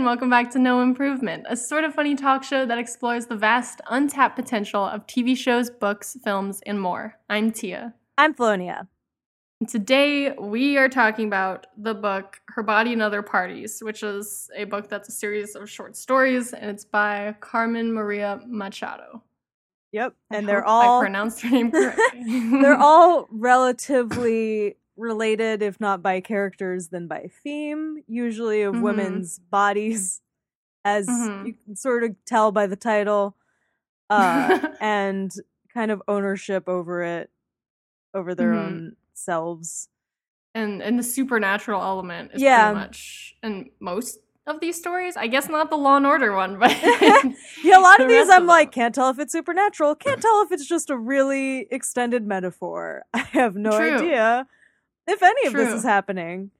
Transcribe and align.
and 0.00 0.06
welcome 0.06 0.30
back 0.30 0.50
to 0.50 0.58
No 0.58 0.80
Improvement, 0.80 1.44
a 1.46 1.54
sort 1.54 1.84
of 1.84 1.92
funny 1.92 2.14
talk 2.14 2.42
show 2.42 2.64
that 2.64 2.78
explores 2.78 3.26
the 3.26 3.36
vast, 3.36 3.82
untapped 3.90 4.34
potential 4.34 4.82
of 4.82 5.06
TV 5.06 5.36
shows, 5.36 5.68
books, 5.68 6.16
films, 6.24 6.62
and 6.64 6.80
more. 6.80 7.18
I'm 7.28 7.50
Tia. 7.50 7.92
I'm 8.16 8.32
Flonia. 8.32 8.88
And 9.60 9.68
today 9.68 10.32
we 10.32 10.78
are 10.78 10.88
talking 10.88 11.26
about 11.26 11.66
the 11.76 11.92
book 11.92 12.40
Her 12.48 12.62
Body 12.62 12.94
and 12.94 13.02
Other 13.02 13.20
Parties, 13.20 13.80
which 13.82 14.02
is 14.02 14.48
a 14.56 14.64
book 14.64 14.88
that's 14.88 15.10
a 15.10 15.12
series 15.12 15.54
of 15.54 15.68
short 15.68 15.94
stories, 15.96 16.54
and 16.54 16.70
it's 16.70 16.86
by 16.86 17.36
Carmen 17.40 17.92
Maria 17.92 18.40
Machado. 18.46 19.22
Yep, 19.92 20.14
I 20.30 20.36
and 20.36 20.48
they're 20.48 20.62
hope 20.62 20.70
all 20.70 21.00
I 21.00 21.02
pronounced 21.02 21.42
her 21.42 21.50
name 21.50 21.70
correctly. 21.70 22.22
they're 22.62 22.74
all 22.80 23.28
relatively 23.30 24.76
related, 25.00 25.62
if 25.62 25.80
not 25.80 26.02
by 26.02 26.20
characters, 26.20 26.88
then 26.88 27.06
by 27.08 27.30
theme. 27.42 28.02
Usually 28.06 28.62
of 28.62 28.74
Mhm. 28.74 28.82
women's 28.82 29.38
bodies, 29.38 30.20
as 30.84 31.08
Mhm. 31.08 31.46
you 31.46 31.54
can 31.64 31.76
sort 31.76 32.04
of 32.04 32.16
tell 32.24 32.52
by 32.52 32.66
the 32.66 32.76
title, 32.76 33.36
uh, 34.10 34.48
and 34.80 35.32
kind 35.72 35.90
of 35.90 36.02
ownership 36.08 36.68
over 36.68 37.02
it, 37.02 37.30
over 38.14 38.34
their 38.34 38.52
Mhm. 38.52 38.58
own 38.58 38.96
selves. 39.14 39.88
and 40.52 40.82
and 40.82 40.98
the 40.98 41.02
supernatural 41.04 41.80
element 41.80 42.32
is 42.34 42.42
Yeah. 42.42 42.72
pretty 42.72 42.84
much 42.86 43.36
in 43.44 43.70
most 43.78 44.18
of 44.48 44.58
these 44.58 44.76
stories. 44.76 45.16
I 45.16 45.28
guess 45.28 45.48
not 45.48 45.70
the 45.70 45.76
Law 45.76 45.96
and 45.96 46.04
Order 46.04 46.34
one, 46.34 46.58
but 46.58 46.70
Yeah, 47.62 47.78
a 47.78 47.80
lot 47.80 48.00
of 48.00 48.08
these 48.08 48.28
I'm 48.28 48.46
like, 48.46 48.72
can't 48.72 48.92
tell 48.92 49.10
if 49.10 49.20
it's 49.20 49.30
supernatural, 49.30 49.94
can't 49.94 50.20
tell 50.20 50.42
if 50.42 50.50
it's 50.50 50.66
just 50.66 50.90
a 50.90 50.98
really 50.98 51.68
extended 51.70 52.26
metaphor. 52.26 53.04
I 53.14 53.18
have 53.18 53.54
no 53.54 53.70
True. 53.70 53.94
idea 53.98 54.48
if 55.06 55.22
any 55.22 55.46
of 55.46 55.52
this 55.52 55.72
is 55.72 55.82
happening. 55.82 56.50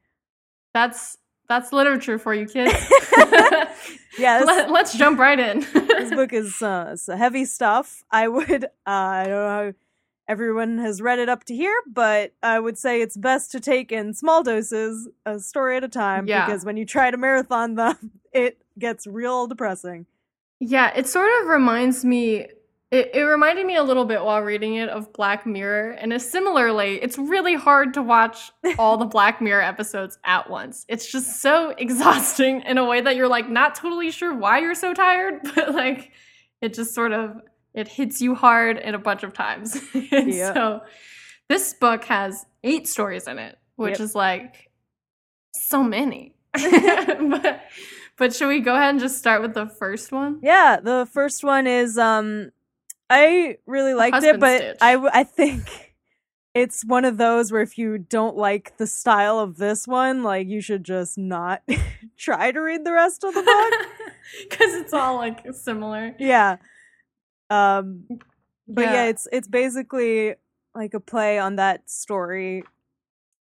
that's 0.75 1.17
that's 1.49 1.73
literature 1.73 2.19
for 2.19 2.33
you 2.35 2.47
kids. 2.47 2.73
Yeah, 4.19 4.41
this, 4.41 4.47
Let, 4.47 4.71
us 4.71 4.99
jump 4.99 5.19
right 5.21 5.39
in. 5.39 5.61
this 5.73 6.11
book 6.11 6.33
is 6.33 6.61
uh, 6.61 6.97
heavy 7.17 7.45
stuff. 7.45 8.03
I 8.11 8.27
would, 8.27 8.65
uh, 8.65 8.69
I 8.87 9.23
don't 9.25 9.31
know 9.33 9.49
how 9.49 9.73
everyone 10.29 10.79
has 10.79 11.01
read 11.01 11.21
it 11.21 11.29
up 11.29 11.45
to 11.45 11.55
here, 11.55 11.75
but 11.87 12.33
I 12.43 12.59
would 12.59 12.77
say 12.77 13.01
it's 13.01 13.17
best 13.17 13.53
to 13.53 13.61
take 13.61 13.93
in 13.93 14.13
small 14.13 14.43
doses, 14.43 15.09
a 15.25 15.39
story 15.39 15.77
at 15.77 15.85
a 15.85 15.89
time, 15.89 16.27
Yeah. 16.27 16.45
because 16.45 16.65
when 16.65 16.77
you 16.77 16.85
try 16.85 17.11
to 17.13 17.17
marathon 17.17 17.77
them, 17.77 18.11
it 18.33 18.59
gets 18.79 19.07
real 19.07 19.47
depressing. 19.47 20.07
Yeah, 20.59 20.93
it 20.95 21.07
sort 21.07 21.31
of 21.43 21.49
reminds 21.49 22.05
me. 22.05 22.49
It, 22.91 23.11
it 23.15 23.21
reminded 23.23 23.67
me 23.67 23.77
a 23.77 23.85
little 23.85 24.05
bit 24.05 24.25
while 24.25 24.41
reading 24.43 24.75
it 24.75 24.89
of 24.89 25.13
Black 25.13 25.47
Mirror, 25.47 25.93
and 25.93 26.13
it's 26.13 26.29
similarly, 26.29 27.01
it's 27.01 27.17
really 27.17 27.55
hard 27.55 27.95
to 27.95 28.03
watch 28.03 28.51
all 28.81 28.97
the 28.97 29.05
Black 29.05 29.41
Mirror 29.41 29.63
episodes 29.63 30.19
at 30.25 30.51
once. 30.51 30.85
It's 30.89 31.11
just 31.11 31.41
so 31.41 31.71
exhausting 31.79 32.63
in 32.63 32.79
a 32.79 32.85
way 32.85 33.01
that 33.01 33.15
you're 33.15 33.29
like 33.29 33.49
not 33.49 33.77
totally 33.77 34.11
sure 34.11 34.35
why 34.35 34.59
you're 34.59 34.75
so 34.75 34.93
tired, 34.93 35.35
but 35.55 35.73
like 35.73 36.11
it 36.61 36.75
just 36.75 36.93
sort 36.93 37.13
of 37.13 37.41
it 37.75 37.87
hits 37.87 38.21
you 38.21 38.35
hard 38.35 38.77
in 38.79 38.97
a 38.97 38.99
bunch 38.99 39.23
of 39.23 39.33
times. 39.33 39.81
and 40.11 40.33
Yeah. 40.33 40.53
so 40.53 40.81
this 41.49 41.73
book 41.75 42.03
has 42.07 42.45
eight 42.65 42.89
stories 42.89 43.29
in 43.29 43.39
it, 43.39 43.57
which 43.77 43.93
Yep. 43.93 44.01
is 44.01 44.15
like 44.17 44.69
so 45.53 45.85
many. 45.85 46.35
but, 46.55 47.61
but 48.19 48.35
should 48.35 48.49
we 48.49 48.59
go 48.59 48.75
ahead 48.75 48.91
and 48.91 48.99
just 49.01 49.19
start 49.19 49.41
with 49.43 49.55
the 49.55 49.67
first 49.67 50.11
one? 50.11 50.41
Yeah, 50.43 50.81
the 50.83 51.09
first 51.13 51.45
one 51.45 51.69
is 51.69 51.97
um 51.97 52.51
I 53.11 53.59
really 53.67 53.95
liked 53.95 54.23
it, 54.23 54.39
but 54.41 54.59
stitch. 54.59 54.79
I 54.81 54.95
I 55.13 55.25
think 55.25 55.95
it's 56.55 56.85
one 56.85 57.05
of 57.05 57.17
those 57.17 57.53
where 57.53 57.63
if 57.63 57.77
you 57.77 57.99
don't 57.99 58.37
like 58.37 58.77
the 58.77 58.87
style 58.87 59.39
of 59.39 59.57
this 59.57 59.87
one, 59.87 60.23
like 60.23 60.49
you 60.49 60.61
should 60.61 60.85
just 60.85 61.19
not 61.19 61.63
try 62.17 62.53
to 62.53 62.61
read 62.61 62.85
the 62.85 62.93
rest 62.93 63.25
of 63.25 63.35
the 63.35 63.43
book. 63.43 63.89
Because 64.49 64.75
it's 64.75 64.93
all 64.93 65.17
like 65.17 65.45
similar. 65.55 66.15
yeah. 66.19 66.57
Um 67.49 68.07
but 68.69 68.83
yeah. 68.83 68.93
Yeah. 68.93 69.05
it's 69.07 69.27
it's 69.33 69.49
basically 69.49 70.37
like 70.73 70.95
a 70.95 71.01
play 71.01 71.39
on 71.39 71.57
that 71.57 71.91
story 71.91 72.63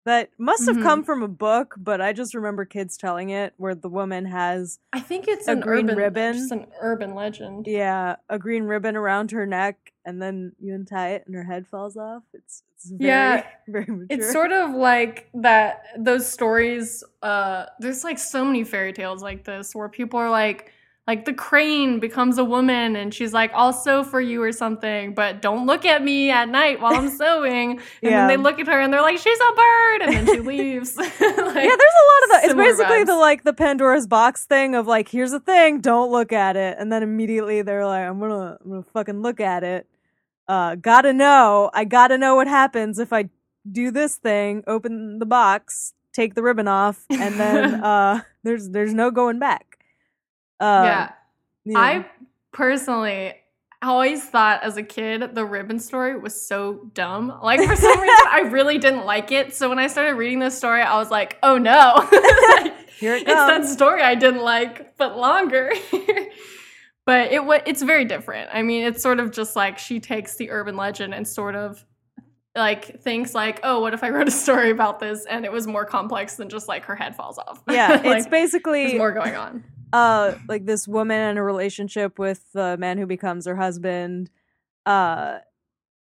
that 0.08 0.30
must 0.38 0.66
have 0.66 0.76
Mhm. 0.78 0.82
come 0.82 1.04
from 1.04 1.22
a 1.22 1.28
book, 1.28 1.74
but 1.76 2.00
I 2.00 2.12
just 2.14 2.34
remember 2.34 2.64
kids 2.64 2.96
telling 2.96 3.28
it 3.30 3.52
where 3.58 3.74
the 3.74 3.88
woman 3.91 4.24
has 4.24 4.78
I 4.92 5.00
think 5.00 5.28
it's 5.28 5.46
A 5.46 5.52
an 5.52 5.60
green 5.60 5.84
urban, 5.86 5.96
ribbon. 5.96 6.32
just 6.34 6.50
an 6.50 6.66
urban 6.80 7.14
legend. 7.14 7.66
yeah, 7.66 8.16
a 8.30 8.38
green 8.38 8.64
ribbon 8.64 8.96
around 8.96 9.30
her 9.32 9.44
neck 9.46 9.92
and 10.06 10.20
then 10.22 10.52
you 10.60 10.74
untie 10.74 11.10
it 11.10 11.24
and 11.26 11.34
her 11.34 11.44
head 11.44 11.66
falls 11.66 11.96
off. 11.96 12.22
It's 12.32 12.62
it's 12.74 12.91
very 12.91 13.08
Yeah, 13.10 13.44
very 13.69 13.86
mature. 13.86 14.06
It's 14.08 14.32
sort 14.32 14.52
of 14.52 14.70
like 14.74 15.28
that 15.34 15.82
those 15.98 16.26
stories 16.26 17.04
uh 17.22 17.66
there's 17.78 18.02
like 18.04 18.19
so 18.19 18.44
many 18.44 18.64
fairy 18.64 18.92
tales 18.94 19.22
like 19.22 19.44
this 19.44 19.75
where 19.75 19.88
people 19.88 20.19
are 20.19 20.30
like 20.30 20.72
like 21.08 21.24
the 21.24 21.32
crane 21.32 21.98
becomes 21.98 22.38
a 22.38 22.44
woman 22.44 22.94
and 22.94 23.12
she's 23.12 23.32
like 23.32 23.50
I'll 23.54 23.72
sew 23.72 24.04
for 24.04 24.20
you 24.20 24.41
or 24.42 24.52
something 24.52 25.14
but 25.14 25.42
don't 25.42 25.66
look 25.66 25.84
at 25.84 26.04
me 26.04 26.30
at 26.30 26.48
night 26.48 26.80
while 26.80 26.94
I'm 26.94 27.08
sewing 27.22 27.72
and 27.72 27.82
Yeah. 28.02 28.10
then 28.10 28.28
they 28.28 28.36
look 28.36 28.60
at 28.60 28.66
her 28.69 28.78
and 28.80 28.92
they're 28.92 29.02
like 29.02 29.19
she's 29.19 29.41
a 29.41 29.52
bird 29.54 30.02
and 30.02 30.12
then 30.14 30.26
she 30.34 30.41
leaves 30.52 30.96
Like, 30.98 31.19
yeah, 31.20 31.76
there's 31.80 31.98
a 32.04 32.06
lot 32.12 32.22
of 32.24 32.30
that. 32.30 32.41
It's 32.44 32.54
basically 32.54 33.04
the 33.04 33.16
like 33.16 33.42
the 33.42 33.52
Pandora's 33.54 34.06
box 34.06 34.44
thing 34.44 34.74
of 34.74 34.86
like, 34.86 35.08
here's 35.08 35.32
a 35.32 35.41
thing, 35.41 35.80
don't 35.80 36.12
look 36.12 36.32
at 36.32 36.56
it, 36.56 36.76
and 36.78 36.92
then 36.92 37.02
immediately 37.02 37.62
they're 37.62 37.86
like, 37.86 38.04
I'm 38.04 38.20
gonna, 38.20 38.58
I'm 38.62 38.70
gonna 38.70 38.82
fucking 38.92 39.22
look 39.22 39.40
at 39.40 39.64
it. 39.64 39.86
Uh, 40.46 40.75
gotta 40.76 41.12
know, 41.12 41.70
I 41.75 41.84
gotta 41.84 42.16
know 42.19 42.36
what 42.36 42.46
happens 42.46 42.98
if 42.98 43.12
I 43.12 43.30
do 43.70 43.90
this 43.90 44.16
thing, 44.16 44.62
open 44.66 45.19
the 45.19 45.26
box, 45.26 45.94
take 46.12 46.34
the 46.34 46.42
ribbon 46.42 46.69
off, 46.69 47.04
and 47.10 47.34
then 47.40 47.82
uh, 47.82 48.20
there's 48.44 48.69
there's 48.70 48.94
no 48.94 49.10
going 49.10 49.38
back. 49.38 49.68
Uh, 50.60 50.82
yeah 50.84 51.10
yeah. 51.69 51.78
I 51.78 52.06
personally 52.52 53.34
always 53.80 54.24
thought 54.24 54.64
as 54.64 54.76
a 54.76 54.82
kid 54.82 55.34
the 55.34 55.44
ribbon 55.44 55.78
story 55.78 56.19
was 56.19 56.41
so 56.41 56.91
dumb. 56.94 57.38
Like 57.42 57.60
for 57.60 57.76
some 57.76 58.00
reason 58.00 58.26
I 58.30 58.48
really 58.50 58.78
didn't 58.78 59.04
like 59.04 59.30
it. 59.30 59.54
So 59.54 59.69
when 59.69 59.78
I 59.78 59.86
started 59.86 60.14
reading 60.14 60.38
this 60.38 60.56
story, 60.56 60.82
I 60.82 60.96
was 60.96 61.10
like, 61.10 61.38
oh 61.42 61.58
no. 61.58 61.94
Like, 62.56 62.74
Here 62.98 63.14
it 63.14 63.22
it's 63.28 63.28
that 63.28 63.64
story 63.66 64.02
I 64.02 64.14
didn't 64.14 64.42
like, 64.42 64.96
but 64.96 65.16
longer. 65.16 65.70
but 67.06 67.32
it 67.32 67.42
it's 67.66 67.82
very 67.82 68.04
different. 68.04 68.50
I 68.52 68.62
mean, 68.62 68.84
it's 68.84 69.02
sort 69.02 69.20
of 69.20 69.30
just 69.30 69.54
like 69.54 69.78
she 69.78 70.00
takes 70.00 70.36
the 70.36 70.50
urban 70.50 70.76
legend 70.76 71.14
and 71.14 71.28
sort 71.28 71.54
of 71.54 71.84
like 72.56 73.00
thinks 73.02 73.34
like, 73.34 73.60
oh, 73.62 73.80
what 73.80 73.94
if 73.94 74.02
I 74.02 74.10
wrote 74.10 74.26
a 74.26 74.32
story 74.32 74.70
about 74.70 74.98
this 74.98 75.26
and 75.26 75.44
it 75.44 75.52
was 75.52 75.69
more 75.69 75.84
complex 75.84 76.34
than 76.34 76.48
just 76.48 76.66
like 76.66 76.86
her 76.86 76.96
head 76.96 77.14
falls 77.14 77.38
off. 77.38 77.62
yeah, 77.70 78.00
Like, 78.04 78.19
it's 78.19 78.26
basically 78.26 78.86
there's 78.86 78.98
more 78.98 79.12
going 79.12 79.36
on. 79.36 79.62
Uh 79.93 80.34
like 80.49 80.66
this 80.66 80.87
woman 80.87 81.31
in 81.31 81.37
a 81.38 81.43
relationship 81.43 82.19
with 82.19 82.53
the 82.53 82.76
man 82.78 82.99
who 82.99 83.06
becomes 83.06 83.47
her 83.47 83.56
husband 83.56 84.31
uh 84.87 85.38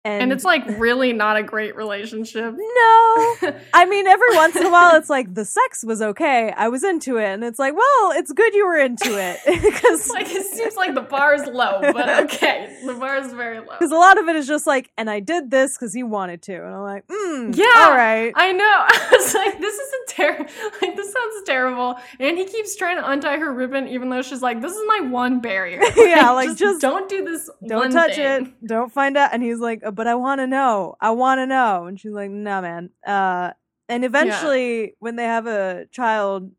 and, 0.08 0.24
And 0.24 0.32
it's 0.34 0.44
like 0.44 0.64
really 0.80 1.14
not 1.14 1.38
a 1.38 1.44
great 1.44 1.76
relationship. 1.76 2.54
no 2.58 3.54
i 3.74 3.86
mean 3.90 4.08
every 4.08 4.36
once 4.36 4.56
in 4.56 4.66
a 4.66 4.70
while 4.72 4.96
it's 4.96 5.10
like 5.10 5.34
the 5.34 5.46
sex 5.46 5.84
was 5.84 6.02
okay 6.02 6.54
i 6.56 6.68
was 6.70 6.84
into 6.84 7.18
it 7.18 7.26
and 7.26 7.44
it's 7.44 7.60
like 7.60 7.74
well 7.76 8.12
it's 8.14 8.32
good 8.32 8.54
you 8.54 8.66
were 8.66 8.78
into 8.78 9.18
it 9.20 9.38
because 9.62 10.10
like 10.18 10.28
it 10.30 10.46
seems 10.56 10.76
like 10.76 10.94
the 10.96 11.02
bar 11.02 11.34
is 11.34 11.46
low, 11.48 11.80
but 11.94 12.08
okay, 12.26 12.78
the 12.86 12.94
bar 12.94 13.18
is 13.18 13.32
very 13.34 13.60
low. 13.60 13.66
because 13.78 13.92
a 13.92 13.96
lot 13.96 14.18
of 14.20 14.28
it 14.28 14.36
is 14.36 14.48
just 14.48 14.66
like 14.68 14.90
and 14.98 15.10
i 15.10 15.20
did 15.20 15.52
this 15.52 15.78
because 15.78 15.94
he 15.94 16.04
wanted 16.04 16.42
to 16.42 16.54
and 16.56 16.74
i'm 16.76 16.82
like 16.84 17.06
mm, 17.08 17.56
Yeah, 17.56 17.66
all 17.78 17.92
right 17.96 18.32
I 18.36 18.52
know. 18.52 18.64
I 18.66 19.08
was 19.12 19.34
like, 19.34 19.60
this 19.60 19.74
isn't 19.76 20.08
terrible. 20.10 20.52
Like 20.82 20.96
this 20.96 21.12
sounds 21.12 21.44
terrible. 21.46 21.96
And 22.20 22.38
he 22.38 22.46
keeps 22.46 22.76
trying 22.76 22.98
to 22.98 23.10
untie 23.10 23.38
her 23.38 23.52
ribbon, 23.54 23.88
even 23.88 24.10
though 24.10 24.22
she's 24.22 24.42
like, 24.42 24.62
this 24.62 24.74
is 24.74 24.82
my 24.88 25.00
one 25.02 25.40
barrier. 25.40 25.82
Yeah, 25.96 26.32
like, 26.32 26.56
just 26.58 26.82
don't 26.82 27.08
do 27.10 27.24
this. 27.26 27.50
don't 27.68 27.92
touch 27.92 28.16
thing. 28.16 28.46
it 28.48 28.68
don't 28.68 28.92
find 28.92 29.18
out 29.18 29.30
and 29.34 29.42
he's 29.44 29.60
like 29.60 29.82
"Uh, 29.86 29.92
but 29.98 30.08
i 30.08 30.16
want 30.16 30.40
to 30.40 30.48
know 30.48 30.96
i 31.02 31.10
want 31.12 31.40
to 31.40 31.46
know. 31.46 31.86
And 31.88 32.00
she's 32.00 32.14
like 32.14 32.32
no 32.32 32.62
man. 32.62 32.90
Uh 33.06 33.52
and 33.90 34.04
eventually 34.06 34.96
when 35.00 35.16
they 35.18 35.24
have 35.26 35.48
a 35.48 35.86
child 35.92 36.52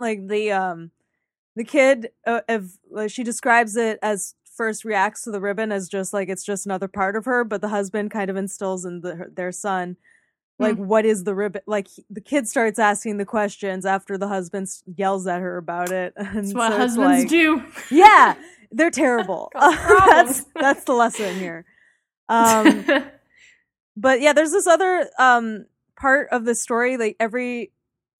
like 0.00 0.26
the 0.28 0.52
um 0.52 0.90
the 1.56 1.64
kid 1.64 2.10
uh, 2.26 2.40
if 2.48 2.64
like, 2.90 3.10
she 3.10 3.22
describes 3.22 3.76
it 3.76 3.98
as 4.02 4.34
first 4.56 4.84
reacts 4.84 5.22
to 5.22 5.30
the 5.30 5.40
ribbon 5.40 5.72
as 5.72 5.88
just 5.88 6.12
like 6.12 6.28
it's 6.28 6.44
just 6.44 6.66
another 6.66 6.88
part 6.88 7.16
of 7.16 7.24
her 7.24 7.44
but 7.44 7.60
the 7.60 7.68
husband 7.68 8.10
kind 8.10 8.30
of 8.30 8.36
instills 8.36 8.84
in 8.84 9.00
the, 9.00 9.16
her, 9.16 9.30
their 9.34 9.52
son 9.52 9.96
like 10.60 10.76
what 10.76 11.04
is 11.04 11.24
the 11.24 11.34
ribbon 11.34 11.60
like 11.66 11.88
he- 11.88 12.04
the 12.10 12.20
kid 12.20 12.46
starts 12.48 12.78
asking 12.78 13.16
the 13.16 13.24
questions 13.24 13.84
after 13.84 14.16
the 14.16 14.28
husband 14.28 14.68
yells 14.96 15.26
at 15.26 15.40
her 15.40 15.56
about 15.56 15.90
it. 15.90 16.12
And 16.16 16.36
That's 16.44 16.54
what 16.54 16.70
so 16.72 16.78
husbands 16.78 17.20
like- 17.22 17.28
do. 17.28 17.62
yeah 17.90 18.34
they're 18.70 18.90
terrible. 18.90 19.50
That's 19.54 20.44
that's 20.54 20.84
the 20.84 20.92
lesson 20.94 21.36
here 21.38 21.64
um 22.28 22.84
but 23.96 24.20
yeah 24.20 24.32
there's 24.32 24.52
this 24.52 24.66
other 24.66 25.08
um 25.18 25.66
part 25.96 26.28
of 26.30 26.44
the 26.44 26.54
story 26.54 26.96
like 26.96 27.16
every 27.20 27.70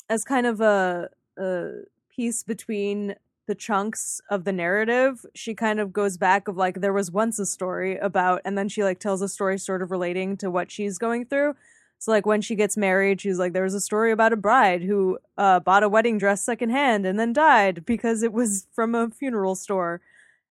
as 0.08 0.24
kind 0.24 0.46
of 0.46 0.60
a 0.60 1.08
a 1.38 1.70
piece 2.14 2.42
between 2.42 3.14
the 3.46 3.54
chunks 3.54 4.22
of 4.30 4.44
the 4.44 4.52
narrative, 4.52 5.26
she 5.34 5.54
kind 5.54 5.78
of 5.78 5.92
goes 5.92 6.16
back 6.16 6.48
of 6.48 6.56
like 6.56 6.80
there 6.80 6.94
was 6.94 7.10
once 7.10 7.38
a 7.38 7.44
story 7.44 7.98
about, 7.98 8.40
and 8.42 8.56
then 8.56 8.70
she 8.70 8.82
like 8.82 8.98
tells 8.98 9.20
a 9.20 9.28
story 9.28 9.58
sort 9.58 9.82
of 9.82 9.90
relating 9.90 10.34
to 10.38 10.50
what 10.50 10.70
she's 10.70 10.96
going 10.96 11.26
through. 11.26 11.54
So 11.98 12.10
like 12.10 12.24
when 12.24 12.40
she 12.40 12.54
gets 12.54 12.74
married, 12.76 13.20
she's 13.20 13.38
like, 13.38 13.52
there 13.52 13.64
was 13.64 13.74
a 13.74 13.82
story 13.82 14.12
about 14.12 14.32
a 14.32 14.36
bride 14.36 14.82
who 14.82 15.18
uh, 15.36 15.60
bought 15.60 15.82
a 15.82 15.90
wedding 15.90 16.16
dress 16.16 16.42
secondhand 16.42 17.04
and 17.04 17.18
then 17.18 17.34
died 17.34 17.84
because 17.84 18.22
it 18.22 18.32
was 18.32 18.66
from 18.72 18.94
a 18.94 19.10
funeral 19.10 19.54
store, 19.56 20.00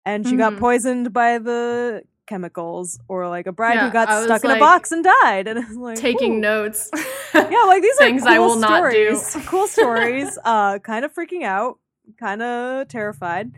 and 0.04 0.26
she 0.26 0.36
got 0.36 0.52
Mhm. 0.54 0.58
poisoned 0.58 1.12
by 1.14 1.38
the 1.38 2.02
chemicals, 2.26 2.98
or 3.08 3.28
like 3.28 3.46
a 3.46 3.52
bride 3.52 3.74
Yeah, 3.74 3.86
who 3.86 3.92
got 3.92 4.24
stuck 4.24 4.44
in 4.44 4.50
a 4.50 4.58
box 4.58 4.92
and 4.92 5.04
died. 5.04 5.48
And 5.48 5.76
like 5.80 5.96
Taking 5.98 6.36
ooh. 6.36 6.40
notes. 6.40 6.90
Yeah, 7.34 7.64
like 7.66 7.82
these 7.82 7.96
Things 7.96 8.22
are 8.22 8.26
cool 8.26 8.34
I 8.34 8.38
will 8.38 8.56
not 8.56 8.90
do. 8.92 9.16
stories. 9.16 9.46
cool 9.46 9.66
stories. 9.66 10.38
Uh, 10.44 10.78
kind 10.78 11.04
of 11.04 11.14
freaking 11.14 11.42
out, 11.44 11.78
kind 12.18 12.42
of 12.42 12.88
terrified. 12.88 13.52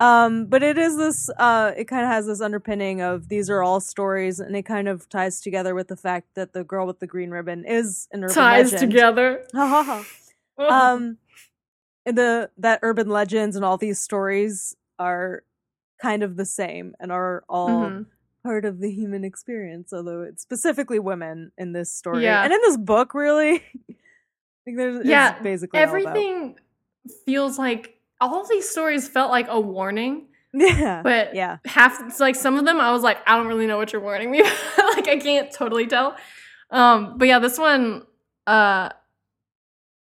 Um, 0.00 0.46
but 0.46 0.62
it 0.62 0.78
is 0.78 0.96
this. 0.96 1.28
Uh, 1.38 1.72
it 1.76 1.86
kind 1.86 2.02
of 2.04 2.08
has 2.10 2.26
this 2.26 2.40
underpinning 2.40 3.00
of 3.00 3.28
these 3.28 3.50
are 3.50 3.64
all 3.64 3.80
stories, 3.80 4.38
and 4.38 4.54
it 4.54 4.62
kind 4.62 4.86
of 4.86 5.08
ties 5.08 5.40
together 5.40 5.74
with 5.74 5.88
the 5.88 5.96
fact 5.96 6.28
that 6.36 6.52
the 6.52 6.62
girl 6.62 6.86
with 6.86 7.00
the 7.00 7.06
green 7.08 7.30
ribbon 7.30 7.64
is 7.66 8.06
an 8.12 8.22
urban 8.22 8.34
ties 8.34 8.72
legend. 8.72 8.92
together. 8.92 9.44
Um, 10.58 11.18
the 12.04 12.50
that 12.58 12.80
urban 12.82 13.08
legends 13.08 13.54
and 13.54 13.64
all 13.64 13.76
these 13.76 14.00
stories 14.00 14.74
are 14.98 15.44
kind 16.00 16.22
of 16.22 16.36
the 16.36 16.44
same 16.46 16.94
and 17.00 17.10
are 17.12 17.44
all 17.48 17.68
Mhm. 17.90 18.06
part 18.44 18.64
of 18.64 18.80
the 18.80 18.90
human 18.90 19.24
experience, 19.24 19.92
although 19.92 20.22
it's 20.22 20.42
specifically 20.42 20.98
women 20.98 21.52
in 21.58 21.72
this 21.72 21.92
story. 21.92 22.22
Yeah. 22.22 22.42
And 22.44 22.52
in 22.52 22.60
this 22.62 22.76
book, 22.76 23.14
really. 23.14 23.54
I 23.90 24.64
think 24.64 24.76
there's 24.76 25.06
Yeah, 25.06 25.40
basically 25.42 25.80
Everything 25.80 26.56
feels 27.26 27.58
like 27.58 27.98
all 28.20 28.40
of 28.40 28.48
these 28.48 28.68
stories 28.68 29.08
felt 29.08 29.30
like 29.30 29.46
a 29.48 29.58
warning, 29.60 30.26
Yeah. 30.52 31.02
but 31.02 31.34
yeah. 31.34 31.58
half 31.64 32.00
it's 32.06 32.20
like 32.20 32.34
some 32.36 32.58
of 32.58 32.64
them 32.64 32.80
I 32.80 32.92
was 32.92 33.02
like, 33.02 33.18
I 33.26 33.36
don't 33.36 33.46
really 33.48 33.66
know 33.66 33.76
what 33.78 33.92
you're 33.92 34.02
warning 34.02 34.30
me. 34.30 34.42
like 34.78 35.08
I 35.08 35.16
can't 35.18 35.50
totally 35.52 35.86
tell. 35.86 36.16
Um, 36.70 37.16
but 37.18 37.28
yeah, 37.28 37.38
this 37.38 37.58
one, 37.58 38.04
uh 38.46 38.90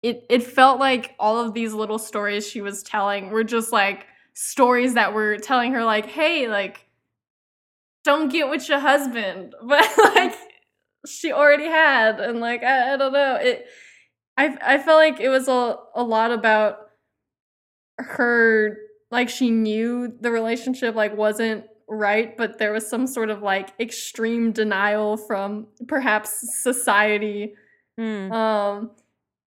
it 0.03 0.25
it 0.29 0.43
felt 0.45 0.79
like 0.79 1.15
all 1.19 1.39
of 1.41 1.55
these 1.55 1.73
little 1.73 1.99
stories 1.99 2.47
she 2.47 2.61
was 2.61 2.83
telling 2.83 3.31
were 3.31 3.43
just 3.45 3.73
like 3.73 4.07
stories 4.41 4.95
that 4.95 5.15
were 5.15 5.37
telling 5.37 5.73
her 5.73 5.85
like, 5.85 6.07
hey, 6.07 6.47
like 6.47 6.87
don't 8.05 8.31
get 8.31 8.49
with 8.49 8.69
your 8.69 8.79
husband. 8.79 9.55
But 9.63 9.87
like 10.15 10.35
she 11.07 11.33
already 11.33 11.67
had 11.67 12.21
and 12.21 12.41
like 12.41 12.63
I, 12.63 12.95
I 12.95 12.97
don't 12.97 13.13
know. 13.13 13.35
It 13.37 13.67
I 14.37 14.57
I 14.63 14.79
felt 14.79 14.99
like 14.99 15.21
it 15.21 15.29
was 15.29 15.49
a 15.49 15.77
a 15.95 16.03
lot 16.03 16.31
about 16.31 16.79
her 17.99 18.77
like 19.11 19.29
she 19.29 19.51
knew 19.51 20.13
the 20.21 20.31
relationship 20.31 20.95
like 20.95 21.17
wasn't 21.17 21.65
right 21.89 22.37
but 22.37 22.59
there 22.59 22.73
was 22.73 22.89
some 22.89 23.07
sort 23.07 23.29
of 23.31 23.43
like 23.43 23.71
extreme 23.81 24.53
denial 24.53 25.17
from 25.17 25.67
perhaps 25.89 26.31
society 26.63 27.55
Hmm. 27.99 28.31
um 28.31 28.91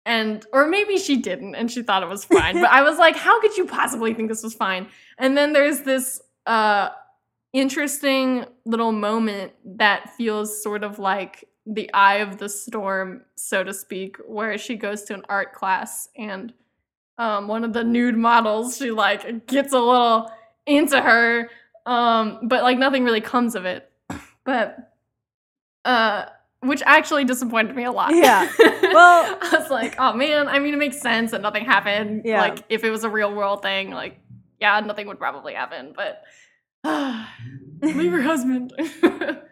and 0.09 0.47
or 0.55 0.67
maybe 0.67 0.97
she 0.97 1.19
didn't 1.19 1.55
and 1.55 1.71
she 1.71 1.83
thought 1.83 2.03
it 2.03 2.09
was 2.09 2.25
fine 2.25 2.55
but 2.55 2.71
i 2.71 2.83
was 2.83 2.99
like 2.99 3.15
how 3.15 3.39
could 3.41 3.57
you 3.57 3.67
possibly 3.67 4.15
think 4.15 4.29
this 4.29 4.43
was 4.43 4.55
fine? 4.55 4.89
And 5.19 5.37
then 5.37 5.53
there's 5.53 5.81
this 5.83 6.21
uh 6.47 6.89
interesting 7.53 8.45
little 8.65 8.93
moment 8.93 9.53
that 9.65 10.11
feels 10.17 10.63
sort 10.63 10.83
of 10.83 10.99
like 10.99 11.45
the 11.67 11.93
eye 11.93 12.17
of 12.17 12.39
the 12.39 12.49
storm 12.49 13.23
so 13.37 13.63
to 13.63 13.75
speak 13.75 14.17
where 14.27 14.57
she 14.57 14.77
goes 14.77 15.03
to 15.05 15.15
an 15.15 15.23
art 15.29 15.53
class 15.53 16.09
and 16.17 16.53
um 17.19 17.49
one 17.49 17.65
of 17.65 17.73
the 17.73 17.85
nude 17.85 18.17
models 18.17 18.79
she 18.79 18.91
like 18.91 19.47
gets 19.47 19.73
a 19.73 19.79
little 19.79 20.31
into 20.67 21.01
her 21.01 21.51
um 21.87 22.39
but 22.45 22.63
like 22.63 22.79
nothing 22.79 23.05
really 23.05 23.21
comes 23.21 23.55
of 23.55 23.65
it. 23.67 23.91
But 24.45 24.95
uh 25.85 26.27
which 26.61 26.83
actually 26.87 27.25
disappointed 27.25 27.75
me 27.77 27.85
a 27.85 27.93
lot 27.93 28.15
Yeah. 28.15 28.51
Well- 28.59 29.39
i 29.41 29.49
was 29.59 29.71
like 29.71 29.95
oh 29.99 30.13
man 30.13 30.49
i 30.49 30.59
mean 30.59 30.75
it 30.75 30.79
makes 30.79 31.01
sense 31.01 31.31
that 31.33 31.41
nothing 31.43 31.65
happened 31.65 32.23
Yeah. 32.25 32.41
like 32.41 32.65
if 32.69 32.83
it 32.85 32.91
was 32.91 33.05
a 33.05 33.11
real 33.11 33.33
world 33.35 33.63
thing 33.63 33.91
like 33.91 34.19
yeah 34.61 34.81
nothing 34.81 35.07
would 35.09 35.19
probably 35.19 35.55
happen 35.55 35.95
but 35.95 36.23
leave 37.83 38.11
your 38.13 38.23
husband 38.33 38.73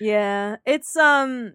Yeah. 0.00 0.56
It's 0.66 0.96
um 0.96 1.54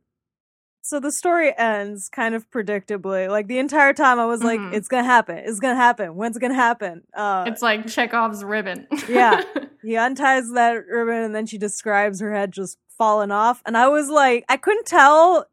so 0.82 1.00
the 1.02 1.12
story 1.12 1.54
ends 1.58 2.08
kind 2.10 2.34
of 2.34 2.50
predictably. 2.50 3.30
Like 3.30 3.48
the 3.48 3.60
entire 3.60 3.94
time 3.94 4.20
I 4.20 4.26
was 4.26 4.42
like, 4.42 4.60
Mhm. 4.60 4.74
it's 4.74 4.88
gonna 4.88 5.04
happen. 5.04 5.38
It's 5.38 5.60
gonna 5.60 5.76
happen. 5.76 6.16
When's 6.16 6.38
it 6.38 6.40
gonna 6.40 6.54
happen? 6.56 7.04
Uh 7.14 7.44
it's 7.48 7.62
like 7.62 7.88
chekhov's 7.88 8.44
ribbon 8.44 8.88
Yeah. 9.08 9.44
he 9.84 9.98
unties 9.98 10.52
that 10.54 10.72
ribbon 10.90 11.22
and 11.24 11.36
then 11.36 11.46
she 11.46 11.58
describes 11.58 12.22
her 12.22 12.34
head 12.34 12.52
just 12.54 12.78
falling 12.98 13.32
off. 13.32 13.62
And 13.66 13.78
I 13.78 13.88
was 13.88 14.10
like, 14.10 14.46
I 14.50 14.58
couldn't 14.58 14.86
tell 14.88 15.46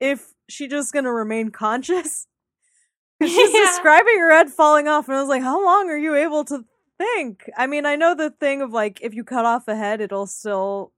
if 0.00 0.32
she 0.48 0.68
just 0.68 0.92
gonna 0.92 1.12
remain 1.12 1.50
conscious. 1.50 2.26
She's 3.22 3.54
Yeah. 3.54 3.60
describing 3.66 4.18
her 4.18 4.32
head 4.32 4.50
falling 4.50 4.88
off, 4.88 5.08
and 5.08 5.16
I 5.16 5.20
was 5.20 5.28
like, 5.28 5.42
how 5.42 5.64
long 5.64 5.88
are 5.88 5.96
you 5.98 6.14
able 6.14 6.44
to 6.46 6.64
think? 6.98 7.48
I 7.56 7.66
mean, 7.66 7.86
I 7.86 7.96
know 7.96 8.14
the 8.14 8.30
thing 8.30 8.60
of 8.60 8.72
like, 8.72 9.00
if 9.00 9.14
you 9.14 9.24
cut 9.24 9.44
off 9.44 9.68
a 9.68 9.76
head, 9.76 10.00
it'll 10.00 10.26
still, 10.26 10.92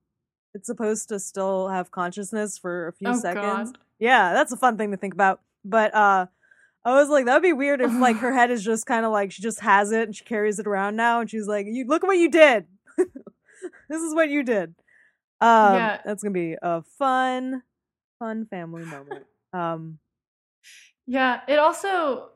it's 0.53 0.67
supposed 0.67 1.09
to 1.09 1.19
still 1.19 1.69
have 1.69 1.91
consciousness 1.91 2.57
for 2.57 2.87
a 2.87 2.93
few 2.93 3.09
oh 3.09 3.19
seconds. 3.19 3.71
god 3.71 3.77
Yeah, 3.99 4.33
that's 4.33 4.51
a 4.51 4.57
fun 4.57 4.77
thing 4.77 4.91
to 4.91 4.97
think 4.97 5.13
about. 5.13 5.41
But 5.63 5.93
uh 5.93 6.25
I 6.85 6.93
was 6.95 7.09
like, 7.09 7.25
that 7.25 7.33
would 7.33 7.43
be 7.43 7.53
weird 7.53 7.81
if 7.81 7.91
like 7.93 8.17
her 8.17 8.33
head 8.39 8.49
is 8.51 8.63
just 8.63 8.85
kind 8.85 9.05
of 9.05 9.11
like 9.11 9.31
she 9.31 9.41
just 9.41 9.59
has 9.59 9.91
it 9.91 10.03
and 10.03 10.15
she 10.15 10.23
carries 10.23 10.57
it 10.59 10.67
around 10.67 10.95
now 10.95 11.19
and 11.21 11.29
she's 11.29 11.47
like, 11.47 11.65
You 11.69 11.85
look 11.85 12.03
at 12.03 12.07
what 12.07 12.17
you 12.17 12.29
did. 12.31 12.65
this 12.97 14.01
is 14.01 14.15
what 14.15 14.29
you 14.29 14.43
did. 14.43 14.73
Um 15.41 15.73
Yeah. 15.75 16.01
that's 16.05 16.23
gonna 16.23 16.33
be 16.33 16.55
a 16.61 16.81
fun, 16.81 17.63
fun 18.19 18.45
family 18.47 18.83
moment. 18.85 19.25
Um 19.53 19.99
Yeah, 21.05 21.41
it 21.47 21.59
also. 21.59 22.29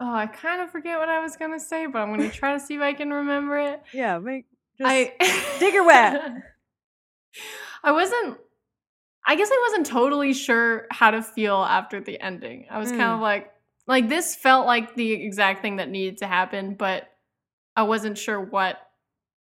Oh, 0.00 0.12
I 0.14 0.26
kind 0.26 0.60
of 0.60 0.70
forget 0.70 0.98
what 0.98 1.08
I 1.08 1.20
was 1.20 1.36
gonna 1.36 1.60
say, 1.60 1.86
but 1.86 1.98
I'm 2.00 2.10
gonna 2.10 2.30
try 2.32 2.52
to 2.54 2.60
see 2.60 2.74
if 2.74 2.80
I 2.82 2.92
can 2.92 3.12
remember 3.12 3.58
it. 3.58 3.82
yeah, 3.92 4.18
make 4.18 4.46
just 4.78 4.88
I 4.90 5.12
dig 5.60 5.74
her 5.74 5.84
wet. 5.84 6.20
I 7.84 7.92
wasn't. 7.92 8.38
I 9.26 9.36
guess 9.36 9.48
I 9.52 9.66
wasn't 9.68 9.86
totally 9.86 10.32
sure 10.32 10.86
how 10.90 11.12
to 11.12 11.22
feel 11.22 11.56
after 11.56 12.00
the 12.00 12.20
ending. 12.20 12.66
I 12.70 12.78
was 12.78 12.90
kind 12.90 13.02
Mm. 13.02 13.14
of 13.14 13.20
like, 13.20 13.52
like 13.86 14.08
this 14.08 14.34
felt 14.34 14.66
like 14.66 14.96
the 14.96 15.12
exact 15.12 15.62
thing 15.62 15.76
that 15.76 15.88
needed 15.88 16.18
to 16.18 16.26
happen, 16.26 16.74
but 16.74 17.08
I 17.76 17.84
wasn't 17.84 18.18
sure 18.18 18.40
what 18.40 18.78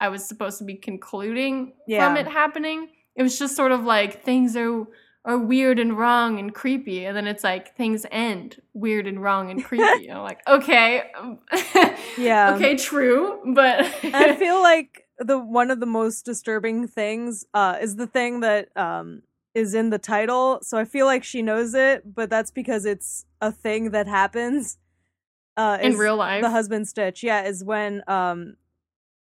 I 0.03 0.09
was 0.09 0.27
supposed 0.27 0.59
to 0.59 0.65
be 0.65 0.75
concluding 0.75 1.73
Yeah. 1.87 2.09
from 2.09 2.17
it 2.17 2.27
happening. 2.27 2.89
It 3.15 3.23
was 3.23 3.39
just 3.39 3.55
sort 3.57 3.73
of 3.73 3.85
like 3.85 4.23
things 4.25 4.57
are 4.57 4.85
are 5.25 5.39
weird 5.39 5.79
and 5.79 5.97
wrong 5.97 6.41
and 6.41 6.53
creepy, 6.53 7.05
and 7.07 7.17
then 7.17 7.29
it's 7.29 7.45
like 7.45 7.77
things 7.77 8.05
end 8.11 8.61
weird 8.75 9.07
and 9.07 9.23
wrong 9.23 9.53
and 9.53 9.65
creepy. 9.65 10.09
and 10.09 10.19
I'm 10.19 10.25
like, 10.25 10.41
okay, 10.49 11.05
um, 11.17 11.39
Yeah. 12.19 12.55
okay, 12.57 12.75
true, 12.77 13.41
but 13.55 13.87
I 14.13 14.35
feel 14.35 14.61
like 14.61 15.07
the 15.19 15.39
one 15.39 15.71
of 15.71 15.79
the 15.79 15.87
most 15.87 16.25
disturbing 16.25 16.89
things 16.89 17.47
uh 17.55 17.77
is 17.81 17.95
the 17.95 18.09
thing 18.09 18.41
that 18.41 18.77
um 18.77 19.23
is 19.55 19.75
in 19.75 19.91
the 19.91 19.99
title. 19.99 20.59
So 20.63 20.77
I 20.79 20.85
feel 20.85 21.07
like 21.07 21.23
she 21.23 21.43
knows 21.43 21.75
it, 21.75 22.03
but 22.13 22.29
that's 22.29 22.51
because 22.51 22.85
it's 22.85 23.25
a 23.41 23.53
thing 23.53 23.91
that 23.93 24.09
happens. 24.09 24.79
Uh 25.57 25.79
in 25.81 25.97
real 25.97 26.17
life, 26.17 26.43
the 26.43 26.51
husband 26.51 26.89
stitch. 26.89 27.23
Yeah, 27.23 27.45
is 27.45 27.63
when 27.63 28.03
um 28.09 28.57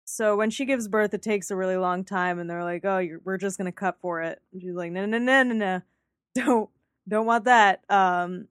so 0.10 0.36
when 0.36 0.50
she 0.50 0.66
gives 0.66 0.88
birth 0.88 1.14
it 1.14 1.22
takes 1.22 1.52
a 1.52 1.56
really 1.56 1.78
long 1.78 2.04
time 2.04 2.40
and 2.40 2.50
they're 2.50 2.64
like, 2.64 2.86
"Oh, 2.86 3.00
you're, 3.00 3.22
we're 3.24 3.38
just 3.38 3.58
going 3.58 3.66
to 3.66 3.72
cut 3.72 3.98
for 4.02 4.22
it." 4.22 4.42
And 4.52 4.62
she's 4.62 4.74
like, 4.74 4.92
"No, 4.92 5.06
no, 5.06 5.18
no, 5.18 5.44
no, 5.44 5.54
no. 5.54 5.82
Don't 6.36 6.70
don't 7.08 7.26
want 7.26 7.46
that." 7.46 7.84
Um 7.90 8.48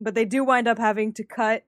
but 0.00 0.14
they 0.14 0.24
do 0.24 0.44
wind 0.44 0.66
up 0.66 0.78
having 0.78 1.12
to 1.14 1.24
cut 1.24 1.64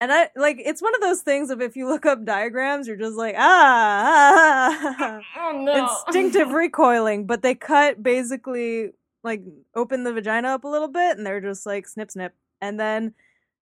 and 0.00 0.10
I 0.10 0.30
like 0.34 0.60
it's 0.64 0.80
one 0.80 0.94
of 0.94 1.02
those 1.02 1.20
things 1.20 1.50
of 1.50 1.60
if 1.60 1.76
you 1.76 1.86
look 1.86 2.06
up 2.06 2.24
diagrams, 2.24 2.88
you're 2.88 2.96
just 2.96 3.16
like 3.16 3.34
ah, 3.36 4.70
ah, 4.72 4.96
ah, 5.36 5.52
oh 5.52 5.62
no, 5.62 5.88
instinctive 6.06 6.50
recoiling. 6.52 7.26
But 7.26 7.42
they 7.42 7.54
cut 7.54 8.02
basically 8.02 8.92
like 9.22 9.42
open 9.74 10.04
the 10.04 10.12
vagina 10.12 10.48
up 10.48 10.64
a 10.64 10.68
little 10.68 10.88
bit, 10.88 11.18
and 11.18 11.26
they're 11.26 11.42
just 11.42 11.66
like 11.66 11.86
snip 11.86 12.10
snip. 12.10 12.34
And 12.62 12.80
then 12.80 13.14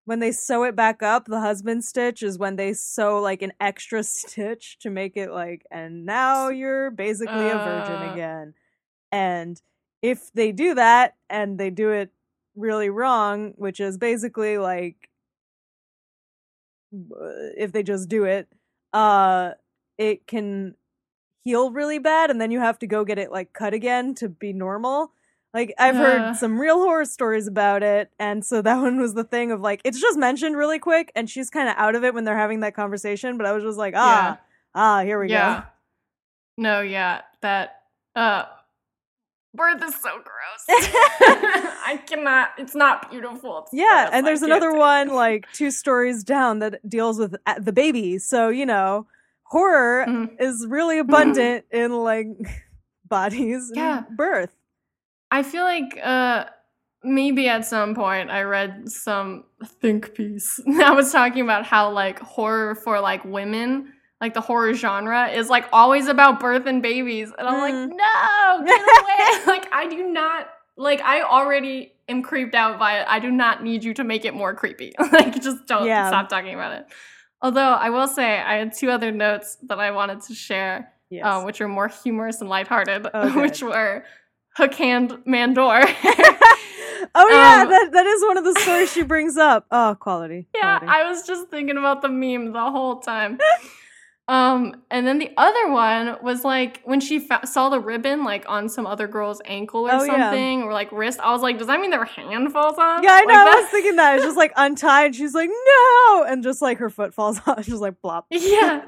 when 0.08 0.20
they 0.20 0.32
sew 0.32 0.64
it 0.64 0.74
back 0.74 1.02
up, 1.02 1.26
the 1.26 1.40
husband 1.40 1.84
stitch 1.84 2.22
is 2.22 2.38
when 2.38 2.56
they 2.56 2.72
sew 2.72 3.20
like 3.20 3.42
an 3.42 3.52
extra 3.60 4.02
stitch 4.04 4.78
to 4.80 4.90
make 4.90 5.16
it 5.18 5.30
like, 5.30 5.66
and 5.70 6.06
now 6.06 6.48
you're 6.48 6.90
basically 6.90 7.50
a 7.50 7.58
virgin 7.58 8.02
Uh. 8.02 8.12
again. 8.14 8.54
And 9.12 9.60
if 10.02 10.32
they 10.32 10.52
do 10.52 10.74
that 10.74 11.16
and 11.30 11.58
they 11.58 11.70
do 11.70 11.90
it 11.92 12.12
really 12.56 12.90
wrong, 12.90 13.54
which 13.56 13.80
is 13.80 13.98
basically 13.98 14.58
like 14.58 15.10
if 17.56 17.72
they 17.72 17.82
just 17.82 18.08
do 18.08 18.24
it, 18.24 18.48
uh 18.92 19.52
it 19.98 20.26
can 20.26 20.74
heal 21.44 21.70
really 21.72 21.98
bad 21.98 22.30
and 22.30 22.40
then 22.40 22.50
you 22.50 22.60
have 22.60 22.78
to 22.78 22.86
go 22.86 23.04
get 23.04 23.18
it 23.18 23.32
like 23.32 23.52
cut 23.52 23.74
again 23.74 24.14
to 24.16 24.28
be 24.28 24.52
normal. 24.52 25.12
Like 25.54 25.74
I've 25.78 25.94
Uh. 25.96 25.98
heard 25.98 26.36
some 26.36 26.58
real 26.60 26.76
horror 26.78 27.04
stories 27.06 27.46
about 27.46 27.82
it, 27.82 28.10
and 28.18 28.44
so 28.44 28.60
that 28.62 28.76
one 28.82 29.00
was 29.00 29.14
the 29.14 29.24
thing 29.24 29.50
of 29.50 29.60
like 29.60 29.80
it's 29.84 30.00
just 30.00 30.18
mentioned 30.18 30.56
really 30.56 30.78
quick, 30.78 31.10
and 31.16 31.28
she's 31.28 31.50
kind 31.50 31.68
of 31.68 31.74
out 31.78 31.94
of 31.94 32.04
it 32.04 32.14
when 32.14 32.24
they're 32.24 32.36
having 32.36 32.60
that 32.60 32.74
conversation. 32.74 33.36
But 33.38 33.46
I 33.46 33.52
was 33.52 33.62
just 33.64 33.78
like, 33.78 33.94
ah, 33.96 34.38
ah, 34.74 35.02
here 35.02 35.18
we 35.20 35.28
yeah. 35.30 35.60
go. 35.60 35.66
No, 36.58 36.80
yeah, 36.82 37.22
that 37.40 37.82
uh 38.14 38.44
birth 39.54 39.82
is 39.82 39.94
so 39.94 40.10
gross. 40.10 40.64
I 40.68 42.02
cannot. 42.06 42.50
It's 42.58 42.74
not 42.74 43.10
beautiful. 43.10 43.58
It's 43.60 43.70
Yeah, 43.72 44.10
and 44.12 44.26
there's 44.26 44.42
another 44.42 44.72
one 44.72 45.08
like 45.08 45.46
two 45.52 45.70
stories 45.70 46.24
down 46.24 46.58
that 46.58 46.86
deals 46.88 47.18
with 47.18 47.36
uh, 47.46 47.54
the 47.58 47.72
baby. 47.72 48.18
So 48.18 48.48
you 48.50 48.66
know, 48.66 49.06
horror 49.44 50.04
Mhm. 50.06 50.36
is 50.40 50.66
really 50.68 50.98
abundant 50.98 51.64
in 51.70 51.92
like 51.92 52.26
bodies 53.08 53.72
Yeah. 53.74 54.02
birth. 54.10 54.52
I 55.30 55.42
feel 55.42 55.64
like 55.64 55.98
uh 56.02 56.44
maybe 57.04 57.48
at 57.48 57.64
some 57.64 57.94
point 57.94 58.30
I 58.30 58.42
read 58.42 58.88
some 58.90 59.44
think 59.80 60.14
piece 60.14 60.60
that 60.78 60.94
was 60.96 61.12
talking 61.12 61.42
about 61.42 61.64
how 61.64 61.90
like 61.92 62.18
horror 62.18 62.74
for 62.74 63.00
like 63.00 63.24
women, 63.24 63.92
like 64.20 64.34
the 64.34 64.40
horror 64.40 64.74
genre 64.74 65.28
is 65.28 65.48
like 65.48 65.66
always 65.72 66.08
about 66.08 66.40
birth 66.40 66.66
and 66.66 66.82
babies. 66.82 67.30
And 67.38 67.46
I'm 67.48 67.54
Mm. 67.54 67.60
like, 67.60 67.96
no, 67.96 68.66
get 68.66 68.80
away. 69.02 69.44
like 69.46 69.72
I 69.72 69.86
do 69.88 70.08
not 70.08 70.48
like 70.76 71.00
I 71.02 71.22
already 71.22 71.92
am 72.08 72.22
creeped 72.22 72.54
out 72.54 72.78
by 72.78 73.00
it. 73.00 73.06
I 73.08 73.18
do 73.20 73.30
not 73.30 73.62
need 73.62 73.84
you 73.84 73.92
to 73.94 74.04
make 74.04 74.24
it 74.24 74.34
more 74.34 74.54
creepy. 74.54 74.92
like 75.12 75.40
just 75.42 75.66
don't 75.66 75.86
Yeah. 75.86 76.08
stop 76.08 76.28
talking 76.28 76.54
about 76.54 76.72
it. 76.72 76.86
Although 77.42 77.60
I 77.74 77.90
will 77.90 78.08
say 78.08 78.40
I 78.40 78.54
had 78.56 78.72
two 78.72 78.90
other 78.90 79.12
notes 79.12 79.56
that 79.68 79.78
I 79.78 79.90
wanted 79.92 80.22
to 80.22 80.34
share 80.34 80.92
Yes. 81.10 81.24
uh, 81.24 81.42
which 81.42 81.60
are 81.60 81.68
more 81.68 81.88
humorous 81.88 82.40
and 82.40 82.50
lighthearted, 82.50 83.06
Okay. 83.14 83.40
which 83.40 83.62
were 83.62 84.04
Hook 84.58 84.74
Hand 84.74 85.10
Mandor. 85.26 85.82
oh 87.14 87.28
yeah, 87.30 87.62
um, 87.62 87.68
that 87.70 87.88
that 87.92 88.06
is 88.06 88.22
one 88.22 88.36
of 88.36 88.44
the 88.44 88.54
stories 88.60 88.92
she 88.92 89.02
brings 89.12 89.36
up. 89.36 89.66
Oh, 89.70 89.96
quality. 89.98 90.48
yeah, 90.54 90.80
quality. 90.80 90.98
I 90.98 91.08
was 91.08 91.22
just 91.26 91.48
thinking 91.48 91.76
about 91.78 92.02
the 92.02 92.08
meme 92.08 92.52
the 92.52 92.70
whole 92.70 92.98
time. 93.00 93.38
um, 94.28 94.82
and 94.90 95.06
then 95.06 95.18
the 95.18 95.30
other 95.38 95.70
one 95.70 96.16
was 96.22 96.44
like 96.44 96.82
when 96.84 97.00
she 97.00 97.18
fa- 97.18 97.46
saw 97.46 97.68
the 97.70 97.80
ribbon 97.80 98.24
like 98.24 98.44
on 98.48 98.68
some 98.68 98.86
other 98.86 99.06
girl's 99.06 99.40
ankle 99.46 99.86
or 99.88 99.92
Oh, 99.94 100.02
yeah. 100.04 100.28
something, 100.30 100.64
or 100.64 100.72
like 100.72 100.90
wrist. 100.92 101.18
I 101.20 101.30
was 101.32 101.40
like, 101.40 101.56
does 101.56 101.68
that 101.68 101.80
mean 101.80 101.90
their 101.90 102.04
hand 102.04 102.52
falls 102.52 102.76
off? 102.78 103.00
Yeah, 103.02 103.12
I 103.12 103.20
know. 103.22 103.32
Like, 103.34 103.54
I 103.54 103.60
was 103.60 103.70
thinking 103.70 103.96
that. 103.96 104.16
It's 104.16 104.24
just 104.24 104.36
like 104.36 104.52
untied. 104.56 105.14
She's 105.14 105.34
like, 105.34 105.48
no, 105.50 106.24
and 106.28 106.42
just 106.42 106.60
like 106.60 106.78
her 106.78 106.90
foot 106.90 107.14
falls 107.14 107.40
off. 107.46 107.64
She's 107.64 107.74
like, 107.80 107.94
blop. 108.04 108.24
Yeah, 108.30 108.82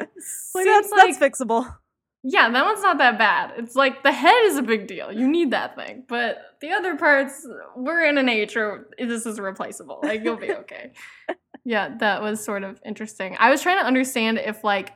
Like 0.54 0.64
that's 0.66 0.90
like 0.90 1.18
that's 1.18 1.18
fixable. 1.18 1.74
Yeah, 2.22 2.50
that 2.50 2.64
one's 2.66 2.82
not 2.82 2.98
that 2.98 3.18
bad. 3.18 3.54
It's 3.56 3.74
like 3.74 4.02
the 4.02 4.12
head 4.12 4.34
is 4.44 4.58
a 4.58 4.62
big 4.62 4.86
deal. 4.86 5.10
You 5.10 5.26
need 5.26 5.52
that 5.52 5.74
thing. 5.74 6.04
But 6.06 6.38
the 6.60 6.70
other 6.72 6.96
parts, 6.96 7.46
we're 7.74 8.04
in 8.04 8.18
an 8.18 8.28
age 8.28 8.54
where 8.54 8.88
this 8.98 9.24
is 9.24 9.40
replaceable. 9.40 10.00
Like, 10.02 10.22
you'll 10.22 10.36
be 10.36 10.52
okay. 10.64 10.92
yeah, 11.64 11.96
that 11.98 12.20
was 12.22 12.44
sort 12.44 12.62
of 12.62 12.78
interesting. 12.84 13.36
I 13.38 13.48
was 13.50 13.62
trying 13.62 13.78
to 13.78 13.86
understand 13.86 14.38
if, 14.38 14.62
like, 14.62 14.92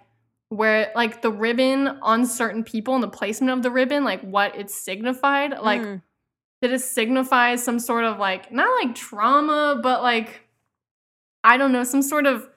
where, 0.50 0.92
like, 0.94 1.22
the 1.22 1.30
ribbon 1.32 1.88
on 2.02 2.26
certain 2.26 2.62
people 2.62 2.94
and 2.94 3.02
the 3.02 3.08
placement 3.08 3.52
of 3.56 3.62
the 3.62 3.70
ribbon, 3.70 4.04
like, 4.04 4.20
what 4.20 4.54
it 4.54 4.70
signified. 4.70 5.52
Like, 5.62 5.80
Mm. 5.80 6.02
did 6.60 6.72
it 6.72 6.80
signify 6.82 7.56
some 7.56 7.78
sort 7.78 8.04
of, 8.04 8.18
like, 8.18 8.52
not 8.52 8.68
like 8.84 8.94
trauma, 8.94 9.80
but 9.82 10.02
like, 10.02 10.42
I 11.42 11.56
don't 11.56 11.72
know, 11.72 11.84
some 11.84 12.02
sort 12.02 12.26
of 12.26 12.48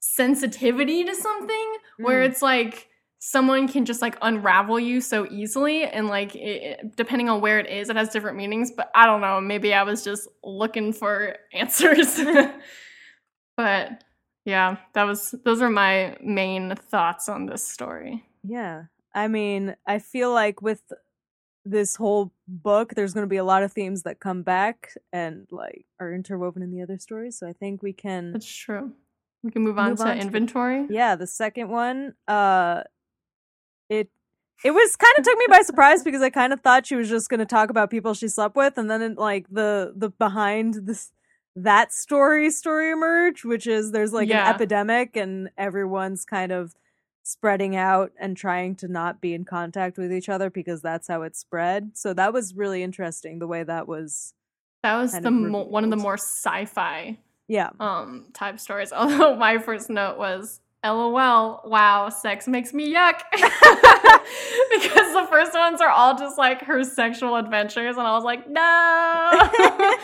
sensitivity 0.00 1.04
to 1.04 1.14
something 1.14 1.76
where 1.98 2.22
Mm. 2.22 2.28
it's 2.30 2.42
like 2.42 2.85
someone 3.18 3.66
can 3.66 3.84
just 3.84 4.02
like 4.02 4.16
unravel 4.22 4.78
you 4.78 5.00
so 5.00 5.26
easily 5.30 5.84
and 5.84 6.06
like 6.08 6.34
it, 6.34 6.96
depending 6.96 7.28
on 7.28 7.40
where 7.40 7.58
it 7.58 7.66
is 7.68 7.88
it 7.88 7.96
has 7.96 8.10
different 8.10 8.36
meanings 8.36 8.70
but 8.70 8.90
i 8.94 9.06
don't 9.06 9.20
know 9.22 9.40
maybe 9.40 9.72
i 9.72 9.82
was 9.82 10.04
just 10.04 10.28
looking 10.44 10.92
for 10.92 11.34
answers 11.52 12.20
but 13.56 14.04
yeah 14.44 14.76
that 14.92 15.04
was 15.04 15.34
those 15.44 15.62
are 15.62 15.70
my 15.70 16.16
main 16.22 16.74
thoughts 16.76 17.28
on 17.28 17.46
this 17.46 17.66
story 17.66 18.24
Yeah. 18.44 18.84
I 19.14 19.28
mean, 19.28 19.74
I 19.86 19.98
feel 19.98 20.30
like 20.30 20.60
with 20.60 20.82
this 21.64 21.96
whole 21.96 22.32
book, 22.46 22.92
there's 22.94 23.14
going 23.14 23.24
to 23.24 23.30
be 23.30 23.38
a 23.38 23.44
lot 23.44 23.62
of 23.62 23.72
themes 23.72 24.02
that 24.02 24.20
come 24.20 24.42
back 24.42 24.92
and 25.10 25.46
like 25.50 25.86
are 25.98 26.12
interwoven 26.12 26.62
in 26.62 26.70
the 26.70 26.82
other 26.82 26.98
stories. 26.98 27.38
So 27.38 27.48
I 27.48 27.54
think 27.54 27.82
we 27.82 27.94
can. 27.94 28.32
that's 28.32 28.46
true 28.46 28.92
we 29.42 29.50
can 29.50 29.62
move 29.62 29.78
on 29.78 29.88
Move 29.90 29.98
to 30.00 30.04
on 30.08 30.16
to 30.16 30.22
inventory 30.22 30.86
Yeah, 30.90 31.16
the 31.16 31.26
second 31.26 31.70
one, 31.70 32.14
uh, 32.28 32.82
it 33.88 34.08
it 34.64 34.70
was 34.70 34.96
kind 34.96 35.14
of 35.18 35.24
took 35.24 35.36
me 35.38 35.46
by 35.50 35.60
surprise 35.62 36.02
because 36.02 36.22
I 36.22 36.30
kind 36.30 36.52
of 36.52 36.60
thought 36.62 36.86
she 36.86 36.96
was 36.96 37.08
just 37.08 37.28
going 37.28 37.40
to 37.40 37.46
talk 37.46 37.68
about 37.70 37.90
people 37.90 38.14
she 38.14 38.28
slept 38.28 38.56
with, 38.56 38.78
and 38.78 38.90
then 38.90 39.02
it, 39.02 39.18
like 39.18 39.46
the 39.50 39.92
the 39.96 40.10
behind 40.10 40.74
this 40.86 41.12
that 41.54 41.92
story 41.92 42.50
story 42.50 42.90
emerged, 42.90 43.44
which 43.44 43.66
is 43.66 43.92
there's 43.92 44.12
like 44.12 44.28
Yeah. 44.28 44.48
an 44.48 44.54
epidemic 44.54 45.16
and 45.16 45.50
everyone's 45.56 46.24
kind 46.24 46.52
of 46.52 46.74
spreading 47.22 47.74
out 47.74 48.12
and 48.20 48.36
trying 48.36 48.76
to 48.76 48.86
not 48.88 49.20
be 49.20 49.34
in 49.34 49.44
contact 49.44 49.98
with 49.98 50.12
each 50.12 50.28
other 50.28 50.48
because 50.50 50.80
that's 50.80 51.08
how 51.08 51.22
it 51.22 51.34
spread. 51.34 51.90
So 51.94 52.14
that 52.14 52.32
was 52.32 52.54
really 52.54 52.82
interesting 52.82 53.38
the 53.40 53.46
way 53.48 53.64
that 53.64 53.88
was. 53.88 54.32
that 54.82 54.96
was 54.96 55.12
the 55.18 55.30
mo- 55.30 55.64
one 55.64 55.82
of 55.82 55.90
the 55.90 55.96
more 55.96 56.14
sci-fi 56.18 57.18
Yeah. 57.48 57.70
um 57.80 58.26
type 58.32 58.60
stories 58.60 58.92
although 58.96 59.34
my 59.36 59.58
first 59.58 59.90
note 59.90 60.18
was 60.18 60.60
lol 60.90 61.60
wow 61.64 62.08
sex 62.08 62.46
makes 62.46 62.72
me 62.72 62.92
yuck. 62.92 63.20
Because 64.70 65.12
the 65.12 65.26
first 65.30 65.54
ones 65.54 65.80
are 65.80 65.88
all 65.88 66.18
just 66.18 66.36
like 66.36 66.62
her 66.62 66.82
sexual 66.82 67.36
adventures 67.36 67.96
and 67.96 68.06
i 68.06 68.12
was 68.14 68.24
like 68.24 68.48
no. 68.48 68.60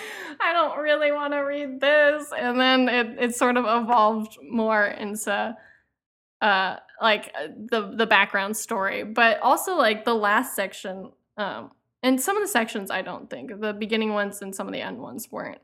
I 0.45 0.53
don't 0.53 0.79
really 0.79 1.13
want 1.13 1.35
to 1.35 1.39
read 1.39 1.81
this. 1.81 2.33
And 2.37 2.61
then 2.61 2.89
it, 2.89 3.17
it 3.21 3.35
sort 3.37 3.57
of 3.57 3.65
evolved 3.65 4.39
more 4.43 4.85
into 4.85 5.57
uh 6.41 6.77
like 7.01 7.33
uh, 7.41 7.49
the 7.71 7.95
the 7.97 8.07
background 8.07 8.57
story. 8.57 9.05
But 9.05 9.41
also 9.41 9.77
like 9.77 10.05
the 10.05 10.15
last 10.15 10.55
section 10.55 11.13
um 11.37 11.71
and 12.03 12.21
some 12.21 12.37
of 12.37 12.43
the 12.43 12.49
sections 12.49 12.91
i 12.91 13.03
don't 13.03 13.31
think 13.31 13.61
the 13.61 13.73
beginning 13.73 14.13
ones 14.13 14.43
and 14.43 14.55
some 14.55 14.67
of 14.67 14.73
the 14.73 14.81
end 14.81 14.99
ones 14.99 15.31
weren't 15.31 15.61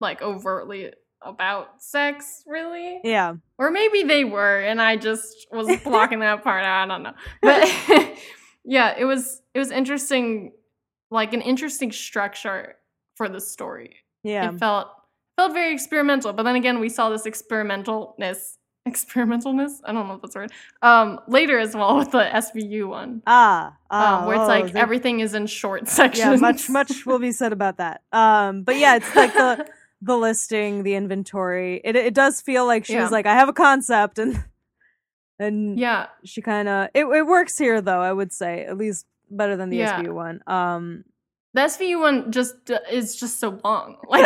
like 0.00 0.20
overtly 0.22 0.92
about 1.22 1.82
sex 1.82 2.42
really? 2.46 3.00
Yeah. 3.04 3.34
or 3.58 3.70
maybe 3.70 4.02
they 4.02 4.24
were 4.24 4.60
and 4.60 4.80
i 4.80 4.96
just 4.96 5.46
was 5.50 5.66
blocking 5.84 6.20
that 6.20 6.42
part 6.44 6.64
out 6.64 6.84
i 6.84 6.86
don't 6.86 7.02
know. 7.02 7.14
But 7.42 8.16
yeah 8.64 8.94
it 8.98 9.04
was 9.04 9.42
it 9.54 9.58
was 9.58 9.70
interesting 9.70 10.52
like 11.10 11.32
an 11.32 11.40
interesting 11.40 11.92
structure 11.92 12.74
for 13.14 13.28
the 13.28 13.40
story. 13.40 13.96
Yeah. 14.22 14.50
it 14.52 14.58
felt 14.58 14.88
felt 15.36 15.52
very 15.52 15.72
experimental 15.72 16.32
but 16.32 16.42
then 16.42 16.56
again 16.56 16.80
we 16.80 16.88
saw 16.88 17.08
this 17.10 17.24
experimentalness 17.26 18.56
experimentalness? 18.86 19.80
I 19.84 19.92
don't 19.92 20.06
know 20.06 20.14
if 20.14 20.22
that's 20.22 20.36
right 20.36 20.50
um 20.82 21.18
later 21.26 21.58
as 21.58 21.74
well 21.74 21.96
with 21.96 22.12
the 22.12 22.24
svu 22.24 22.88
one. 22.88 23.22
Ah. 23.26 23.76
ah 23.90 24.20
um, 24.20 24.26
where 24.26 24.36
it's 24.36 24.44
oh, 24.44 24.46
like 24.46 24.72
they- 24.72 24.80
everything 24.80 25.20
is 25.20 25.34
in 25.34 25.46
short 25.46 25.88
sections 25.88 26.18
yeah 26.18 26.36
much 26.36 26.68
much 26.68 27.04
will 27.06 27.18
be 27.18 27.32
said 27.32 27.52
about 27.52 27.78
that. 27.78 28.02
Um 28.12 28.62
but 28.62 28.76
yeah 28.76 28.96
it's 28.96 29.16
like 29.16 29.32
the 29.34 29.66
the 30.06 30.16
listing 30.16 30.82
the 30.82 30.94
inventory. 30.94 31.80
It 31.84 31.96
it 31.96 32.14
does 32.14 32.40
feel 32.40 32.64
like 32.66 32.84
she 32.86 32.94
Yeah. 32.94 33.02
was 33.02 33.10
like 33.12 33.26
i 33.26 33.34
have 33.34 33.48
a 33.48 33.52
concept 33.52 34.18
and 34.22 34.42
and 35.38 35.78
yeah. 35.78 36.06
she 36.24 36.40
kind 36.42 36.68
of 36.68 36.88
it, 36.94 37.04
it 37.04 37.26
works 37.26 37.58
here 37.58 37.80
though 37.80 38.00
i 38.00 38.12
would 38.12 38.32
say 38.32 38.64
at 38.64 38.78
least 38.78 39.04
better 39.30 39.56
than 39.56 39.68
the 39.70 39.76
Yeah. 39.78 40.00
svu 40.00 40.14
one. 40.14 40.40
Um 40.46 41.04
the 41.54 41.62
svu 41.62 41.98
one 42.00 42.30
just 42.32 42.70
uh, 42.70 42.78
is 42.90 43.16
just 43.16 43.40
so 43.40 43.58
long. 43.64 43.96
Like 44.08 44.24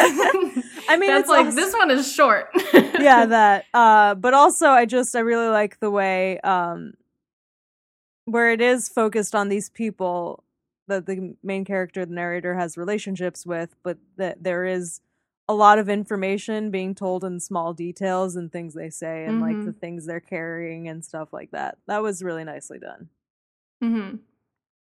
I 0.88 0.96
mean, 0.96 1.08
that's 1.10 1.20
it's 1.22 1.28
like 1.28 1.46
also- 1.46 1.56
this 1.56 1.72
one 1.75 1.90
is 1.90 2.12
short. 2.12 2.49
Yeah 3.00 3.25
that 3.26 3.64
uh 3.72 4.14
but 4.16 4.34
also 4.34 4.68
i 4.68 4.84
just 4.87 5.16
i 5.16 5.20
really 5.20 5.49
like 5.49 5.80
the 5.80 5.90
way 5.90 6.38
um 6.40 6.92
where 8.26 8.50
it 8.52 8.60
is 8.60 8.88
focused 8.88 9.34
on 9.34 9.49
these 9.49 9.70
people 9.70 10.44
that 10.88 11.06
the 11.06 11.34
main 11.42 11.64
character 11.64 12.04
the 12.04 12.12
narrator 12.14 12.54
has 12.54 12.76
relationships 12.76 13.46
with 13.46 13.75
but 13.82 13.96
that 14.16 14.42
there 14.42 14.64
is 14.66 15.00
a 15.50 15.52
lot 15.54 15.78
of 15.80 15.88
information 15.88 16.71
being 16.71 16.95
told 16.95 17.25
in 17.25 17.40
small 17.40 17.73
details 17.75 18.37
and 18.37 18.52
things 18.52 18.73
they 18.75 18.88
say 18.88 19.25
and 19.25 19.40
like 19.40 19.57
Mhm. 19.57 19.64
the 19.64 19.73
things 19.73 20.07
they're 20.07 20.21
carrying 20.21 20.88
and 20.88 21.04
stuff 21.04 21.33
like 21.33 21.50
that 21.50 21.78
that 21.88 22.02
was 22.02 22.23
really 22.23 22.45
nicely 22.45 22.78
done 22.78 23.09
hmm 23.83 24.16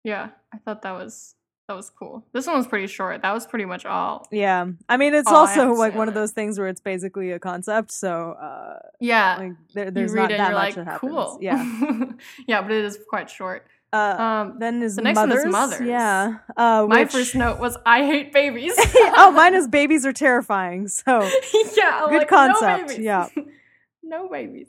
Yeah, 0.03 0.29
I 0.53 0.57
thought 0.59 0.81
that 0.83 0.91
was 0.93 1.35
that 1.67 1.75
was 1.75 1.89
cool. 1.91 2.25
This 2.33 2.47
one 2.47 2.57
was 2.57 2.65
pretty 2.65 2.87
short. 2.87 3.21
That 3.21 3.31
was 3.33 3.45
pretty 3.45 3.65
much 3.65 3.85
all. 3.85 4.27
yeah 4.31 4.65
i 4.87 4.95
mean 4.97 5.13
it's 5.13 5.31
also 5.31 5.73
like 5.73 5.93
one 5.95 6.03
on 6.03 6.07
of 6.09 6.13
those 6.13 6.31
things 6.31 6.57
where 6.59 6.67
it's 6.67 6.81
basically 6.81 7.31
a 7.31 7.39
concept 7.39 7.91
so 7.91 8.11
uh 8.33 8.79
Yeah, 8.99 9.37
like 9.39 9.51
there, 9.73 9.89
there's 9.91 10.13
not 10.13 10.29
that 10.29 10.53
much 10.53 10.63
like, 10.69 10.75
that 10.75 10.85
happens 10.85 11.11
cool. 11.13 11.37
yeah 11.41 11.63
yeah, 12.47 12.61
but 12.61 12.71
it 12.71 12.85
is 12.85 12.99
quite 13.09 13.29
short. 13.29 13.65
Uh 13.91 14.15
Um, 14.19 14.59
Then 14.59 14.81
his 14.81 14.95
the 14.95 15.01
next 15.01 15.17
one 15.17 15.31
is 15.31 15.45
mothers, 15.45 15.51
mothers. 15.51 15.87
Yeah. 15.87 16.37
Uh, 16.55 16.85
my 16.87 17.05
first 17.05 17.35
note 17.43 17.59
was, 17.59 17.77
"I 17.85 18.05
hate 18.05 18.31
babies." 18.33 18.73
oh, 19.17 19.31
mine 19.31 19.55
is 19.55 19.67
babies 19.67 20.05
are 20.05 20.13
terrifying. 20.13 20.87
So, 20.87 21.21
yeah, 21.77 22.03
I'm 22.03 22.09
Good 22.09 22.17
like, 22.19 22.27
concept, 22.27 22.97
No 22.97 23.03
yeah. 23.03 23.27
no 24.03 24.29
babies. 24.29 24.67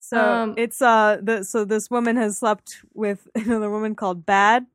so 0.00 0.16
Um, 0.18 0.54
it's 0.56 0.80
uh, 0.80 1.18
the 1.22 1.44
so 1.44 1.64
this 1.64 1.90
woman 1.90 2.16
has 2.16 2.38
slept 2.38 2.82
with 2.94 3.28
another 3.34 3.70
woman 3.70 3.94
called 3.94 4.24
Bad, 4.24 4.66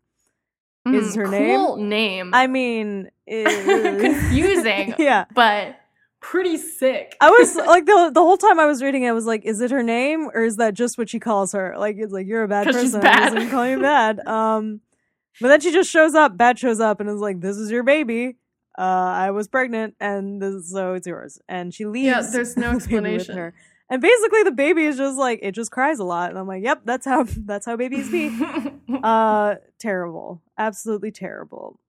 is 0.85 1.15
Mhm, 1.15 1.15
her 1.15 1.25
cool 1.25 1.77
name. 1.77 2.29
I 2.33 2.45
mean, 2.47 3.09
eh, 3.27 3.97
Confusing. 3.99 4.93
yeah. 4.99 5.25
but 5.33 5.79
pretty 6.23 6.57
sick. 6.57 7.15
I 7.21 7.29
was 7.29 7.55
like 7.73 7.85
the 7.85 8.09
the 8.13 8.21
whole 8.21 8.37
time 8.37 8.59
I 8.59 8.65
was 8.65 8.81
reading 8.81 9.03
it, 9.03 9.09
I 9.09 9.11
was 9.11 9.25
like, 9.27 9.45
is 9.45 9.61
it 9.61 9.69
her 9.69 9.83
name 9.83 10.29
or 10.33 10.43
is 10.43 10.55
that 10.57 10.73
just 10.73 10.97
what 10.97 11.09
she 11.09 11.19
calls 11.19 11.51
her? 11.51 11.75
Like 11.77 11.97
it's 11.99 12.11
like 12.13 12.25
you're 12.25 12.43
a 12.43 12.47
bad 12.47 12.65
'Cause 12.65 12.75
she's 12.81 12.91
person. 12.93 13.01
bad. 13.01 13.37
I'm 13.37 13.49
calling 13.51 13.71
you 13.71 13.79
bad. 13.81 14.19
Um, 14.27 14.81
but 15.41 15.49
then 15.49 15.61
she 15.61 15.71
just 15.71 15.89
shows 15.89 16.15
up. 16.15 16.37
Bad 16.37 16.57
shows 16.57 16.79
up 16.79 16.99
and 16.99 17.09
is 17.09 17.19
like, 17.19 17.41
"This 17.41 17.57
is 17.57 17.69
your 17.71 17.83
baby. 17.83 18.37
Uh, 18.77 18.81
I 18.81 19.31
was 19.31 19.47
pregnant, 19.47 19.95
and 19.99 20.41
this, 20.41 20.71
so 20.71 20.93
it's 20.93 21.05
yours." 21.07 21.39
And 21.49 21.73
she 21.73 21.85
leaves. 21.85 22.05
Yeah, 22.05 22.21
there's 22.21 22.55
no 22.65 22.73
the 22.77 22.87
baby 22.87 23.13
with 23.13 23.21
explanation. 23.21 23.53
And 23.89 24.01
basically, 24.01 24.43
the 24.43 24.51
baby 24.51 24.85
is 24.85 24.97
just 24.97 25.17
like 25.17 25.39
it 25.43 25.51
just 25.53 25.71
cries 25.71 25.99
a 25.99 26.03
lot, 26.03 26.29
and 26.29 26.39
I'm 26.39 26.47
like, 26.47 26.63
"Yep, 26.63 26.81
that's 26.85 27.05
how 27.05 27.25
that's 27.45 27.65
how 27.65 27.75
babies 27.75 28.09
be." 28.09 28.29
uh, 29.03 29.55
terrible, 29.79 30.41
absolutely 30.57 31.11
terrible. 31.11 31.79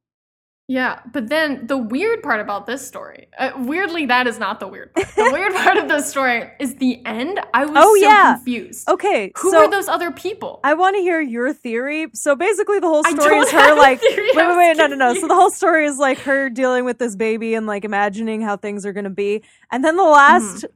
Yeah, 0.66 1.00
but 1.12 1.28
then 1.28 1.66
the 1.66 1.76
weird 1.76 2.22
part 2.22 2.40
about 2.40 2.64
this 2.66 2.86
story, 2.86 3.28
uh, 3.38 3.50
weirdly, 3.56 4.06
that 4.06 4.26
is 4.26 4.38
not 4.38 4.60
the 4.60 4.66
weird 4.66 4.94
part. 4.94 5.06
The 5.14 5.30
weird 5.32 5.52
part 5.54 5.76
of 5.76 5.88
this 5.88 6.08
story 6.10 6.50
is 6.58 6.76
the 6.76 7.04
end. 7.04 7.38
I 7.52 7.66
was 7.66 7.74
Oh, 7.76 7.94
so 7.96 8.02
yeah. 8.02 8.34
confused. 8.36 8.88
Okay, 8.88 9.30
Who 9.36 9.50
so 9.50 9.58
are 9.64 9.70
those 9.70 9.88
other 9.88 10.10
people? 10.10 10.60
I 10.64 10.72
want 10.74 10.96
to 10.96 11.02
hear 11.02 11.20
your 11.20 11.52
theory. 11.52 12.06
So 12.14 12.34
basically, 12.34 12.80
the 12.80 12.88
whole 12.88 13.04
story 13.04 13.36
is 13.38 13.50
her 13.50 13.74
like. 13.76 14.00
theory, 14.00 14.30
Wait, 14.34 14.46
wait, 14.48 14.56
wait, 14.56 14.76
no, 14.78 14.86
no, 14.86 14.96
no. 14.96 15.14
So 15.14 15.28
the 15.28 15.34
whole 15.34 15.50
story 15.50 15.84
is 15.86 15.98
like 15.98 16.18
her 16.20 16.48
dealing 16.48 16.84
with 16.86 16.98
this 16.98 17.14
baby 17.14 17.54
and 17.54 17.66
like 17.66 17.84
imagining 17.84 18.40
how 18.40 18.56
things 18.56 18.86
are 18.86 18.92
going 18.94 19.04
to 19.04 19.10
be. 19.10 19.42
And 19.70 19.84
then 19.84 19.96
the 19.96 20.02
last, 20.02 20.64
Mm-hmm. 20.64 20.66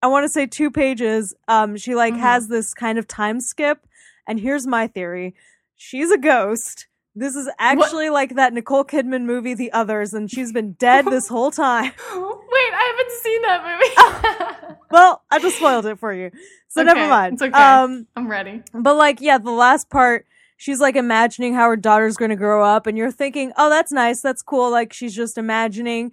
I 0.00 0.06
want 0.06 0.24
to 0.24 0.28
say 0.28 0.46
two 0.46 0.70
pages, 0.70 1.34
um, 1.48 1.76
she 1.76 1.94
like 1.96 2.14
Mhm. 2.14 2.20
has 2.20 2.46
this 2.48 2.72
kind 2.72 2.98
of 2.98 3.08
time 3.08 3.40
skip. 3.40 3.84
And 4.28 4.38
here's 4.38 4.66
my 4.66 4.86
theory 4.86 5.34
she's 5.76 6.10
a 6.10 6.18
ghost. 6.18 6.86
This 7.18 7.34
is 7.34 7.48
actually 7.58 8.10
like 8.10 8.36
that 8.36 8.52
Nicole 8.52 8.84
Kidman 8.84 9.24
movie, 9.24 9.54
The 9.54 9.72
Others, 9.72 10.14
and 10.14 10.30
she's 10.30 10.52
been 10.52 10.72
dead 10.72 11.04
this 11.06 11.26
whole 11.34 11.50
time. 11.50 11.84
Wait, 11.84 11.94
I 12.14 12.94
haven't 12.96 13.12
seen 13.22 13.42
that 13.42 14.68
movie. 14.68 14.74
Well, 14.90 15.22
I 15.30 15.38
just 15.38 15.56
spoiled 15.58 15.84
it 15.84 15.98
for 15.98 16.14
you. 16.14 16.30
So 16.68 16.82
never 16.82 17.06
mind. 17.08 17.34
it's 17.34 17.42
okay. 17.42 17.52
Um, 17.52 18.06
I'm 18.16 18.26
ready. 18.26 18.62
But 18.72 18.96
like, 18.96 19.20
yeah, 19.20 19.36
the 19.36 19.50
last 19.50 19.90
part, 19.90 20.24
she's 20.56 20.80
like 20.80 20.96
imagining 20.96 21.52
how 21.52 21.68
her 21.68 21.76
daughter's 21.76 22.16
going 22.16 22.30
to 22.30 22.36
grow 22.36 22.64
up, 22.64 22.86
and 22.86 22.96
you're 22.96 23.12
thinking, 23.12 23.52
oh, 23.58 23.68
that's 23.68 23.92
nice, 23.92 24.22
that's 24.22 24.40
cool. 24.40 24.70
Like 24.70 24.94
she's 24.94 25.14
just 25.14 25.36
imagining. 25.36 26.12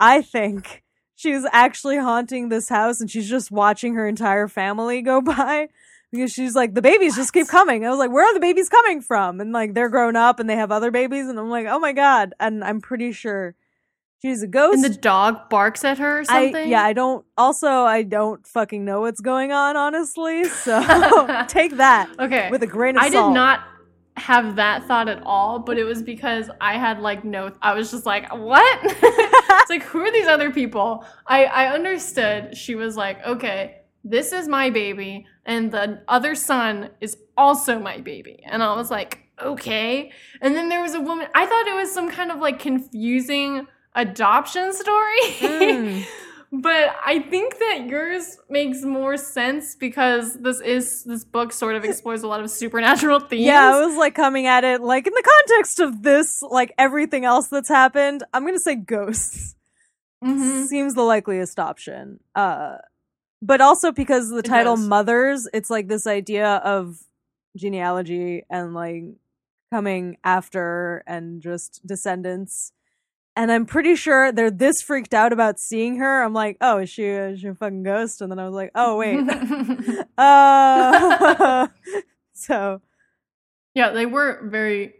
I 0.00 0.22
think 0.22 0.82
she's 1.14 1.44
actually 1.52 1.98
haunting 1.98 2.48
this 2.48 2.68
house, 2.68 3.00
and 3.00 3.08
she's 3.08 3.30
just 3.30 3.52
watching 3.52 3.94
her 3.94 4.08
entire 4.08 4.48
family 4.48 5.02
go 5.02 5.20
by. 5.22 5.68
Because 6.16 6.32
she's 6.32 6.54
like, 6.54 6.74
the 6.74 6.82
babies 6.82 7.14
just 7.14 7.32
keep 7.32 7.48
coming. 7.48 7.86
I 7.86 7.90
was 7.90 7.98
like, 7.98 8.10
where 8.10 8.24
are 8.24 8.34
the 8.34 8.40
babies 8.40 8.68
coming 8.68 9.00
from? 9.00 9.40
And 9.40 9.52
like, 9.52 9.74
they're 9.74 9.88
grown 9.88 10.16
up 10.16 10.40
and 10.40 10.48
they 10.48 10.56
have 10.56 10.72
other 10.72 10.90
babies. 10.90 11.28
And 11.28 11.38
I'm 11.38 11.50
like, 11.50 11.66
oh 11.66 11.78
my 11.78 11.92
God. 11.92 12.34
And 12.40 12.64
I'm 12.64 12.80
pretty 12.80 13.12
sure 13.12 13.54
she's 14.22 14.42
a 14.42 14.46
ghost. 14.46 14.74
And 14.74 14.84
the 14.84 14.98
dog 14.98 15.48
barks 15.48 15.84
at 15.84 15.98
her 15.98 16.18
or 16.18 16.20
I, 16.22 16.24
something. 16.24 16.68
yeah, 16.68 16.82
I 16.82 16.92
don't, 16.92 17.24
also, 17.36 17.68
I 17.68 18.02
don't 18.02 18.46
fucking 18.46 18.84
know 18.84 19.02
what's 19.02 19.20
going 19.20 19.52
on, 19.52 19.76
honestly. 19.76 20.44
So 20.44 20.80
take 21.48 21.76
that 21.76 22.10
okay. 22.18 22.50
with 22.50 22.62
a 22.62 22.66
grain 22.66 22.96
of 22.96 23.02
I 23.02 23.10
salt. 23.10 23.32
did 23.32 23.34
not 23.34 23.60
have 24.16 24.56
that 24.56 24.84
thought 24.84 25.08
at 25.08 25.22
all, 25.24 25.58
but 25.58 25.78
it 25.78 25.84
was 25.84 26.02
because 26.02 26.50
I 26.60 26.78
had 26.78 27.00
like 27.00 27.24
no. 27.24 27.52
I 27.60 27.74
was 27.74 27.90
just 27.90 28.06
like, 28.06 28.32
what? 28.34 28.80
it's 28.84 29.70
like, 29.70 29.82
who 29.82 30.00
are 30.00 30.10
these 30.10 30.26
other 30.26 30.50
people? 30.50 31.04
I 31.26 31.44
I 31.44 31.74
understood. 31.74 32.56
She 32.56 32.74
was 32.74 32.96
like, 32.96 33.24
okay, 33.26 33.82
this 34.08 34.32
is 34.32 34.48
my 34.48 34.70
baby, 34.70 35.26
and 35.44 35.70
the 35.72 36.00
other 36.08 36.34
son 36.34 36.90
is 37.00 37.16
also 37.36 37.78
my 37.78 37.98
baby, 37.98 38.42
and 38.46 38.62
I 38.62 38.74
was 38.76 38.90
like, 38.90 39.18
okay. 39.42 40.10
And 40.40 40.54
then 40.54 40.68
there 40.68 40.80
was 40.80 40.94
a 40.94 41.00
woman. 41.00 41.26
I 41.34 41.44
thought 41.46 41.66
it 41.66 41.74
was 41.74 41.92
some 41.92 42.10
kind 42.10 42.30
of 42.30 42.38
like 42.38 42.58
confusing 42.58 43.66
adoption 43.94 44.72
story. 44.72 45.20
Mm. 45.40 46.04
But 46.52 46.94
I 47.04 47.18
think 47.18 47.58
that 47.58 47.86
yours 47.88 48.38
makes 48.48 48.82
more 48.82 49.16
sense 49.16 49.74
because 49.74 50.34
this 50.40 50.60
is 50.60 51.02
this 51.02 51.24
book 51.24 51.52
sort 51.52 51.74
of 51.74 51.84
explores 51.84 52.22
a 52.22 52.28
lot 52.28 52.40
of 52.40 52.48
supernatural 52.50 53.18
themes. 53.18 53.46
Yeah, 53.46 53.74
I 53.74 53.84
was 53.84 53.96
like 53.96 54.14
coming 54.14 54.46
at 54.46 54.62
it 54.62 54.80
like 54.80 55.08
in 55.08 55.12
the 55.12 55.22
context 55.48 55.80
of 55.80 56.02
this, 56.04 56.40
like 56.42 56.72
everything 56.78 57.24
else 57.24 57.48
that's 57.48 57.68
happened. 57.68 58.22
I'm 58.32 58.46
gonna 58.46 58.60
say 58.60 58.76
ghosts 58.76 59.56
Mhm. 60.24 60.66
seems 60.66 60.94
the 60.94 61.02
likeliest 61.02 61.58
option. 61.58 62.20
Uh, 62.34 62.76
but 63.42 63.60
also 63.60 63.92
because 63.92 64.30
the 64.30 64.38
It 64.38 64.44
title 64.44 64.76
does. 64.76 64.86
"Mothers," 64.86 65.48
it's 65.52 65.70
like 65.70 65.88
this 65.88 66.06
idea 66.06 66.56
of 66.56 66.98
genealogy 67.56 68.44
and 68.50 68.74
like 68.74 69.04
coming 69.72 70.16
after 70.24 71.02
and 71.06 71.40
just 71.42 71.80
descendants. 71.86 72.72
And 73.34 73.52
I'm 73.52 73.66
pretty 73.66 73.96
sure 73.96 74.32
they're 74.32 74.50
this 74.50 74.80
freaked 74.80 75.12
out 75.12 75.32
about 75.32 75.58
seeing 75.58 75.96
her. 75.98 76.22
I'm 76.22 76.32
like, 76.32 76.56
oh, 76.62 76.78
is 76.78 76.88
she, 76.88 77.04
is 77.04 77.40
she 77.40 77.48
a 77.48 77.54
fucking 77.54 77.82
ghost? 77.82 78.22
And 78.22 78.30
then 78.32 78.38
I 78.38 78.44
was 78.46 78.54
like, 78.54 78.70
oh 78.74 78.96
wait, 78.96 79.18
uh, 80.18 81.66
so 82.32 82.80
yeah, 83.74 83.90
they 83.90 84.06
were 84.06 84.40
very, 84.44 84.94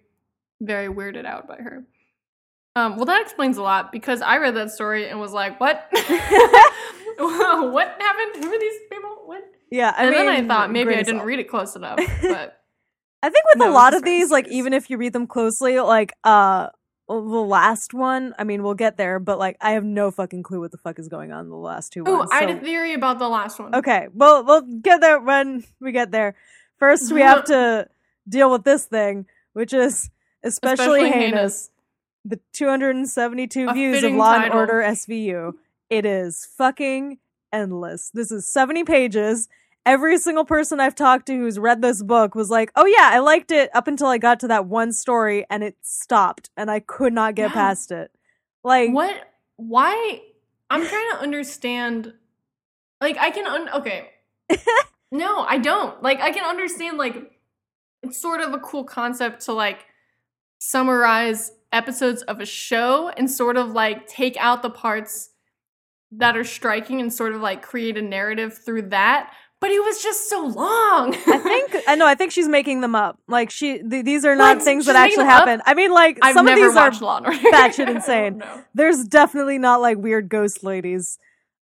very 0.61 0.89
weirded 0.89 1.25
out 1.25 1.49
by 1.49 1.57
her. 1.57 1.85
Um, 2.75 2.97
well, 2.97 3.07
that 3.07 3.23
explains 3.23 3.57
a 3.57 3.63
lot 3.63 3.91
because 3.91 4.21
I 4.21 4.37
read 4.37 4.55
that 4.57 4.71
story 4.71 5.09
and 5.09 5.19
was 5.19 5.33
like, 5.33 5.59
"What? 5.59 5.89
what 7.73 7.97
happened? 8.01 8.45
Who 8.45 8.53
are 8.53 8.59
these 8.59 8.81
people? 8.91 9.11
What?" 9.25 9.45
yeah. 9.71 9.93
I 9.97 10.03
and 10.05 10.11
mean, 10.11 10.27
then 10.27 10.45
I 10.45 10.47
thought 10.47 10.71
maybe 10.71 10.95
I 10.95 11.03
didn't 11.03 11.23
read 11.23 11.39
it 11.39 11.49
close 11.49 11.77
enough. 11.77 11.99
But 12.23 12.61
I 13.23 13.31
think 13.31 13.45
with 13.47 13.59
No, 13.59 13.71
a 13.71 13.73
lot 13.73 13.95
of 13.95 14.05
these, 14.05 14.31
like 14.31 14.47
even 14.49 14.73
if 14.73 14.91
you 14.91 14.99
read 14.99 15.13
them 15.13 15.27
closely, 15.27 15.81
like 15.81 16.13
uh 16.25 16.69
the 17.09 17.15
last 17.15 17.95
one, 17.95 18.35
I 18.37 18.43
mean, 18.45 18.63
we'll 18.65 18.75
get 18.75 18.97
there, 18.97 19.19
but 19.21 19.39
like 19.39 19.57
I 19.61 19.73
have 19.73 19.85
no 19.85 20.11
fucking 20.11 20.43
clue 20.43 20.61
what 20.61 20.73
the 20.73 20.79
fuck 20.79 20.99
is 20.99 21.09
going 21.09 21.31
on 21.33 21.45
in 21.45 21.51
the 21.51 21.57
last 21.57 21.93
two. 21.93 22.03
oh, 22.07 22.19
ones. 22.19 22.31
I 22.33 22.41
had 22.41 22.51
a 22.51 22.59
theory 22.59 22.95
about 22.95 23.19
the 23.21 23.29
last 23.29 23.59
one. 23.61 23.75
okay, 23.75 24.09
well, 24.13 24.45
we'll 24.45 24.63
get 24.63 25.01
there 25.01 25.21
when 25.21 25.65
we 25.81 25.93
get 25.93 26.11
there. 26.11 26.35
First, 26.79 27.13
we 27.13 27.21
have 27.21 27.45
to 27.55 27.89
deal 28.29 28.51
with 28.51 28.65
this 28.65 28.87
thing, 28.87 29.27
which 29.53 29.73
is 29.73 30.11
especially, 30.43 31.01
Especially 31.03 31.11
heinous. 31.11 31.31
heinous. 31.31 31.71
The 32.25 32.41
272 32.55 33.69
A 33.69 33.73
views 33.73 34.03
of 34.03 34.13
Law 34.13 34.35
and. 34.35 34.53
Order 34.53 34.83
SVU. 34.83 35.53
It 35.91 36.05
is 36.05 36.47
fucking 36.57 37.19
endless. 37.53 38.11
This 38.13 38.31
is 38.33 38.47
70 38.47 38.85
pages. 38.85 39.49
Every 39.85 40.19
single 40.19 40.45
person 40.45 40.81
I've 40.81 40.97
talked 40.97 41.27
to 41.27 41.37
who's 41.37 41.59
read 41.61 41.81
this 41.81 42.03
book 42.03 42.35
was 42.35 42.51
like, 42.51 42.73
"Oh 42.75 42.87
yeah, 42.87 43.11
I 43.13 43.21
liked 43.21 43.53
it 43.53 43.71
up 43.75 43.87
until 43.87 44.09
I 44.09 44.19
got 44.19 44.41
to 44.41 44.49
that 44.49 44.67
one 44.67 44.93
story 44.93 45.47
and 45.49 45.63
it 45.63 45.77
stopped 45.83 46.51
and 46.57 46.69
I 46.71 46.81
could 46.81 47.13
not 47.13 47.37
get 47.37 47.51
Yeah. 47.51 47.55
past 47.55 47.93
it." 47.93 48.11
Like 48.65 48.91
What? 48.91 49.15
Why? 49.57 50.23
I'm 50.69 50.85
trying 50.85 51.11
to 51.13 51.19
understand. 51.21 52.15
Like, 53.01 53.17
I 53.19 53.31
can. 53.31 53.47
Un- 53.47 53.69
okay. 53.75 54.11
no, 55.13 55.43
I 55.45 55.59
don't. 55.59 56.03
Like, 56.03 56.21
I 56.21 56.33
can 56.33 56.45
understand. 56.45 56.99
Like, 56.99 57.31
it's 58.03 58.21
sort 58.21 58.41
of 58.41 58.53
a 58.53 58.59
cool 58.59 58.83
concept 58.83 59.43
to 59.43 59.53
like 59.53 59.85
summarize 60.59 61.53
episodes 61.73 62.23
of 62.23 62.41
a 62.41 62.47
show 62.47 63.09
and 63.11 63.31
sort 63.31 63.57
of 63.57 63.71
like 63.71 64.07
take 64.09 64.37
out 64.39 64.63
the 64.63 64.71
parts 64.71 65.31
that 66.13 66.37
are 66.37 66.45
striking 66.45 67.01
and 67.01 67.13
sort 67.13 67.35
of 67.35 67.41
like 67.41 67.63
create 67.63 67.97
a 67.97 68.03
narrative 68.03 68.59
through 68.65 68.83
that. 68.91 69.33
But 69.59 69.71
it 69.71 69.83
was 69.83 70.03
just 70.03 70.29
so 70.29 70.45
long. 70.47 71.15
I 71.27 71.39
think 71.39 71.77
I 71.89 71.95
know. 71.95 72.07
I 72.07 72.15
think 72.15 72.31
she's 72.31 72.47
making 72.49 72.83
them 72.83 72.95
up. 72.95 73.19
Like 73.27 73.51
she, 73.51 73.79
th- 73.79 74.05
these 74.05 74.25
are 74.27 74.37
not 74.37 74.57
What? 74.59 74.65
things 74.65 74.85
She's 74.85 74.93
that 74.93 74.97
actually 74.97 75.25
happen. 75.25 75.63
I 75.65 75.73
mean, 75.75 75.93
like 75.93 76.19
I've 76.23 76.35
some 76.35 76.47
of 76.47 76.55
these 76.55 76.73
are 76.73 76.75
watched 76.75 77.01
Law 77.01 77.17
and 77.17 77.27
Order. 77.27 77.39
batshit 77.53 77.89
insane. 77.89 78.43
there's 78.75 79.05
definitely 79.05 79.59
not 79.59 79.81
like 79.81 79.97
weird 79.97 80.29
ghost 80.29 80.63
ladies. 80.63 81.19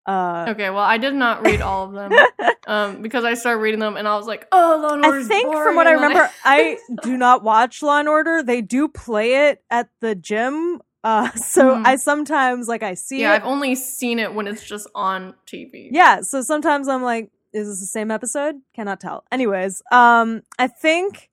Uh, 0.07 0.45
Okay, 0.49 0.69
well, 0.69 0.81
I 0.85 0.99
did 0.99 1.15
not 1.15 1.43
read 1.47 1.63
all 1.63 1.87
of 1.87 1.93
them 1.93 2.13
um, 2.67 3.01
because 3.01 3.25
I 3.25 3.33
started 3.35 3.61
reading 3.61 3.81
them 3.81 3.97
and 3.97 4.07
I 4.07 4.17
was 4.17 4.27
like, 4.27 4.47
"Oh, 4.53 4.79
Law 4.83 4.95
and 4.97 5.05
Order." 5.05 5.21
I 5.21 5.23
think 5.23 5.47
boring," 5.47 5.65
from 5.65 5.77
what 5.77 5.87
I 5.87 5.93
remember, 5.93 6.29
I 6.45 6.77
do 7.03 7.17
not 7.17 7.43
watch 7.43 7.81
Law 7.83 8.01
and 8.01 8.09
Order. 8.09 8.43
They 8.43 8.61
do 8.61 8.89
play 8.89 9.49
it 9.49 9.63
at 9.71 9.89
the 10.01 10.15
gym. 10.15 10.83
Uh, 11.05 11.31
so 11.37 11.77
Mhm. 11.77 11.87
I 11.87 11.97
sometimes 11.97 12.67
like 12.67 12.83
I 12.83 12.95
see 12.95 13.21
yeah, 13.21 13.35
it. 13.35 13.37
I've 13.37 13.45
only 13.45 13.75
seen 13.77 14.19
it 14.19 14.35
when 14.35 14.47
it's 14.49 14.65
just 14.65 14.89
on 14.95 15.35
TV. 15.47 15.91
yeah, 15.93 16.23
so 16.23 16.41
sometimes 16.43 16.89
I'm 16.89 17.03
like, 17.03 17.31
is 17.53 17.69
this 17.69 17.81
the 17.81 17.87
same 17.87 18.11
episode? 18.11 18.57
Cannot 18.75 19.01
tell. 19.01 19.23
Anyways, 19.31 19.83
um, 19.93 20.43
I 20.59 20.67
think 20.67 21.31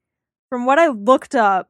from 0.49 0.65
what 0.65 0.77
I 0.77 0.88
looked 0.89 1.34
up, 1.36 1.69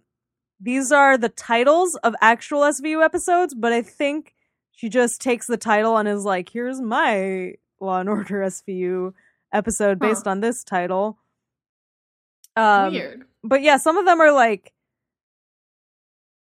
these 0.59 0.91
are 0.91 1.17
the 1.17 1.29
titles 1.29 1.95
of 1.97 2.13
actual 2.21 2.61
SVU 2.61 3.01
episodes, 3.05 3.53
but 3.53 3.71
I 3.71 3.81
think 3.81 4.33
she 4.71 4.89
just 4.89 5.21
takes 5.21 5.47
the 5.47 5.57
title 5.57 5.95
and 5.97 6.09
is 6.09 6.25
like, 6.25 6.49
here's 6.49 6.81
my 6.81 7.53
Law 7.79 7.99
and 7.99 8.09
Order 8.09 8.41
SVU 8.41 9.13
episode 9.53 9.99
Huh. 10.01 10.07
based 10.09 10.27
on 10.27 10.41
this 10.41 10.63
title. 10.63 11.17
Um, 12.55 12.91
Weird. 12.93 13.23
but 13.43 13.61
yeah, 13.61 13.77
some 13.77 13.97
of 13.97 14.05
them 14.05 14.19
are 14.19 14.31
like 14.33 14.73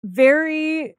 very, 0.02 0.96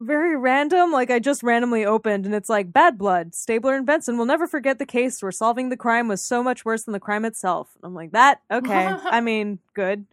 very 0.00 0.36
random. 0.36 0.92
Like 0.92 1.10
I 1.10 1.18
just 1.18 1.42
randomly 1.42 1.84
opened 1.84 2.26
and 2.26 2.34
it's 2.34 2.48
like 2.48 2.72
Bad 2.72 2.98
Blood. 2.98 3.34
Stabler 3.34 3.74
and 3.74 3.86
Benson 3.86 4.16
will 4.16 4.26
never 4.26 4.46
forget 4.46 4.78
the 4.78 4.86
case 4.86 5.22
where 5.22 5.32
solving 5.32 5.68
the 5.68 5.76
crime 5.76 6.08
was 6.08 6.22
so 6.22 6.42
much 6.42 6.64
worse 6.64 6.84
than 6.84 6.92
the 6.92 7.00
crime 7.00 7.24
itself. 7.24 7.68
I'm 7.82 7.94
like, 7.94 8.12
that 8.12 8.40
okay. 8.50 8.86
I 9.04 9.20
mean, 9.20 9.58
good. 9.74 10.06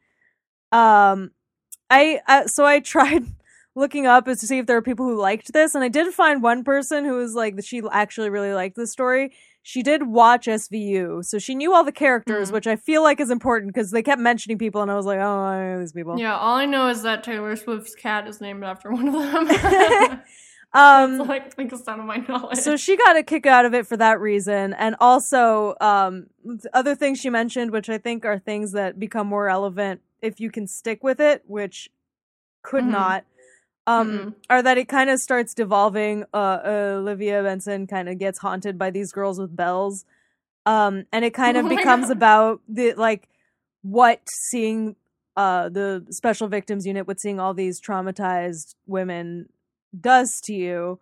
Um, 0.72 1.32
I 1.90 2.20
uh, 2.28 2.48
so 2.48 2.66
I 2.66 2.80
tried 2.82 3.24
looking 3.76 4.08
up 4.08 4.26
to 4.26 4.36
see 4.36 4.60
if 4.60 4.66
there 4.66 4.78
were 4.78 4.82
people 4.82 5.06
who 5.06 5.20
liked 5.20 5.54
this, 5.54 5.76
and 5.76 5.84
I 5.84 5.90
did 5.90 6.14
find 6.14 6.42
one 6.42 6.64
person 6.64 7.06
who 7.06 7.16
was 7.16 7.36
like 7.36 7.56
that 7.58 7.66
she 7.66 7.82
actually 7.92 8.30
really 8.30 8.54
liked 8.54 8.76
the 8.76 8.88
story. 8.88 9.34
She 9.68 9.82
did 9.82 10.04
watch 10.04 10.46
SVU, 10.46 11.26
so 11.26 11.40
she 11.40 11.56
knew 11.56 11.74
all 11.74 11.84
the 11.84 11.92
characters, 11.92 12.50
Mm. 12.50 12.54
which 12.54 12.68
I 12.68 12.76
feel 12.76 13.02
like 13.02 13.20
is 13.20 13.32
important 13.32 13.74
because 13.74 13.90
they 13.90 14.04
kept 14.04 14.22
mentioning 14.22 14.60
people, 14.60 14.84
and 14.84 14.92
I 14.92 14.96
was 14.96 15.08
like, 15.08 15.18
oh, 15.18 15.40
I 15.40 15.58
know 15.74 15.80
these 15.80 15.92
people. 15.92 16.20
Yeah, 16.20 16.38
all 16.38 16.56
I 16.56 16.68
know 16.68 16.88
is 16.90 17.02
that 17.02 17.24
Taylor 17.24 17.56
Swift's 17.56 17.96
cat 17.96 18.28
is 18.28 18.40
named 18.40 18.64
after 18.64 18.92
one 18.92 19.08
of 19.08 19.14
them. 19.16 19.46
That's 19.48 20.22
Um, 20.76 21.18
like 21.20 21.56
the 21.56 21.64
extent 21.64 22.00
of 22.02 22.06
my 22.06 22.18
knowledge. 22.18 22.60
so 22.60 22.76
she 22.78 22.96
got 22.96 23.18
a 23.18 23.24
kick 23.24 23.46
out 23.48 23.66
of 23.66 23.74
it 23.74 23.88
for 23.88 23.96
that 23.98 24.20
reason 24.20 24.74
and 24.74 24.96
also 25.00 25.74
um 25.80 26.28
other 26.74 26.94
things 26.96 27.18
she 27.18 27.30
mentioned 27.30 27.72
which 27.72 27.88
i 27.90 27.98
think 27.98 28.26
are 28.26 28.38
things 28.40 28.74
that 28.74 29.00
become 29.00 29.26
more 29.28 29.46
relevant 29.46 30.02
if 30.22 30.42
you 30.42 30.52
can 30.52 30.68
stick 30.68 31.02
with 31.02 31.22
it 31.22 31.44
which 31.48 31.90
could 32.62 32.84
Mhm. 32.84 32.90
not 32.92 33.24
um 33.88 34.08
Mm-mm. 34.10 34.36
are 34.50 34.62
that 34.64 34.78
it 34.78 34.88
kind 34.88 35.10
of 35.10 35.20
starts 35.20 35.54
devolving 35.54 36.24
uh, 36.34 36.60
olivia 36.66 37.42
benson 37.44 37.88
kind 37.88 38.10
of 38.10 38.18
gets 38.18 38.40
haunted 38.40 38.78
by 38.78 38.90
these 38.90 39.12
girls 39.12 39.40
with 39.40 39.56
bells 39.56 40.06
um 40.66 41.06
and 41.12 41.24
it 41.26 41.34
kind 41.44 41.58
of 41.58 41.66
Oh 41.66 41.70
becomes 41.70 42.10
about 42.10 42.62
the 42.68 42.94
like 42.94 43.28
what 43.82 44.22
seeing 44.30 44.96
uh 45.38 45.70
the 45.70 46.06
special 46.10 46.48
victims 46.48 46.86
unit 46.86 47.08
with 47.08 47.20
seeing 47.20 47.40
all 47.40 47.54
these 47.54 47.80
traumatized 47.82 48.76
women 48.88 49.50
does 50.00 50.42
to 50.42 50.54
you 50.54 51.00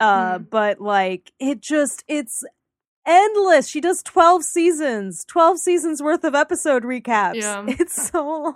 uh 0.00 0.38
Mm. 0.38 0.50
but 0.50 0.80
like 0.80 1.32
it 1.38 1.60
just 1.60 2.04
it's 2.08 2.42
endless 3.06 3.68
she 3.68 3.80
does 3.80 4.02
12 4.02 4.42
seasons 4.44 5.24
12 5.26 5.58
seasons 5.58 6.02
worth 6.02 6.24
of 6.24 6.34
episode 6.34 6.82
recaps 6.82 7.36
Yeah. 7.36 7.64
it's 7.68 8.08
so 8.10 8.52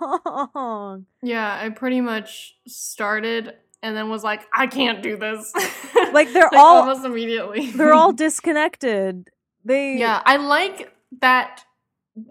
long 0.55 1.05
yeah, 1.23 1.59
I 1.61 1.69
pretty 1.69 2.01
much 2.01 2.55
started 2.67 3.53
and 3.83 3.95
then 3.97 4.09
was 4.09 4.23
like, 4.23 4.41
I 4.53 4.67
can't 4.67 5.01
do 5.01 5.17
this. 5.17 5.51
Like, 6.13 6.33
they're 6.33 6.49
all- 6.53 6.81
almost 6.81 7.05
immediately. 7.05 7.71
they're 7.71 7.93
all 7.93 8.11
disconnected 8.13 9.29
they 9.65 9.97
Yeah, 9.97 10.21
I 10.25 10.37
like 10.37 10.93
that. 11.21 11.63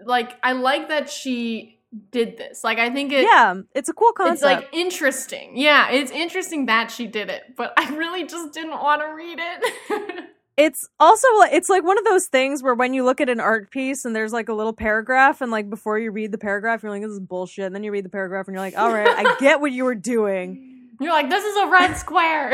Like, 0.04 0.36
I 0.42 0.52
like 0.52 0.88
that 0.88 1.08
she 1.10 1.80
did 2.12 2.36
this. 2.36 2.62
Like, 2.62 2.78
I 2.78 2.90
think 2.90 3.12
it. 3.12 3.22
yeah 3.24 3.54
it's 3.74 3.88
a 3.88 3.92
cool 3.94 4.12
concept 4.12 4.34
It's 4.34 4.42
like 4.42 4.68
interesting. 4.74 5.56
Yeah, 5.56 5.90
it's 5.90 6.10
interesting 6.12 6.66
that 6.66 6.90
she 6.90 7.06
did 7.06 7.30
it, 7.30 7.56
but 7.56 7.72
I 7.76 7.94
really 7.96 8.26
just 8.26 8.52
didn't 8.52 8.70
want 8.78 9.00
to 9.02 9.08
read 9.14 9.38
it. 9.40 10.24
It's 10.60 10.88
also 10.98 11.26
it's 11.52 11.68
like 11.68 11.82
one 11.84 11.96
of 11.98 12.04
those 12.04 12.26
things 12.26 12.62
where 12.62 12.74
when 12.74 12.92
you 12.94 13.04
look 13.04 13.20
at 13.20 13.28
an 13.28 13.40
art 13.40 13.70
piece 13.70 14.04
and 14.04 14.14
there's 14.14 14.32
like 14.32 14.48
a 14.48 14.54
little 14.54 14.72
paragraph 14.74 15.40
and 15.40 15.50
like 15.50 15.70
before 15.70 15.98
you 15.98 16.10
read 16.10 16.32
the 16.32 16.38
paragraph 16.38 16.82
you're 16.82 16.92
like 16.92 17.02
this 17.02 17.10
is 17.12 17.20
bullshit 17.20 17.64
and 17.64 17.74
then 17.74 17.82
you 17.82 17.90
read 17.90 18.04
the 18.04 18.08
paragraph 18.10 18.46
and 18.46 18.54
you're 18.54 18.62
like 18.64 18.76
all 18.76 18.92
right 18.92 19.08
i 19.08 19.36
get 19.40 19.60
what 19.60 19.72
you 19.72 19.84
were 19.84 19.94
doing 19.94 20.66
You're 21.02 21.12
like, 21.14 21.30
this 21.30 21.42
is 21.42 21.56
a 21.56 21.66
red 21.68 21.94
square. 21.94 22.50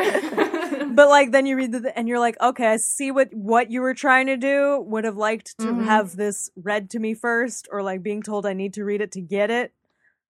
but 0.95 1.09
like 1.09 1.33
then 1.33 1.47
you 1.47 1.57
read 1.57 1.73
the 1.73 1.99
and 1.99 2.07
you're 2.07 2.21
like 2.21 2.40
okay 2.40 2.69
i 2.69 2.77
see 2.77 3.11
what 3.11 3.35
what 3.35 3.73
you 3.73 3.81
were 3.81 3.92
trying 3.95 4.27
to 4.29 4.37
do 4.37 4.79
would 4.87 5.03
have 5.05 5.16
liked 5.16 5.59
to 5.59 5.66
Mhm. 5.73 5.85
have 5.85 6.14
this 6.14 6.49
read 6.55 6.90
to 6.90 7.01
me 7.01 7.12
first 7.14 7.66
or 7.73 7.83
like 7.83 8.05
being 8.05 8.23
told 8.23 8.47
i 8.47 8.53
need 8.53 8.75
to 8.75 8.85
read 8.85 9.01
it 9.01 9.11
to 9.12 9.21
get 9.21 9.51
it 9.51 9.73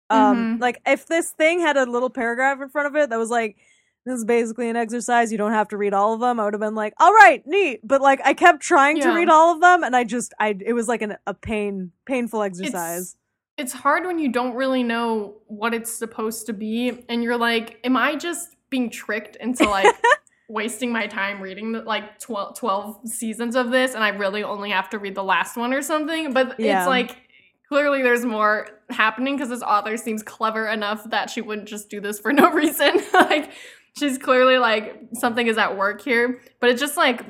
um 0.08 0.36
Mhm. 0.38 0.60
like 0.60 0.80
if 0.86 1.04
this 1.06 1.30
thing 1.32 1.60
had 1.60 1.76
a 1.76 1.84
little 1.84 2.08
paragraph 2.08 2.58
in 2.62 2.70
front 2.70 2.86
of 2.88 2.96
it 2.96 3.10
that 3.10 3.18
was 3.18 3.28
like 3.30 3.58
this 4.06 4.18
is 4.18 4.24
basically 4.24 4.70
an 4.70 4.76
exercise. 4.76 5.32
You 5.32 5.36
don't 5.38 5.52
have 5.52 5.68
to 5.68 5.76
read 5.76 5.92
all 5.92 6.14
of 6.14 6.20
them. 6.20 6.40
I 6.40 6.44
would 6.44 6.54
have 6.54 6.60
been 6.60 6.74
like 6.76 6.94
all 6.98 7.12
right 7.12 7.42
neat. 7.46 7.80
But 7.82 8.00
like 8.00 8.20
i 8.24 8.32
kept 8.32 8.62
trying 8.62 9.00
to 9.00 9.10
read 9.10 9.28
all 9.28 9.52
of 9.52 9.60
them 9.60 9.82
and 9.82 9.94
i 9.94 10.04
just 10.04 10.32
i 10.38 10.56
it 10.64 10.72
was 10.72 10.88
like 10.88 11.02
an, 11.02 11.16
a 11.26 11.34
pain 11.34 11.90
painful 12.06 12.42
exercise. 12.42 13.16
It's 13.58 13.72
hard 13.72 14.06
when 14.06 14.18
you 14.18 14.30
don't 14.30 14.54
really 14.54 14.82
know 14.82 15.34
what 15.46 15.74
it's 15.74 15.92
supposed 15.92 16.46
to 16.46 16.52
be 16.52 17.04
and 17.08 17.22
you're 17.22 17.36
like 17.36 17.78
am 17.84 17.96
i 17.96 18.14
just 18.16 18.54
being 18.70 18.88
tricked 18.90 19.36
into 19.36 19.64
like 19.68 19.94
wasting 20.48 20.92
my 20.92 21.06
time 21.08 21.40
reading 21.40 21.72
the, 21.72 21.80
like 21.82 22.20
12, 22.20 22.56
12 22.56 23.08
seasons 23.08 23.56
of 23.56 23.70
this 23.72 23.94
and 23.94 24.04
i 24.04 24.10
really 24.10 24.44
only 24.44 24.70
have 24.70 24.88
to 24.90 24.98
read 24.98 25.14
the 25.16 25.24
last 25.24 25.56
one 25.56 25.72
or 25.72 25.82
something? 25.82 26.32
But 26.32 26.60
Yeah. 26.60 26.80
it's 26.80 26.88
like 26.88 27.16
clearly 27.68 28.02
there's 28.02 28.24
more 28.24 28.68
happening 28.90 29.34
because 29.34 29.48
this 29.48 29.62
author 29.62 29.96
seems 29.96 30.22
clever 30.22 30.68
enough 30.68 31.10
that 31.10 31.30
she 31.30 31.40
wouldn't 31.40 31.66
just 31.66 31.88
do 31.90 32.00
this 32.00 32.20
for 32.20 32.32
no 32.32 32.50
reason. 32.62 33.00
Like 33.12 33.50
she's 33.98 34.18
clearly 34.18 34.58
like 34.58 35.00
something 35.14 35.46
is 35.46 35.58
at 35.58 35.76
work 35.76 36.02
here 36.02 36.40
but 36.60 36.70
it's 36.70 36.80
just 36.80 36.96
like 36.96 37.24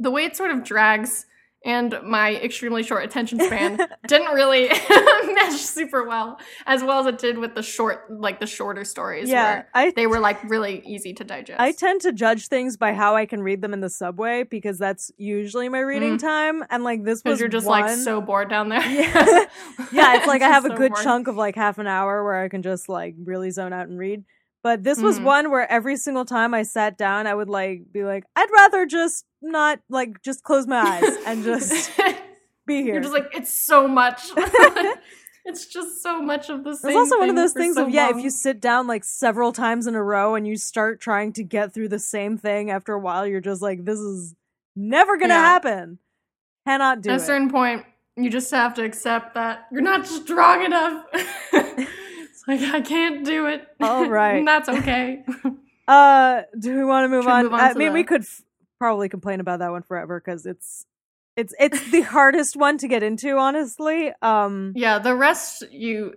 the 0.00 0.10
way 0.10 0.24
it 0.24 0.36
sort 0.36 0.50
of 0.50 0.64
drags 0.64 1.26
and 1.64 1.98
my 2.04 2.36
extremely 2.36 2.84
short 2.84 3.04
attention 3.04 3.40
span 3.40 3.76
didn't 4.06 4.32
really 4.32 4.68
mesh 5.34 5.60
super 5.60 6.06
well 6.06 6.38
as 6.66 6.84
well 6.84 7.00
as 7.00 7.06
it 7.06 7.18
did 7.18 7.36
with 7.36 7.54
the 7.54 7.62
short 7.62 8.06
like 8.10 8.38
the 8.38 8.46
shorter 8.46 8.84
stories 8.84 9.28
yeah 9.28 9.42
where 9.42 9.68
i 9.74 9.90
they 9.96 10.06
were 10.06 10.20
like 10.20 10.42
really 10.44 10.82
easy 10.86 11.12
to 11.12 11.24
digest 11.24 11.58
I 11.60 11.72
tend 11.72 12.00
to 12.02 12.12
judge 12.12 12.48
things 12.48 12.76
by 12.76 12.92
how 12.92 13.16
I 13.16 13.26
can 13.26 13.42
read 13.42 13.62
them 13.62 13.72
in 13.72 13.80
the 13.80 13.90
subway 13.90 14.44
because 14.44 14.78
that's 14.78 15.10
usually 15.16 15.68
my 15.68 15.80
reading 15.80 16.16
mm-hmm. 16.16 16.26
time. 16.26 16.64
And 16.70 16.84
like 16.84 17.02
this 17.02 17.16
was 17.16 17.22
because 17.22 17.40
you're 17.40 17.48
just 17.48 17.66
one. 17.66 17.82
like 17.82 17.98
so 17.98 18.20
bored 18.20 18.48
down 18.48 18.68
there 18.68 18.80
Yeah. 18.80 19.10
yeah, 19.92 20.16
it's 20.16 20.26
like 20.26 20.42
I 20.42 20.48
Just 20.48 20.52
have 20.52 20.64
a 20.66 20.68
so 20.68 20.76
good 20.76 20.92
bored. 20.92 21.04
chunk 21.04 21.28
of 21.28 21.36
like 21.36 21.56
half 21.56 21.78
an 21.78 21.86
hour 21.86 22.22
where 22.24 22.40
I 22.40 22.48
can 22.48 22.62
just 22.62 22.88
like 22.88 23.14
really 23.22 23.50
zone 23.50 23.72
out 23.72 23.88
and 23.88 23.98
read. 23.98 24.24
But 24.62 24.82
this 24.84 25.00
was 25.00 25.18
Mhm. 25.20 25.24
one 25.24 25.50
where 25.50 25.70
every 25.70 25.96
single 25.96 26.24
time 26.24 26.52
I 26.52 26.62
sat 26.62 26.98
down, 26.98 27.26
I 27.26 27.34
would 27.34 27.48
like 27.48 27.92
be 27.92 28.04
like, 28.04 28.24
I'd 28.36 28.50
rather 28.50 28.86
just 28.86 29.24
not 29.40 29.80
like 29.88 30.20
just 30.22 30.42
close 30.42 30.66
my 30.66 30.80
eyes 30.80 31.18
and 31.26 31.44
just 31.44 31.90
be 32.66 32.82
here. 32.82 32.94
you're 32.94 33.02
just 33.02 33.14
like 33.14 33.28
it's 33.32 33.52
so 33.54 33.86
much 33.86 34.30
it's 35.44 35.66
just 35.66 36.02
so 36.02 36.20
much 36.20 36.50
of 36.50 36.64
the 36.64 36.74
same 36.74 36.90
thing. 36.90 36.90
It's 36.90 37.12
also 37.12 37.18
one 37.20 37.30
of 37.30 37.36
those 37.36 37.52
things 37.52 37.76
so 37.76 37.84
of 37.86 37.90
yeah, 37.90 38.10
if 38.10 38.22
you 38.22 38.30
sit 38.30 38.60
down 38.60 38.86
like 38.86 39.04
several 39.04 39.52
times 39.52 39.86
in 39.86 39.94
a 39.94 40.02
row 40.02 40.34
and 40.34 40.46
you 40.46 40.56
start 40.56 41.00
trying 41.00 41.32
to 41.34 41.44
get 41.44 41.72
through 41.72 41.88
the 41.88 41.98
same 42.00 42.36
thing 42.36 42.70
after 42.70 42.92
a 42.92 42.98
while, 42.98 43.26
you're 43.26 43.40
just 43.40 43.62
like, 43.62 43.84
this 43.84 43.98
is 44.00 44.34
never 44.76 45.16
gonna 45.16 45.34
Yeah. 45.34 45.40
happen. 45.40 45.98
Cannot 46.66 47.00
do 47.00 47.10
at 47.10 47.16
a 47.16 47.20
certain 47.20 47.48
point 47.50 47.86
you 48.16 48.28
just 48.28 48.50
have 48.50 48.74
to 48.74 48.84
accept 48.84 49.34
that 49.34 49.68
you're 49.70 49.80
not 49.80 50.04
strong 50.06 50.64
enough 50.64 51.04
like 52.48 52.60
i 52.62 52.80
can't 52.80 53.24
do 53.24 53.46
it 53.46 53.66
All 53.80 54.08
right. 54.18 54.38
and 54.38 54.48
that's 54.48 54.68
okay 54.68 55.22
Uh, 55.88 56.42
do 56.58 56.76
we 56.76 56.84
want 56.84 57.04
to 57.04 57.08
move 57.08 57.24
Should 57.24 57.30
on? 57.32 57.42
move 57.44 57.54
on 57.54 57.60
I 57.60 57.72
mean, 57.72 57.94
we 57.94 58.04
could 58.04 58.20
f- 58.20 58.42
probably 58.78 59.08
complain 59.08 59.40
about 59.40 59.60
that 59.60 59.70
one 59.70 59.80
forever 59.82 60.20
because 60.22 60.44
it's 60.44 60.84
it's 61.34 61.54
it's 61.58 61.90
the 61.90 62.02
hardest 62.02 62.56
one 62.58 62.76
to 62.78 62.88
get 62.88 63.02
into, 63.02 63.38
honestly. 63.38 64.12
Um, 64.20 64.74
Yeah, 64.76 64.98
the 64.98 65.14
rest 65.14 65.64
you 65.72 66.12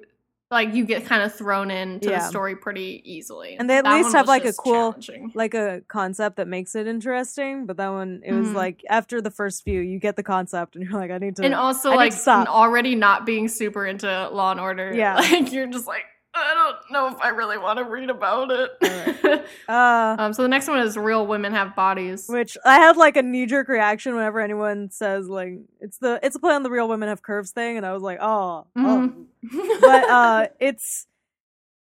like 0.49 0.73
you 0.73 0.83
get 0.83 1.05
kind 1.05 1.23
of 1.23 1.33
thrown 1.33 1.71
into 1.71 2.09
Yeah. 2.09 2.17
the 2.19 2.27
story 2.27 2.57
pretty 2.57 3.01
easily. 3.05 3.55
And 3.57 3.69
they 3.69 3.77
at 3.77 3.85
That 3.85 3.93
least 3.95 4.13
have, 4.13 4.27
like, 4.27 4.43
a 4.43 4.51
cool- 4.51 4.93
like 5.35 5.53
a 5.53 5.83
concept 5.87 6.35
that 6.35 6.49
makes 6.49 6.75
it 6.75 6.85
interesting, 6.85 7.65
but 7.65 7.77
that 7.77 7.87
one 7.93 8.23
it 8.25 8.33
was 8.33 8.49
Mhm. 8.49 8.55
like 8.55 8.83
after 8.89 9.21
the 9.21 9.31
first 9.31 9.63
few, 9.63 9.79
you 9.79 9.99
get 9.99 10.17
the 10.17 10.23
concept, 10.23 10.75
and 10.75 10.83
you're 10.83 10.99
like, 10.99 11.11
I 11.11 11.17
need 11.17 11.37
to. 11.37 11.45
and 11.45 11.53
also 11.53 11.91
I 11.91 11.95
like 11.95 12.27
already 12.27 12.95
not 12.95 13.25
being 13.25 13.47
super 13.47 13.85
into 13.85 14.27
Law 14.31 14.51
and 14.51 14.59
Order. 14.59 14.91
Yeah. 14.93 15.15
like 15.31 15.53
you're 15.53 15.67
just 15.67 15.87
like 15.87 16.03
I 16.33 16.53
don't 16.53 16.91
know 16.91 17.07
if 17.13 17.21
I 17.21 17.29
really 17.29 17.57
want 17.57 17.77
to 17.79 17.83
read 17.83 18.09
about 18.09 18.51
it. 18.51 19.45
uh, 19.67 20.15
um, 20.17 20.33
so 20.33 20.43
the 20.43 20.47
next 20.47 20.67
one 20.69 20.79
is 20.79 20.95
Real 20.97 21.27
Women 21.27 21.51
Have 21.53 21.75
Bodies. 21.75 22.25
which 22.29 22.57
I 22.65 22.75
had 22.75 22.95
like 22.95 23.17
a 23.17 23.21
knee 23.21 23.45
jerk 23.45 23.67
reaction 23.67 24.15
whenever 24.15 24.39
anyone 24.39 24.89
says 24.91 25.27
like 25.27 25.59
it's 25.81 25.97
the 25.97 26.19
it's 26.23 26.35
a 26.35 26.39
play 26.39 26.53
on 26.53 26.63
the 26.63 26.69
real 26.71 26.87
women 26.87 27.09
have 27.09 27.21
curves 27.21 27.51
thing, 27.51 27.75
and 27.77 27.85
I 27.85 27.91
was 27.91 28.01
like, 28.01 28.19
oh, 28.21 28.65
oh. 28.77 28.79
Mhm. 28.79 29.25
but 29.81 30.03
uh 30.09 30.47
it's 30.59 31.07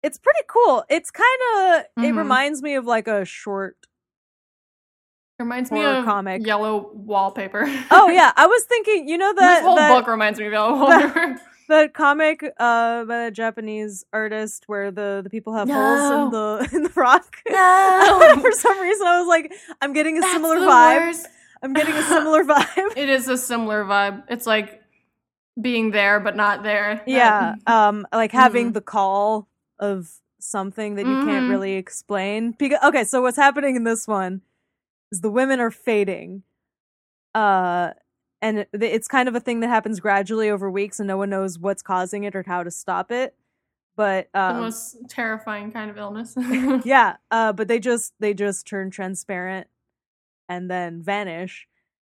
it's 0.03 0.19
pretty 0.19 0.41
cool 0.49 0.85
it's 0.89 1.11
kind 1.11 1.41
of 1.57 1.85
it 2.05 2.13
Mhm. 2.13 2.19
reminds 2.19 2.61
me 2.63 2.75
of 2.75 2.87
like 2.87 3.07
a 3.07 3.25
short 3.25 3.77
reminds 5.39 5.71
me 5.71 5.81
horror 5.81 5.99
of 5.99 6.05
comic. 6.05 6.47
Yellow 6.47 6.91
Wallpaper. 6.95 7.65
oh 7.91 8.09
yeah 8.13 8.33
i 8.37 8.47
was 8.47 8.65
thinking 8.65 9.09
you 9.09 9.19
know 9.19 9.33
that 9.35 9.57
this 9.57 9.65
whole 9.65 9.77
that, 9.77 9.91
book 9.91 10.07
reminds 10.07 10.39
me 10.39 10.47
of 10.47 10.53
Yellow 10.53 10.89
that- 10.89 11.03
Wallpaper. 11.15 11.35
that 11.35 11.41
comic 11.93 12.45
uh 12.59 13.05
by 13.05 13.25
a 13.25 13.31
japanese 13.31 14.05
artist 14.13 14.65
where 14.67 14.91
the 14.91 15.21
the 15.25 15.31
people 15.31 15.53
have 15.55 15.69
holes 15.69 16.11
in 16.11 16.31
the 16.31 16.69
in 16.77 16.83
the 16.83 16.93
rock 16.95 17.37
No. 17.49 18.39
for 18.41 18.53
some 18.53 18.81
reason 18.81 19.07
i 19.07 19.19
was 19.19 19.29
like 19.29 19.53
i'm 19.81 19.93
getting 19.93 20.19
a 20.19 20.21
That's 20.21 20.33
similar 20.33 20.59
vibe 20.59 21.07
worst. 21.07 21.27
i'm 21.63 21.73
getting 21.75 21.95
a 21.95 22.03
similar 22.15 22.45
vibe 22.45 22.97
It 22.97 23.09
is 23.09 23.29
a 23.29 23.37
similar 23.39 23.85
vibe. 23.85 24.25
It's 24.29 24.47
like 24.47 24.83
being 25.61 25.91
there 25.91 26.21
but 26.21 26.37
not 26.37 26.63
there. 26.63 27.03
yeah 27.07 27.55
um 27.67 28.07
like 28.13 28.33
having 28.33 28.71
Mhm. 28.71 28.75
the 28.75 28.81
call 28.81 29.49
of 29.79 30.11
something 30.41 30.97
that 30.97 31.07
you 31.07 31.17
can't 31.25 31.47
Mhm. 31.47 31.51
really 31.51 31.73
explain 31.75 32.53
because 32.59 32.79
okay 32.85 33.05
so 33.05 33.23
what's 33.23 33.37
happening 33.37 33.77
in 33.77 33.85
this 33.85 34.07
one 34.07 34.43
is 35.13 35.21
the 35.23 35.31
women 35.31 35.59
are 35.61 35.71
fading 35.71 36.43
uh 37.35 37.93
and 38.45 38.67
it's 38.73 39.09
kind 39.09 39.29
of 39.29 39.35
a 39.35 39.41
thing 39.41 39.61
that 39.61 39.69
happens 39.69 39.99
gradually 40.01 40.51
over 40.51 40.71
weeks 40.71 41.01
and 41.01 41.09
no 41.09 41.17
one 41.17 41.31
knows 41.31 41.59
what's 41.59 41.83
causing 41.83 42.25
it 42.25 42.37
or 42.37 42.45
how 42.47 42.63
to 42.63 42.71
stop 42.71 43.11
it 43.11 43.35
but 43.97 44.29
the 44.33 44.41
um 44.41 44.61
most 44.61 44.97
terrifying 45.09 45.73
kind 45.73 45.91
of 45.91 45.97
illness. 45.97 46.35
yeah 46.85 47.17
uh 47.31 47.53
but 47.53 47.69
they 47.69 47.79
just 47.79 48.13
they 48.21 48.35
just 48.35 48.67
turn 48.67 48.91
transparent 48.91 49.67
and 50.49 50.71
then 50.71 51.03
vanish 51.03 51.67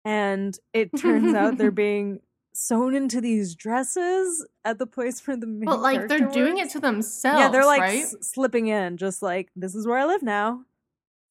and 0.05 0.57
it 0.73 0.89
turns 0.97 1.33
out 1.33 1.57
they're 1.57 1.71
being 1.87 2.19
sewn 2.53 2.95
into 2.95 3.21
these 3.21 3.55
dresses 3.55 4.45
at 4.65 4.79
the 4.79 4.87
place 4.87 5.25
where 5.27 5.37
the 5.37 5.45
main 5.45 5.65
But 5.65 5.79
like 5.81 6.07
they're 6.07 6.19
character 6.19 6.39
doing 6.39 6.57
it 6.57 6.71
to 6.71 6.79
themselves. 6.79 7.39
Yeah, 7.39 7.49
they're 7.49 7.65
like 7.65 7.81
right? 7.81 8.03
s- 8.03 8.15
slipping 8.21 8.67
in, 8.67 8.97
just 8.97 9.21
like 9.21 9.49
this 9.55 9.75
is 9.75 9.85
where 9.85 9.99
I 9.99 10.05
live 10.05 10.23
now. 10.23 10.63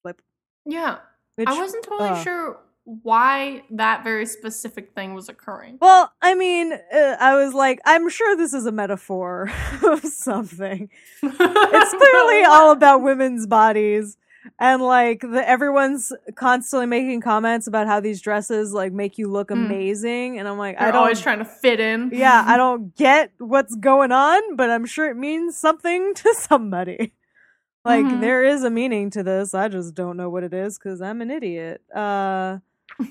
Flip. 0.03 0.23
yeah. 0.65 0.99
Which, 1.35 1.49
I 1.49 1.59
wasn't 1.59 1.85
totally 1.85 2.11
uh, 2.11 2.23
sure 2.23 2.59
why 3.03 3.63
that 3.71 4.05
very 4.05 4.25
specific 4.27 4.95
thing 4.95 5.13
was 5.13 5.29
occurring. 5.29 5.77
Well, 5.81 6.13
I 6.23 6.35
mean, 6.37 6.73
uh, 6.73 7.17
I 7.19 7.35
was 7.35 7.53
like, 7.53 7.81
I'm 7.85 8.09
sure 8.09 8.37
this 8.37 8.55
is 8.55 8.65
a 8.65 8.71
metaphor 8.73 9.51
of 9.83 10.01
something. 10.05 10.89
It's 11.21 11.95
clearly 11.95 12.45
all 12.49 12.71
about 12.71 13.03
women's 13.03 13.47
bodies. 13.47 14.17
And 14.61 14.81
like 14.81 15.23
the 15.23 15.43
everyone's 15.47 16.13
constantly 16.37 16.87
making 16.87 17.21
comments 17.21 17.67
about 17.67 17.89
how 17.89 17.99
these 17.99 18.21
dresses 18.21 18.73
like 18.73 18.93
make 18.93 19.19
you 19.19 19.29
look 19.29 19.49
Mm. 19.49 19.65
amazing, 19.67 20.39
and 20.39 20.47
I'm 20.47 20.57
like, 20.57 20.79
They're 20.79 20.87
I 20.89 20.93
don't. 20.93 21.01
always 21.03 21.21
trying 21.21 21.41
to 21.41 21.45
fit 21.45 21.81
in. 21.81 22.11
yeah, 22.15 22.45
I 22.47 22.57
don't 22.63 22.95
get 22.97 23.33
what's 23.39 23.75
going 23.75 24.13
on, 24.13 24.55
but 24.55 24.71
I'm 24.71 24.87
sure 24.87 25.11
it 25.11 25.17
means 25.17 25.57
something 25.57 26.15
to 26.15 26.33
somebody. 26.39 27.13
Like 27.85 28.07
Mhm. 28.07 28.21
there 28.21 28.45
is 28.45 28.63
a 28.63 28.71
meaning 28.71 29.11
to 29.11 29.25
this. 29.25 29.53
I 29.53 29.67
just 29.67 29.97
don't 29.97 30.17
know 30.17 30.31
what 30.31 30.45
it 30.45 30.55
is 30.55 30.79
because 30.79 31.01
I'm 31.03 31.21
an 31.23 31.31
idiot. 31.33 31.83
Uh, 31.93 32.59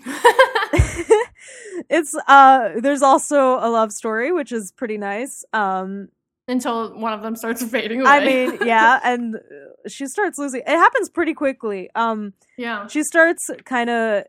it's 1.90 2.16
uh, 2.28 2.70
there's 2.80 3.02
also 3.02 3.58
a 3.60 3.70
love 3.70 3.92
story 3.92 4.32
which 4.32 4.52
is 4.52 4.72
pretty 4.72 4.98
nice. 4.98 5.44
Um, 5.54 6.10
Until 6.48 6.98
one 6.98 7.14
of 7.14 7.22
them 7.22 7.36
starts 7.36 7.64
fading 7.64 8.02
away. 8.02 8.10
I 8.10 8.26
mean, 8.26 8.58
yeah, 8.66 9.00
and 9.04 9.38
she 9.88 10.08
starts 10.08 10.38
losing. 10.38 10.62
It 10.62 10.68
happens 10.68 11.10
pretty 11.10 11.34
quickly. 11.34 11.90
Um, 11.96 12.34
yeah. 12.58 12.88
she 12.88 13.04
starts 13.04 13.50
kind 13.66 13.90
of 13.90 14.24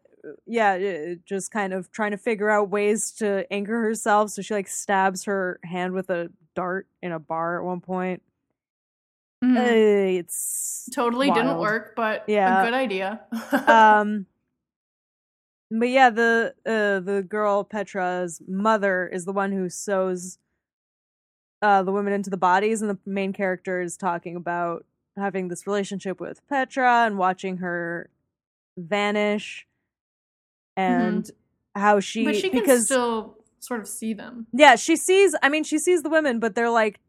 yeah 0.47 0.73
uh, 0.73 1.15
just 1.25 1.53
kind 1.53 1.73
of 1.73 1.91
trying 1.93 2.11
to 2.11 2.19
figure 2.19 2.51
out 2.51 2.69
ways 2.69 3.13
to 3.13 3.47
anchor 3.53 3.81
herself 3.81 4.29
so 4.31 4.43
she 4.43 4.55
like 4.55 4.67
stabs 4.67 5.23
her 5.27 5.61
hand 5.63 5.93
with 5.93 6.11
a 6.11 6.29
dart 6.57 6.89
in 7.01 7.13
a 7.13 7.19
bar 7.21 7.61
at 7.61 7.65
one 7.65 7.81
point 7.81 8.23
Mhm. 9.45 9.57
Uh, 9.57 10.19
it's 10.19 10.89
totally 10.95 11.31
didn't 11.31 11.59
work, 11.59 11.95
but 11.95 12.25
Yeah. 12.27 12.63
a 12.63 12.65
good 12.65 12.75
idea. 12.75 13.21
um 13.69 14.25
but 15.71 15.89
yeah 15.89 16.11
the 16.11 16.55
uh 16.67 17.01
the 17.01 17.23
girl 17.23 17.65
petra's 17.65 18.41
mother 18.47 19.09
is 19.13 19.25
the 19.25 19.33
one 19.33 19.53
who 19.53 19.69
sews 19.69 20.39
uh 21.63 21.83
the 21.83 21.93
women 21.93 22.13
into 22.13 22.31
the 22.31 22.37
bodies 22.37 22.83
and 22.83 22.91
the 22.91 22.99
main 23.05 23.33
character 23.33 23.81
is 23.81 23.97
talking 23.97 24.37
about 24.37 24.85
having 25.17 25.49
this 25.49 25.67
relationship 25.67 26.21
with 26.21 26.47
petra 26.49 27.05
and 27.07 27.19
watching 27.19 27.57
her 27.59 28.11
vanish 28.77 29.67
and 30.77 31.31
how 31.75 32.01
she, 32.01 32.21
Mm-hmm. 32.21 32.29
but 32.31 32.37
she 32.37 32.51
can 32.51 32.61
because 32.61 32.85
still 32.87 33.37
sort 33.61 33.81
of 33.81 33.89
see 33.89 34.13
them. 34.15 34.47
yeah 34.53 34.77
she 34.77 34.95
sees 34.97 35.35
i 35.43 35.49
mean 35.49 35.65
she 35.65 35.79
sees 35.79 36.03
the 36.03 36.09
women 36.11 36.39
but 36.39 36.55
they're 36.55 36.71
like 36.71 37.01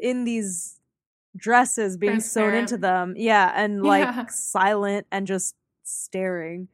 in 0.00 0.24
these 0.24 0.78
dresses 1.36 1.96
being 1.96 2.20
sewn 2.20 2.54
into 2.54 2.76
them 2.76 3.14
yeah 3.16 3.52
and 3.54 3.82
like 3.82 4.04
Yeah. 4.04 4.26
silent 4.26 5.06
and 5.10 5.26
just 5.26 5.54
staring 5.82 6.68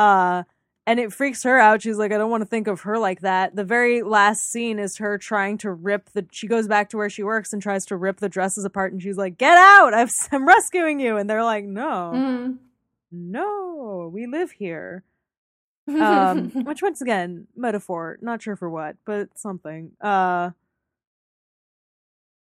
uh 0.00 0.42
and 0.86 0.98
it 0.98 1.12
freaks 1.12 1.42
her 1.44 1.58
out. 1.58 1.82
She's 1.82 1.98
like 1.98 2.10
i 2.10 2.18
don't 2.18 2.30
want 2.30 2.40
to 2.40 2.46
think 2.48 2.66
of 2.66 2.80
her 2.80 2.98
like 2.98 3.20
that. 3.20 3.54
The 3.54 3.62
very 3.64 4.02
last 4.02 4.50
scene 4.50 4.78
is 4.78 4.96
her 4.96 5.18
trying 5.18 5.58
to 5.58 5.70
rip 5.70 6.10
the 6.14 6.26
she 6.32 6.46
goes 6.48 6.66
back 6.66 6.88
to 6.90 6.96
where 6.96 7.10
she 7.10 7.22
works 7.22 7.52
and 7.52 7.62
tries 7.62 7.84
to 7.86 7.96
rip 7.96 8.18
the 8.18 8.28
dresses 8.28 8.64
apart 8.64 8.92
and 8.92 9.00
she's 9.02 9.16
like 9.18 9.36
get 9.38 9.56
out! 9.58 9.94
I've, 9.94 10.10
i'm 10.32 10.46
rescuing 10.48 10.98
you! 10.98 11.16
And 11.18 11.28
they're 11.28 11.44
like 11.44 11.64
no. 11.64 12.12
Mhm. 12.14 12.58
no. 13.12 14.10
We 14.12 14.26
live 14.26 14.50
here. 14.52 15.04
Um 15.88 16.50
which 16.68 16.82
once 16.82 17.00
again 17.02 17.46
metaphor. 17.54 18.18
Not 18.22 18.42
sure 18.42 18.56
for 18.56 18.70
what 18.70 18.96
but 19.04 19.38
something. 19.38 19.92
Uh 20.00 20.50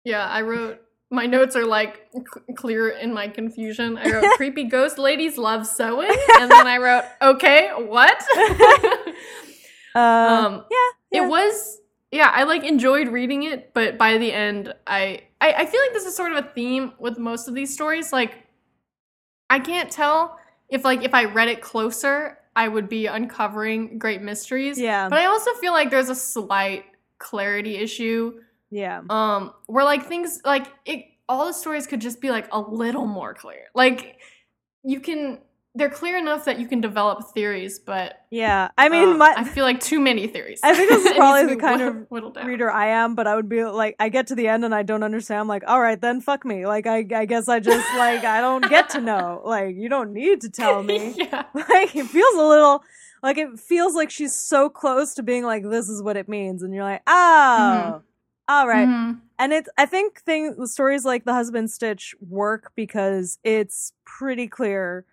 yeah, 0.05 0.27
I 0.27 0.43
wrote. 0.43 0.81
My 1.11 1.27
notes 1.27 1.57
are 1.57 1.67
like 1.67 2.09
c- 2.15 2.55
clear 2.55 2.91
in 2.91 3.13
my 3.13 3.29
confusion. 3.29 3.99
I 3.99 4.11
wrote 4.11 4.31
creepy 4.37 4.65
ghost 4.65 4.99
ladies 4.99 5.37
love 5.37 5.67
sewing, 5.67 6.15
and 6.39 6.51
then 6.51 6.67
I 6.67 6.79
wrote 6.79 7.05
okay, 7.21 7.71
what? 7.77 8.23
uh 9.95 9.99
um, 9.99 10.65
yeah. 10.71 11.21
it 11.23 11.29
was 11.29 11.81
yeah, 12.13 12.31
I 12.33 12.43
like 12.43 12.65
enjoyed 12.65 13.09
reading 13.09 13.45
it, 13.45 13.73
but 13.73 13.97
by 13.97 14.19
the 14.19 14.33
end, 14.33 14.75
I, 14.87 15.23
I 15.41 15.53
I 15.53 15.67
feel 15.67 15.81
like 15.81 15.93
this 15.93 16.05
is 16.07 16.17
sort 16.17 16.33
of 16.33 16.45
a 16.45 16.49
theme 16.49 16.93
with 16.99 17.19
most 17.19 17.49
of 17.49 17.55
these 17.55 17.73
stories. 17.73 18.13
Like, 18.13 18.47
I 19.49 19.61
can't 19.61 19.91
tell 19.91 20.39
if 20.69 20.85
like 20.85 21.05
if 21.05 21.15
I 21.15 21.25
read 21.25 21.49
it 21.49 21.61
closer, 21.61 22.39
I 22.57 22.69
would 22.69 22.89
be 22.89 23.07
uncovering 23.07 23.99
great 23.99 24.23
mysteries. 24.23 24.79
yeah 24.79 25.09
But 25.09 25.21
I 25.21 25.27
also 25.27 25.53
feel 25.55 25.73
like 25.73 25.91
there's 25.91 26.09
a 26.09 26.15
slight 26.15 26.85
clarity 27.19 27.77
issue 27.77 28.41
yeah 28.71 29.03
um 29.11 29.53
where 29.67 29.85
like 29.85 30.07
things 30.07 30.41
like 30.45 30.67
it 30.85 31.05
all 31.29 31.47
the 31.47 31.53
stories 31.53 31.87
could 31.87 32.01
just 32.01 32.21
be 32.21 32.31
like 32.31 32.49
a 32.53 32.61
little 32.61 33.07
more 33.07 33.35
clear 33.35 33.67
like 33.75 34.19
you 34.83 35.01
can 35.01 35.39
they're 35.77 35.91
clear 35.91 36.19
enough 36.19 36.45
that 36.47 36.59
you 36.59 36.67
can 36.67 36.81
develop 36.81 37.33
theories 37.33 37.79
but 37.79 38.25
yeah 38.31 38.69
i 38.77 38.89
mean 38.89 39.11
uh, 39.11 39.15
my 39.15 39.35
i 39.37 39.45
feel 39.45 39.65
like 39.65 39.79
too 39.81 40.01
many 40.01 40.27
theories 40.27 40.61
I 40.65 40.75
think 40.75 40.89
this 40.91 41.05
is 41.13 41.13
probably 41.13 41.55
the 41.55 41.61
kind 41.61 41.81
of 41.83 42.07
reader 42.45 42.71
I 42.71 42.89
am, 42.89 43.15
but 43.15 43.27
I 43.27 43.35
would 43.35 43.49
be 43.49 43.65
like, 43.65 43.97
I 43.99 44.09
get 44.09 44.29
to 44.29 44.35
the 44.35 44.49
end 44.49 44.65
and 44.65 44.75
I 44.75 44.83
don't 44.83 45.03
understand. 45.03 45.41
I'm 45.41 45.49
like, 45.49 45.63
all 45.67 45.81
right, 45.81 46.01
then 46.01 46.21
fuck 46.21 46.45
me. 46.45 46.67
Like, 46.67 46.87
I, 46.87 47.07
I 47.15 47.25
guess 47.25 47.49
I 47.49 47.61
just 47.61 47.87
like 47.97 48.25
I 48.25 48.41
don't 48.41 48.69
get 48.69 48.91
to 48.91 49.01
know. 49.01 49.43
Like, 49.51 49.75
you 49.77 49.89
don't 49.89 50.13
need 50.13 50.43
to 50.43 50.51
tell 50.51 50.83
me. 50.83 51.15
yeah 51.17 51.45
like, 51.55 51.95
it 51.97 52.07
feels 52.07 52.35
a 52.35 52.43
little 52.43 52.83
like 53.23 53.37
it 53.39 53.59
feels 53.59 53.95
like 53.95 54.11
she's 54.11 54.35
so 54.35 54.69
close 54.69 55.15
to 55.15 55.23
being 55.23 55.45
like, 55.45 55.63
this 55.69 55.89
is 55.89 56.03
what 56.03 56.17
it 56.17 56.29
means, 56.29 56.63
and 56.63 56.75
you're 56.75 56.85
like, 56.85 57.03
oh, 57.07 58.03
all 58.51 58.67
right. 58.69 58.89
Mhm. 58.89 59.21
And 59.39 59.53
it's 59.55 59.69
I 59.79 59.87
think 59.87 60.21
thing 60.23 60.67
stories 60.67 61.05
like 61.05 61.25
the 61.25 61.33
husband 61.33 61.71
stitch 61.71 62.15
work 62.21 62.73
because 62.75 63.39
it's 63.45 63.93
pretty 64.05 64.49
clear 64.49 65.07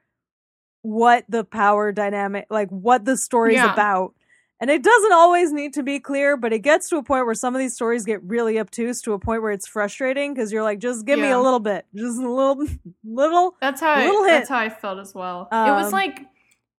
what 0.82 1.26
the 1.30 1.44
power 1.44 1.92
dynamic 1.92 2.48
like 2.50 2.70
what 2.70 3.06
the 3.06 3.16
story's 3.18 3.56
Yeah. 3.56 3.72
about. 3.74 4.14
And 4.60 4.72
it 4.72 4.82
doesn't 4.82 5.12
always 5.14 5.52
need 5.52 5.74
to 5.76 5.84
be 5.84 6.00
clear, 6.00 6.36
but 6.36 6.52
it 6.52 6.60
gets 6.60 6.90
to 6.90 6.98
a 6.98 7.04
point 7.04 7.28
where 7.28 7.36
some 7.36 7.54
of 7.54 7.60
these 7.60 7.76
stories 7.76 8.06
get 8.06 8.24
really 8.24 8.58
obtuse 8.60 9.04
to 9.04 9.14
a 9.14 9.20
point 9.20 9.44
where 9.44 9.52
it's 9.52 9.68
frustrating 9.68 10.34
because 10.34 10.52
you're 10.52 10.64
like, 10.64 10.80
just 10.80 11.06
give 11.06 11.20
me 11.20 11.30
a 11.30 11.40
little 11.40 11.60
bit, 11.60 11.86
just 11.94 12.18
a 12.18 12.28
little, 12.28 12.66
little. 13.06 13.56
that's 13.62 13.80
how 13.82 13.92
I, 13.94 14.06
Little 14.08 14.24
hit. 14.24 14.32
that's 14.32 14.50
how 14.50 14.58
i 14.58 14.70
felt 14.70 14.98
as 14.98 15.14
well 15.14 15.48
it 15.52 15.72
was 15.72 15.88
Um, 15.88 15.92
like 15.92 16.22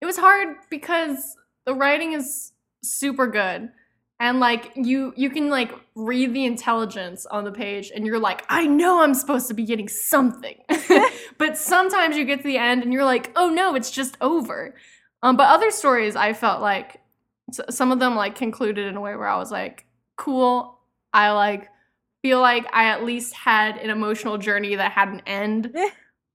it 0.00 0.06
was 0.06 0.16
hard 0.16 0.56
because 0.70 1.36
the 1.66 1.74
writing 1.74 2.14
is 2.14 2.52
super 2.82 3.26
good 3.28 3.70
and 4.20 4.40
like 4.40 4.72
you 4.74 5.12
you 5.16 5.30
can 5.30 5.48
like 5.48 5.72
read 5.94 6.34
the 6.34 6.44
intelligence 6.44 7.26
on 7.26 7.44
the 7.44 7.52
page 7.52 7.92
and 7.94 8.06
you're 8.06 8.18
like 8.18 8.44
i 8.48 8.66
know 8.66 9.00
i'm 9.02 9.14
supposed 9.14 9.48
to 9.48 9.54
be 9.54 9.64
getting 9.64 9.88
something. 9.88 10.56
But 11.38 11.56
sometimes 11.56 12.16
you 12.16 12.24
get 12.24 12.38
to 12.38 12.48
the 12.48 12.58
end 12.58 12.82
and 12.82 12.92
you're 12.92 13.04
like 13.04 13.30
oh 13.36 13.48
no 13.48 13.74
it's 13.76 13.90
just 13.90 14.16
over. 14.20 14.74
Um 15.22 15.36
but 15.36 15.48
other 15.48 15.70
stories 15.70 16.16
i 16.16 16.32
felt 16.32 16.60
like 16.60 17.00
some 17.70 17.92
of 17.92 18.00
them 18.00 18.16
like 18.16 18.34
concluded 18.34 18.86
in 18.86 18.96
a 18.96 19.00
way 19.00 19.14
where 19.16 19.28
i 19.28 19.36
was 19.36 19.50
like 19.50 19.86
cool. 20.16 20.80
I 21.12 21.30
like 21.30 21.68
feel 22.22 22.40
like 22.40 22.66
i 22.72 22.86
at 22.86 23.04
least 23.04 23.34
had 23.34 23.76
an 23.78 23.90
emotional 23.90 24.36
journey 24.36 24.74
that 24.74 24.92
had 24.92 25.08
an 25.08 25.22
end. 25.26 25.74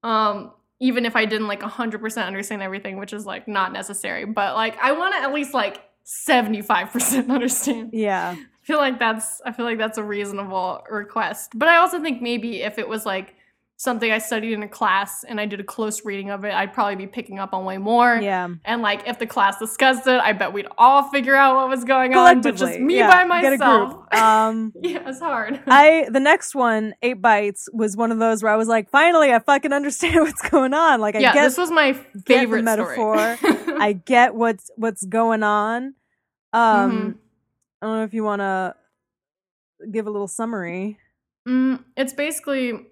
Um 0.04 0.52
even 0.82 1.06
if 1.06 1.16
i 1.16 1.24
didn't 1.24 1.48
like 1.48 1.62
100% 1.62 2.26
understand 2.26 2.62
everything 2.62 2.98
which 2.98 3.14
is 3.14 3.26
like 3.26 3.48
not 3.48 3.72
necessary. 3.72 4.26
But 4.26 4.56
like 4.56 4.78
i 4.82 4.92
want 4.94 5.16
to 5.16 5.22
at 5.22 5.34
least 5.34 5.54
like 5.54 5.82
75% 6.06 7.30
understand 7.30 7.90
Yeah. 7.94 8.36
I 8.36 8.66
feel 8.66 8.78
like 8.78 8.98
that's 8.98 9.42
I 9.46 9.52
feel 9.52 9.66
like 9.66 9.78
that's 9.78 9.98
a 9.98 10.04
reasonable 10.04 10.84
request. 10.90 11.52
But 11.56 11.68
I 11.68 11.78
also 11.78 12.02
think 12.02 12.22
maybe 12.22 12.62
if 12.62 12.78
it 12.78 12.88
was 12.88 13.06
like 13.06 13.36
something 13.76 14.12
I 14.12 14.20
studied 14.20 14.54
in 14.54 14.64
a 14.64 14.68
class 14.68 15.26
and 15.26 15.42
I 15.42 15.46
did 15.46 15.60
a 15.60 15.64
close 15.64 16.06
reading 16.06 16.30
of 16.30 16.46
it, 16.46 16.54
I'd 16.54 16.72
probably 16.74 16.96
be 16.96 17.08
picking 17.08 17.38
up 17.40 17.54
on 17.54 17.66
way 17.66 17.78
more. 17.78 18.16
Yeah. 18.22 18.48
And 18.64 18.82
like 18.82 19.08
if 19.08 19.20
the 19.20 19.26
class 19.28 19.60
discussed 19.60 20.08
it, 20.08 20.22
I 20.22 20.32
bet 20.32 20.54
we'd 20.54 20.68
all 20.78 21.10
figure 21.10 21.36
out 21.36 21.56
what 21.56 21.68
was 21.70 21.84
going 21.84 22.14
on, 22.16 22.42
but 22.42 22.56
just 22.56 22.80
me 22.80 22.98
yeah, 22.98 23.08
by 23.08 23.42
Get 23.42 23.54
a 23.54 23.58
myself. 23.58 23.94
group. 23.94 24.14
Um, 24.14 24.74
yeah, 24.82 25.10
it's 25.10 25.20
hard. 25.20 25.60
I 25.68 26.08
the 26.10 26.20
next 26.22 26.56
one, 26.56 26.94
Eight 27.02 27.22
Bites, 27.22 27.68
was 27.74 27.98
one 27.98 28.12
of 28.12 28.20
those 28.20 28.42
where 28.44 28.54
I 28.54 28.56
was 28.56 28.68
like, 28.68 28.90
finally, 28.90 29.34
I 29.34 29.40
fucking 29.40 29.74
understand 29.74 30.16
what's 30.22 30.48
going 30.50 30.74
on. 30.74 31.02
Like, 31.02 31.16
I 31.16 31.20
yeah, 31.20 31.34
get 31.34 31.44
this 31.44 31.58
was 31.58 31.72
my 31.72 31.94
favorite 32.26 32.64
metaphor. 32.64 33.18
I 33.18 34.00
get 34.06 34.36
what's 34.36 34.70
what's 34.78 35.04
going 35.06 35.44
on. 35.44 35.96
Um, 36.54 36.92
Mhm. 36.92 37.16
I 37.82 37.86
don't 37.88 37.96
know 37.98 38.04
if 38.04 38.14
you 38.14 38.24
want 38.24 38.40
to 38.42 38.76
give 39.92 40.08
a 40.08 40.10
little 40.10 40.28
summary. 40.30 41.00
Mm, 41.46 41.84
it's 41.98 42.14
basically 42.14 42.88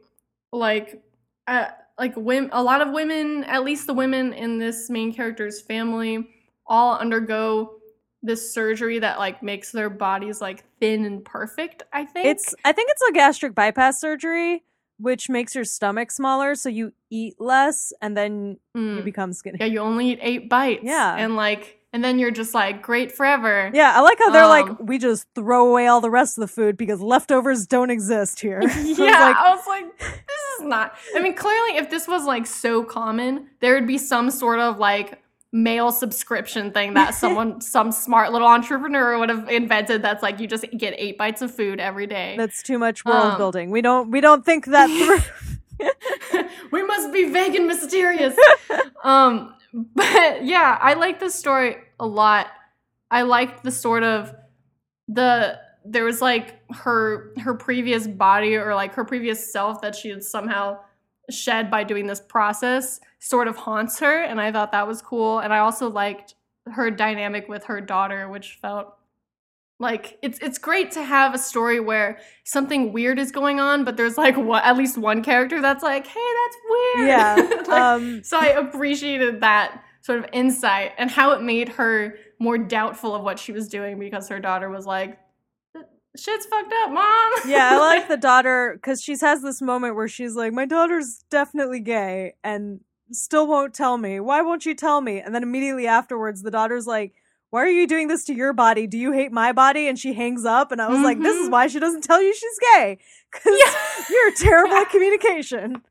like 0.52 1.02
uh, 1.48 1.68
like 2.00 2.16
women, 2.16 2.50
a 2.54 2.62
lot 2.64 2.82
of 2.82 2.92
women, 2.92 3.44
at 3.46 3.64
least 3.64 3.88
the 3.88 3.94
women 3.94 4.34
in 4.34 4.58
this 4.58 4.90
main 4.90 5.14
character's 5.14 5.62
family, 5.62 6.28
all 6.68 6.98
undergo 6.98 7.76
this 8.24 8.54
surgery 8.54 9.00
that 9.00 9.18
like 9.18 9.42
makes 9.42 9.72
their 9.72 9.90
bodies 9.90 10.42
like 10.42 10.64
thin 10.80 11.06
and 11.06 11.26
perfect. 11.26 11.84
I 11.92 12.06
think 12.06 12.28
It's 12.28 12.54
I 12.64 12.72
think 12.72 12.90
it's 12.92 13.02
a 13.10 13.12
gastric 13.12 13.56
bypass 13.56 14.00
surgery, 14.00 14.64
which 15.00 15.28
makes 15.30 15.56
your 15.56 15.64
stomach 15.66 16.12
smaller, 16.12 16.54
so 16.56 16.70
you 16.70 16.94
eat 17.10 17.36
less 17.40 17.92
and 18.02 18.16
then 18.16 18.58
you 18.76 18.82
Mm. 18.82 19.04
become 19.04 19.34
skinny. 19.34 19.58
yeah, 19.60 19.66
you 19.66 19.80
only 19.80 20.12
eat 20.12 20.20
eight 20.22 20.50
bites. 20.50 20.84
Yeah. 20.84 21.16
and 21.18 21.36
like 21.36 21.80
and 21.94 22.02
then 22.06 22.20
you're 22.20 22.32
just 22.32 22.54
like 22.54 22.82
great 22.82 23.12
forever. 23.12 23.70
Yeah, 23.74 23.92
I 23.94 24.00
like 24.00 24.18
how 24.20 24.30
they're 24.30 24.48
like, 24.48 24.70
Um, 24.70 24.78
we 24.86 24.98
just 24.98 25.28
throw 25.36 25.68
away 25.70 25.88
all 25.88 26.00
the 26.00 26.10
rest 26.12 26.38
of 26.38 26.42
the 26.42 26.48
food 26.48 26.78
because 26.78 27.02
leftovers 27.02 27.68
don't 27.68 27.90
exist 27.90 28.40
here. 28.40 28.62
I 28.64 28.66
was 28.66 28.98
yeah, 29.00 29.06
like, 29.20 29.36
I 29.36 29.54
was 29.56 29.68
like, 29.68 29.86
not. 30.64 30.96
I 31.16 31.22
mean, 31.22 31.34
clearly, 31.36 31.78
if 31.78 31.90
this 31.90 32.08
was 32.08 32.26
like 32.26 32.46
so 32.48 32.84
common, 32.84 33.48
there 33.60 33.76
would 33.76 33.88
be 33.88 33.98
some 33.98 34.30
sort 34.32 34.60
of 34.60 34.78
like 34.80 35.20
mail 35.54 35.92
subscription 35.92 36.72
thing 36.72 36.94
that 36.94 37.14
someone, 37.22 37.60
some 37.62 37.92
smart 37.92 38.32
little 38.32 38.48
entrepreneur 38.48 39.18
would 39.20 39.30
have 39.30 39.50
invented. 39.50 40.02
That's 40.02 40.24
like 40.24 40.40
you 40.40 40.48
just 40.48 40.66
get 40.78 40.94
eight 40.98 41.18
bites 41.18 41.42
of 41.42 41.54
food 41.54 41.80
every 41.80 42.08
day. 42.08 42.36
that's 42.38 42.64
too 42.64 42.80
much 42.80 43.04
world 43.06 43.34
Um, 43.34 43.38
building. 43.38 43.70
We 43.72 43.82
don't 43.82 44.12
we 44.12 44.22
don't 44.22 44.46
think 44.46 44.66
that 44.68 44.88
through. 45.80 46.44
we 46.72 46.84
must 46.84 47.12
be 47.12 47.30
vague 47.32 47.56
and 47.56 47.68
mysterious. 47.68 48.36
um, 49.04 49.54
but 49.74 50.44
yeah, 50.46 50.78
I 50.80 50.94
like 50.94 51.20
this 51.20 51.36
story 51.36 51.78
a 52.00 52.06
lot. 52.06 52.48
I 53.10 53.24
liked 53.24 53.64
the 53.64 53.72
sort 53.72 54.04
of 54.04 54.34
the 55.08 55.60
there 55.86 56.04
was 56.04 56.22
like 56.22 56.60
her 56.72 57.34
her 57.40 57.54
previous 57.54 58.08
body 58.08 58.56
or 58.56 58.76
like 58.76 58.94
her 58.94 59.06
previous 59.06 59.52
self 59.52 59.82
that 59.82 59.96
she 59.96 60.10
had 60.10 60.24
somehow 60.24 60.80
shed 61.30 61.72
by 61.72 61.84
doing 61.84 62.08
this 62.08 62.20
process 62.20 63.00
sort 63.20 63.48
of 63.48 63.56
haunts 63.56 64.00
her 64.00 64.24
and 64.24 64.40
I 64.40 64.52
thought 64.52 64.72
that 64.72 64.88
was 64.88 65.02
cool 65.02 65.40
and 65.40 65.54
I 65.54 65.60
also 65.60 65.90
liked 65.90 66.36
her 66.72 66.92
dynamic 66.92 67.48
with 67.48 67.66
her 67.66 67.82
daughter 67.82 68.30
which 68.30 68.60
felt 68.62 68.94
like 69.80 70.20
it's 70.22 70.38
it's 70.40 70.58
great 70.58 70.92
to 70.92 71.04
have 71.04 71.34
a 71.34 71.38
story 71.38 71.80
where 71.80 72.20
something 72.44 72.94
weird 72.94 73.18
is 73.18 73.32
going 73.32 73.60
on 73.60 73.84
but 73.84 73.98
there's 73.98 74.18
like 74.18 74.38
what 74.38 74.64
at 74.64 74.78
least 74.78 74.98
one 74.98 75.24
character 75.24 75.62
that's 75.62 75.84
like 75.84 76.06
hey 76.06 76.20
that's 76.44 76.58
weird 76.70 77.08
yeah. 77.08 77.36
Like, 77.68 77.70
Um 77.70 78.24
so 78.24 78.38
I 78.38 78.48
appreciated 78.48 79.42
that 79.42 79.84
sort 80.02 80.20
of 80.20 80.26
insight 80.34 80.92
and 80.98 81.10
how 81.10 81.32
it 81.32 81.42
made 81.42 81.70
her 81.70 82.16
more 82.40 82.58
doubtful 82.58 83.16
of 83.16 83.22
what 83.24 83.40
she 83.40 83.52
was 83.52 83.70
doing 83.70 84.00
because 84.00 84.28
her 84.28 84.40
daughter 84.40 84.70
was 84.70 84.86
like, 84.86 85.20
shit's 86.18 86.46
fucked 86.46 86.74
up, 86.84 86.92
mom. 86.92 87.32
yeah, 87.48 87.72
I 87.74 87.78
like 87.80 88.08
the 88.08 88.18
daughter 88.18 88.74
because 88.76 89.02
she 89.02 89.16
has 89.20 89.42
this 89.42 89.62
moment 89.62 89.96
where 89.96 90.08
she's 90.08 90.36
like, 90.36 90.54
"My 90.54 90.66
daughter's 90.66 91.24
definitely 91.30 91.80
gay," 91.80 92.34
and 92.44 92.82
still 93.12 93.48
won't 93.48 93.74
tell 93.74 93.98
me. 93.98 94.20
Why 94.20 94.42
won't 94.42 94.66
you 94.66 94.74
tell 94.76 95.02
me? 95.02 95.20
And 95.20 95.34
then 95.36 95.44
immediately 95.44 95.88
afterwards, 95.88 96.42
the 96.42 96.52
daughter's 96.52 96.88
like, 96.88 97.14
"Why 97.50 97.62
are 97.62 97.68
you 97.70 97.88
doing 97.88 98.08
this 98.08 98.24
to 98.26 98.34
your 98.34 98.54
body? 98.54 98.88
Do 98.88 98.98
you 98.98 99.12
hate 99.12 99.32
my 99.32 99.52
body?" 99.52 99.88
And 99.88 99.98
she 100.00 100.14
hangs 100.14 100.46
up, 100.46 100.72
and 100.72 100.82
I 100.82 100.88
was 100.90 101.02
like, 101.04 101.20
"This 101.20 101.38
is 101.38 101.48
Mhm. 101.50 101.52
why 101.52 101.68
she 101.68 101.80
doesn't 101.80 102.04
tell 102.04 102.22
you 102.22 102.34
she's 102.34 102.60
gay 102.74 102.98
because 103.32 103.58
Yeah. 103.60 104.06
you're 104.10 104.32
terrible 104.36 104.76
at 104.76 104.90
communication." 104.92 105.82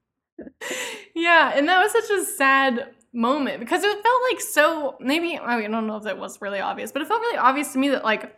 yeah, 1.14 1.52
and 1.54 1.68
that 1.68 1.82
was 1.82 1.92
such 1.92 2.10
a 2.10 2.24
sad 2.24 2.94
moment 3.12 3.58
because 3.60 3.82
it 3.82 4.02
felt 4.02 4.22
like 4.30 4.40
so 4.40 4.96
maybe 5.00 5.36
I, 5.38 5.56
mean, 5.56 5.66
I 5.66 5.70
don't 5.70 5.86
know 5.86 5.96
if 5.96 6.04
that 6.04 6.18
was 6.18 6.40
really 6.40 6.60
obvious, 6.60 6.92
but 6.92 7.02
it 7.02 7.08
felt 7.08 7.20
really 7.20 7.38
obvious 7.38 7.72
to 7.72 7.78
me 7.78 7.88
that 7.90 8.04
like 8.04 8.34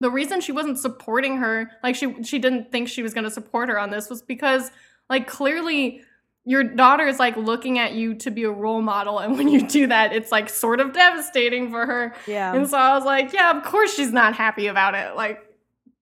the 0.00 0.10
reason 0.10 0.40
she 0.40 0.52
wasn't 0.52 0.78
supporting 0.78 1.36
her, 1.36 1.70
like 1.82 1.94
she 1.94 2.22
she 2.22 2.38
didn't 2.38 2.72
think 2.72 2.88
she 2.88 3.02
was 3.02 3.14
going 3.14 3.24
to 3.24 3.30
support 3.30 3.68
her 3.68 3.78
on 3.78 3.90
this 3.90 4.08
was 4.08 4.22
because 4.22 4.70
like 5.08 5.26
clearly 5.26 6.02
your 6.46 6.64
daughter 6.64 7.06
is 7.06 7.18
like 7.18 7.36
looking 7.36 7.78
at 7.78 7.92
you 7.92 8.14
to 8.14 8.30
be 8.30 8.44
a 8.44 8.50
role 8.50 8.80
model 8.80 9.18
and 9.18 9.32
when 9.38 9.48
you 9.48 9.66
do 9.66 9.86
that 9.86 10.12
it's 10.12 10.32
like 10.32 10.48
sort 10.48 10.80
of 10.80 10.92
devastating 10.92 11.70
for 11.70 11.86
her. 11.86 12.14
Yeah. 12.26 12.54
And 12.54 12.68
so 12.68 12.78
I 12.78 12.94
was 12.96 13.04
like, 13.04 13.32
yeah, 13.32 13.56
of 13.56 13.62
course 13.62 13.94
she's 13.94 14.12
not 14.12 14.34
happy 14.34 14.66
about 14.66 14.94
it. 14.94 15.14
Like 15.16 15.40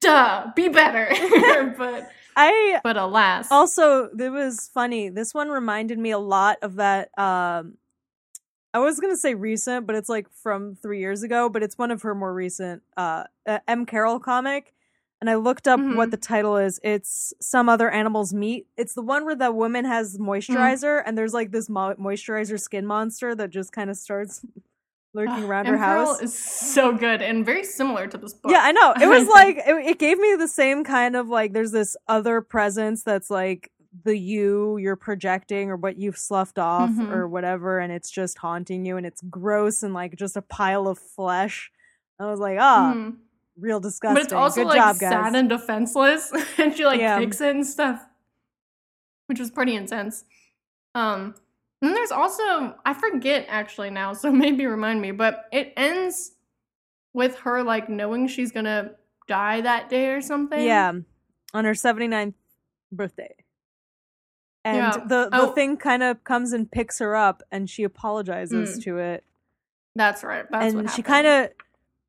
duh, 0.01 0.47
be 0.55 0.69
better. 0.69 1.09
but 1.77 2.09
I 2.37 2.81
but 2.85 2.97
alas. 2.97 3.49
also 3.51 4.11
it 4.17 4.31
was 4.31 4.71
funny. 4.73 5.09
This 5.09 5.35
one 5.35 5.49
reminded 5.49 5.99
me 5.99 6.13
a 6.13 6.19
lot 6.19 6.59
of 6.63 6.77
that 6.77 7.11
um 7.19 7.79
I 8.75 8.79
was 8.81 9.01
gonna 9.01 9.17
say 9.17 9.35
recent, 9.35 9.87
but 9.87 9.97
it's 9.97 10.09
like 10.09 10.27
from 10.31 10.77
three 10.77 11.01
years 11.01 11.23
ago, 11.23 11.49
but 11.49 11.63
it's 11.63 11.79
one 11.79 11.91
of 11.91 12.03
her 12.03 12.15
more 12.15 12.33
recent 12.35 12.83
uh 12.97 13.25
uh, 13.47 13.59
Emily 13.67 13.87
Carroll 13.87 14.19
comic. 14.21 14.73
And 15.21 15.29
I 15.29 15.35
looked 15.35 15.67
up 15.67 15.81
what 15.81 16.09
Mhm. 16.09 16.11
the 16.13 16.17
title 16.17 16.57
is. 16.59 16.79
It's 16.85 17.35
Some 17.41 17.69
Other 17.69 17.91
Animals 17.91 18.33
Meat. 18.33 18.69
It's 18.77 18.95
the 18.95 19.03
one 19.03 19.25
where 19.25 19.35
the 19.35 19.51
woman 19.51 19.85
has 19.85 20.17
moisturizer 20.17 21.03
and 21.05 21.19
there's 21.19 21.35
like 21.35 21.51
this 21.51 21.69
mo- 21.69 21.97
moisturizer 21.97 22.61
skin 22.61 22.87
monster 22.87 23.35
that 23.35 23.51
just 23.51 23.73
kind 23.73 23.91
of 23.91 23.97
starts 23.97 24.45
lurking 25.15 25.43
around 25.43 25.67
M. 25.67 25.73
her 25.73 25.79
house. 25.79 26.23
is 26.23 26.39
so 26.39 26.93
good 26.93 27.21
and 27.21 27.45
very 27.45 27.65
similar 27.65 28.07
to 28.07 28.17
this 28.17 28.33
book. 28.35 28.53
Yeah, 28.53 28.61
I 28.63 28.71
know. 28.71 28.95
It 29.01 29.09
was 29.09 29.27
like 29.27 29.57
it, 29.57 29.87
it 29.87 29.99
gave 29.99 30.19
me 30.21 30.37
the 30.37 30.47
same 30.47 30.85
kind 30.85 31.17
of 31.17 31.29
like 31.29 31.53
there's 31.53 31.73
this 31.73 31.97
other 32.07 32.41
presence 32.41 33.03
that's 33.03 33.29
like 33.31 33.73
the 34.05 34.17
you 34.17 34.77
you're 34.77 34.97
projecting 34.97 35.71
or 35.71 35.77
what 35.77 35.97
you've 35.99 36.19
sloughed 36.19 36.59
off 36.59 36.91
Mhm. 36.91 37.11
or 37.11 37.27
whatever 37.29 37.79
and 37.79 37.93
it's 37.93 38.11
just 38.11 38.39
haunting 38.39 38.85
you 38.85 38.97
and 38.97 39.07
it's 39.07 39.23
gross 39.23 39.83
and 39.83 39.95
like 39.95 40.15
just 40.17 40.37
a 40.37 40.43
pile 40.43 40.87
of 40.87 40.99
flesh. 40.99 41.71
I 42.21 42.27
was 42.27 42.39
like, 42.41 42.59
ah, 42.61 42.93
Mhm. 42.95 43.17
real 43.59 43.81
disgusting. 43.81 44.15
But 44.15 44.25
it's 44.25 44.33
also 44.33 44.61
Good 44.61 44.67
like 44.69 44.77
job, 44.77 44.97
sad 44.97 45.35
and 45.35 45.49
defenseless, 45.49 46.33
and 46.59 46.77
she 46.77 46.85
like 46.85 47.01
Yeah. 47.01 47.19
kicks 47.19 47.41
it 47.41 47.55
and 47.57 47.67
stuff, 47.67 48.05
which 49.27 49.39
was 49.41 49.51
pretty 49.51 49.75
intense. 49.75 50.25
Um, 50.95 51.35
and 51.83 51.95
there's 51.97 52.11
also 52.13 52.77
I 52.85 52.95
forget 52.95 53.47
actually 53.49 53.91
now, 53.91 54.13
so 54.23 54.31
maybe 54.33 54.67
remind 54.67 55.01
me, 55.01 55.11
but 55.13 55.47
it 55.53 55.73
ends 55.77 56.33
with 57.15 57.37
her 57.41 57.63
like 57.63 57.89
knowing 57.89 58.29
she's 58.29 58.53
gonna 58.53 58.93
die 59.27 59.61
that 59.61 59.89
day 59.89 60.09
or 60.11 60.21
something. 60.21 60.61
yeah, 60.65 60.93
on 61.55 61.65
her 61.65 61.73
79th 61.75 62.35
birthday. 62.93 63.35
And 64.65 64.77
Yeah. 64.77 64.91
the 65.07 65.29
the 65.31 65.43
Oh. 65.43 65.53
thing 65.53 65.77
kind 65.77 66.03
of 66.03 66.23
comes 66.25 66.53
and 66.53 66.71
picks 66.71 66.99
her 66.99 67.15
up 67.17 67.43
and 67.51 67.69
she 67.71 67.85
apologizes 67.85 68.79
Mm. 68.79 68.83
to 68.85 68.99
it. 68.99 69.25
that's 69.95 70.23
right. 70.23 70.45
That's 70.51 70.75
and 70.75 70.89
she 70.91 71.03
kind 71.03 71.27
of 71.27 71.51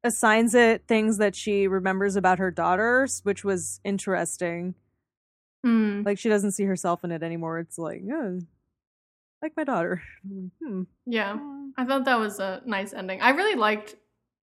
assigns 0.04 0.54
it 0.54 0.86
things 0.88 1.18
that 1.18 1.36
she 1.36 1.68
remembers 1.68 2.16
about 2.16 2.38
her 2.40 2.52
daughters, 2.52 3.22
which 3.24 3.44
was 3.44 3.82
interesting. 3.84 4.76
Hmm. 5.64 6.04
Like 6.06 6.18
she 6.20 6.30
doesn't 6.30 6.52
see 6.52 6.64
herself 6.66 7.04
in 7.04 7.12
it 7.12 7.24
anymore. 7.24 7.60
It's 7.60 7.78
like, 7.80 8.02
oh, 8.12 8.40
like 9.42 9.54
my 9.58 9.64
daughter. 9.64 10.02
Hmm. 10.64 10.84
yeah. 11.06 11.38
I 11.78 11.86
thought 11.86 12.06
that 12.06 12.20
was 12.20 12.40
a 12.40 12.62
nice 12.66 12.94
ending. 12.94 13.22
I 13.22 13.30
really 13.32 13.56
liked 13.56 13.96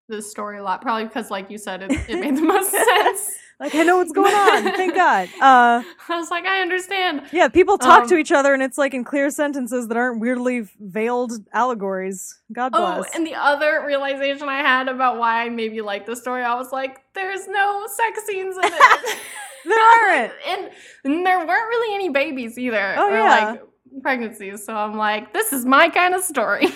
this 0.09 0.31
story 0.31 0.59
a 0.59 0.62
lot, 0.62 0.81
probably 0.83 1.05
because, 1.05 1.31
like 1.31 1.51
you 1.51 1.59
said, 1.59 1.83
it, 1.83 1.90
it 2.09 2.19
made 2.21 2.37
the 2.37 2.42
most 2.42 2.71
sense. 2.90 3.31
Like 3.59 3.75
I 3.75 3.85
know 3.85 3.97
what's 3.97 4.12
going 4.12 4.35
on. 4.35 4.64
Thank 4.75 4.95
God. 5.05 5.29
Uh, 5.40 5.83
I 6.09 6.19
was 6.19 6.31
like, 6.31 6.45
I 6.45 6.61
understand. 6.61 7.23
yeah, 7.33 7.49
people 7.49 7.79
talk 7.79 8.03
Um, 8.03 8.09
to 8.11 8.16
each 8.16 8.31
other, 8.31 8.53
and 8.53 8.62
it's 8.62 8.77
like 8.77 8.92
in 8.92 9.03
clear 9.03 9.31
sentences 9.31 9.88
that 9.88 9.97
aren't 9.97 10.21
weirdly 10.21 10.69
veiled 10.79 11.33
allegories. 11.55 12.38
God 12.53 12.73
Oh, 12.75 12.97
bless. 13.01 13.14
and 13.14 13.27
the 13.27 13.35
other 13.35 13.83
realization 13.87 14.49
I 14.51 14.59
had 14.59 14.88
about 14.88 15.19
why 15.19 15.45
I 15.45 15.49
maybe 15.49 15.81
like 15.81 16.05
the 16.05 16.14
story, 16.16 16.42
I 16.42 16.55
was 16.55 16.71
like, 16.71 16.99
there's 17.14 17.49
no 17.49 17.87
sex 17.87 18.27
scenes 18.27 18.57
in 18.57 18.64
it. 18.64 19.19
There 19.64 19.81
aren't. 19.83 20.33
and, 20.47 20.71
and 21.03 21.27
there 21.27 21.38
weren't 21.38 21.49
really 21.69 21.92
any 21.97 22.09
babies 22.09 22.57
either. 22.57 22.95
Oh, 22.97 23.11
or 23.11 23.16
yeah. 23.16 23.51
like 23.51 23.62
pregnancies. 24.01 24.64
So 24.64 24.73
I'm 24.73 24.97
like, 24.97 25.33
this 25.33 25.53
is 25.53 25.64
my 25.64 25.88
kind 25.88 26.14
of 26.14 26.23
story. 26.23 26.69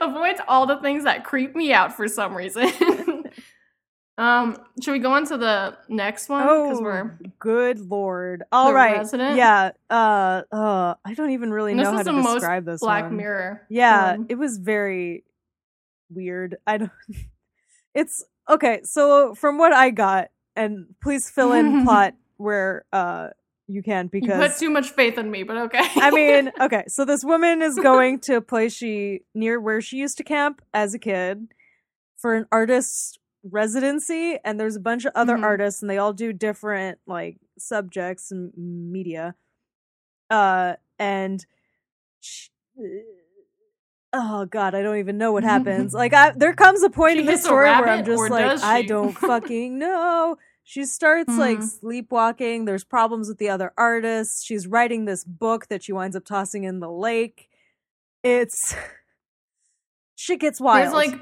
Avoids 0.00 0.40
all 0.48 0.66
the 0.66 0.76
things 0.80 1.04
that 1.04 1.24
creep 1.24 1.54
me 1.56 1.72
out 1.72 1.96
for 1.96 2.06
some 2.08 2.34
reason. 2.36 2.70
um, 4.18 4.56
should 4.82 4.92
we 4.92 4.98
go 4.98 5.12
on 5.12 5.24
to 5.26 5.36
the 5.38 5.76
next 5.88 6.28
one? 6.28 6.42
Because 6.42 6.78
Oh, 6.78 6.82
we're 6.82 7.18
good 7.38 7.80
lord! 7.80 8.42
All 8.52 8.72
right, 8.72 8.98
Resident? 8.98 9.36
yeah. 9.36 9.70
Uh, 9.88 10.42
uh, 10.52 10.94
I 11.04 11.14
don't 11.14 11.30
even 11.30 11.52
really 11.52 11.72
And 11.72 11.80
know 11.80 11.92
how 11.92 12.02
to 12.02 12.22
describe 12.22 12.64
this 12.64 12.80
Black 12.80 13.04
one. 13.04 13.16
Mirror. 13.16 13.62
Yeah, 13.70 14.16
it 14.28 14.36
was 14.36 14.58
very 14.58 15.24
weird. 16.10 16.56
I 16.66 16.78
don't. 16.78 16.90
It's 17.94 18.24
okay. 18.48 18.80
So 18.84 19.34
from 19.34 19.58
what 19.58 19.74
I 19.74 19.90
got, 19.90 20.28
and 20.56 20.86
please 21.02 21.28
fill 21.28 21.52
in 21.52 21.82
plot 21.84 22.14
where 22.38 22.86
uh 22.90 23.28
you 23.68 23.82
can 23.82 24.08
because. 24.08 24.28
you 24.28 24.48
put 24.48 24.58
too 24.58 24.70
much 24.70 24.90
faith 24.90 25.18
in 25.18 25.30
me, 25.30 25.42
but 25.42 25.56
okay. 25.56 25.86
I 25.96 26.10
mean, 26.10 26.50
okay. 26.60 26.84
So 26.88 27.04
this 27.04 27.24
woman 27.24 27.62
is 27.62 27.76
going 27.78 28.20
to 28.20 28.36
a 28.36 28.40
place 28.40 28.74
she 28.74 29.20
near 29.34 29.60
where 29.60 29.80
she 29.80 29.96
used 29.96 30.16
to 30.18 30.24
camp 30.24 30.60
as 30.74 30.94
a 30.94 30.98
kid 30.98 31.48
for 32.18 32.34
an 32.34 32.46
artist's 32.52 33.18
residency, 33.44 34.38
and 34.44 34.58
there's 34.60 34.76
a 34.76 34.80
bunch 34.80 35.04
of 35.04 35.12
other 35.14 35.36
Mhm. 35.36 35.42
artists, 35.44 35.82
and 35.82 35.90
they 35.90 35.98
all 35.98 36.12
do 36.12 36.32
different 36.32 36.98
like 37.06 37.36
subjects 37.58 38.30
and 38.30 38.52
media. 38.56 39.34
Uh, 40.30 40.74
and 40.98 41.44
sh 42.20 42.48
oh 44.12 44.44
god, 44.46 44.74
I 44.74 44.82
don't 44.82 44.98
even 44.98 45.18
know 45.18 45.32
what 45.32 45.44
happens. 45.44 45.92
like, 45.94 46.12
I, 46.14 46.30
there 46.36 46.52
comes 46.54 46.82
a 46.82 46.90
point 46.90 47.14
She 47.14 47.20
in 47.20 47.26
the 47.26 47.36
story 47.38 47.68
where 47.70 47.88
I'm 47.88 48.04
just 48.04 48.30
like, 48.30 48.62
I 48.62 48.82
don't 48.82 49.12
fucking 49.12 49.78
know. 49.78 50.36
She 50.64 50.84
starts 50.84 51.36
like 51.36 51.58
Mhm. 51.58 51.80
sleepwalking. 51.80 52.64
There's 52.64 52.84
problems 52.84 53.28
with 53.28 53.38
the 53.38 53.48
other 53.48 53.72
artists. 53.76 54.44
She's 54.44 54.66
writing 54.66 55.04
this 55.04 55.24
book 55.24 55.66
that 55.68 55.82
she 55.82 55.92
winds 55.92 56.14
up 56.16 56.24
tossing 56.24 56.64
in 56.64 56.80
the 56.80 56.90
lake. 56.90 57.48
It's 58.22 58.74
shit 60.14 60.40
gets 60.40 60.60
wild. 60.60 60.84
There's 60.84 60.94
like 60.94 61.20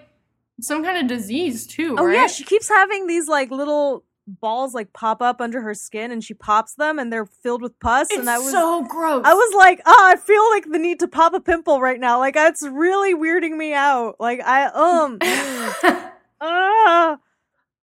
some 0.60 0.84
kind 0.84 0.98
of 0.98 1.06
disease 1.06 1.66
too, 1.66 1.96
oh 1.98 2.04
right? 2.04 2.14
yeah, 2.14 2.26
she 2.26 2.44
keeps 2.44 2.68
having 2.68 3.06
these 3.06 3.28
like 3.28 3.50
little 3.50 4.04
balls 4.26 4.74
like 4.74 4.92
pop 4.92 5.20
up 5.22 5.40
under 5.40 5.60
her 5.62 5.74
skin 5.74 6.12
and 6.12 6.22
she 6.22 6.34
pops 6.34 6.74
them 6.74 6.98
and 6.98 7.12
they're 7.12 7.24
filled 7.26 7.62
with 7.62 7.76
pus 7.80 8.08
It's 8.10 8.18
and 8.20 8.28
I 8.30 8.38
was 8.38 8.52
so 8.52 8.82
gross. 8.84 9.22
I 9.24 9.32
was 9.34 9.54
like, 9.54 9.80
oh, 9.86 10.06
I 10.06 10.16
feel 10.16 10.48
like 10.50 10.70
the 10.70 10.78
need 10.78 11.00
to 11.00 11.08
pop 11.08 11.32
a 11.32 11.40
pimple 11.40 11.80
right 11.80 11.98
now. 11.98 12.18
Like 12.18 12.34
it's 12.36 12.62
really 12.68 13.14
weirding 13.14 13.56
me 13.56 13.72
out. 13.72 14.16
Like 14.20 14.40
I 14.44 14.66
um 14.66 15.18
ah. 16.40 17.18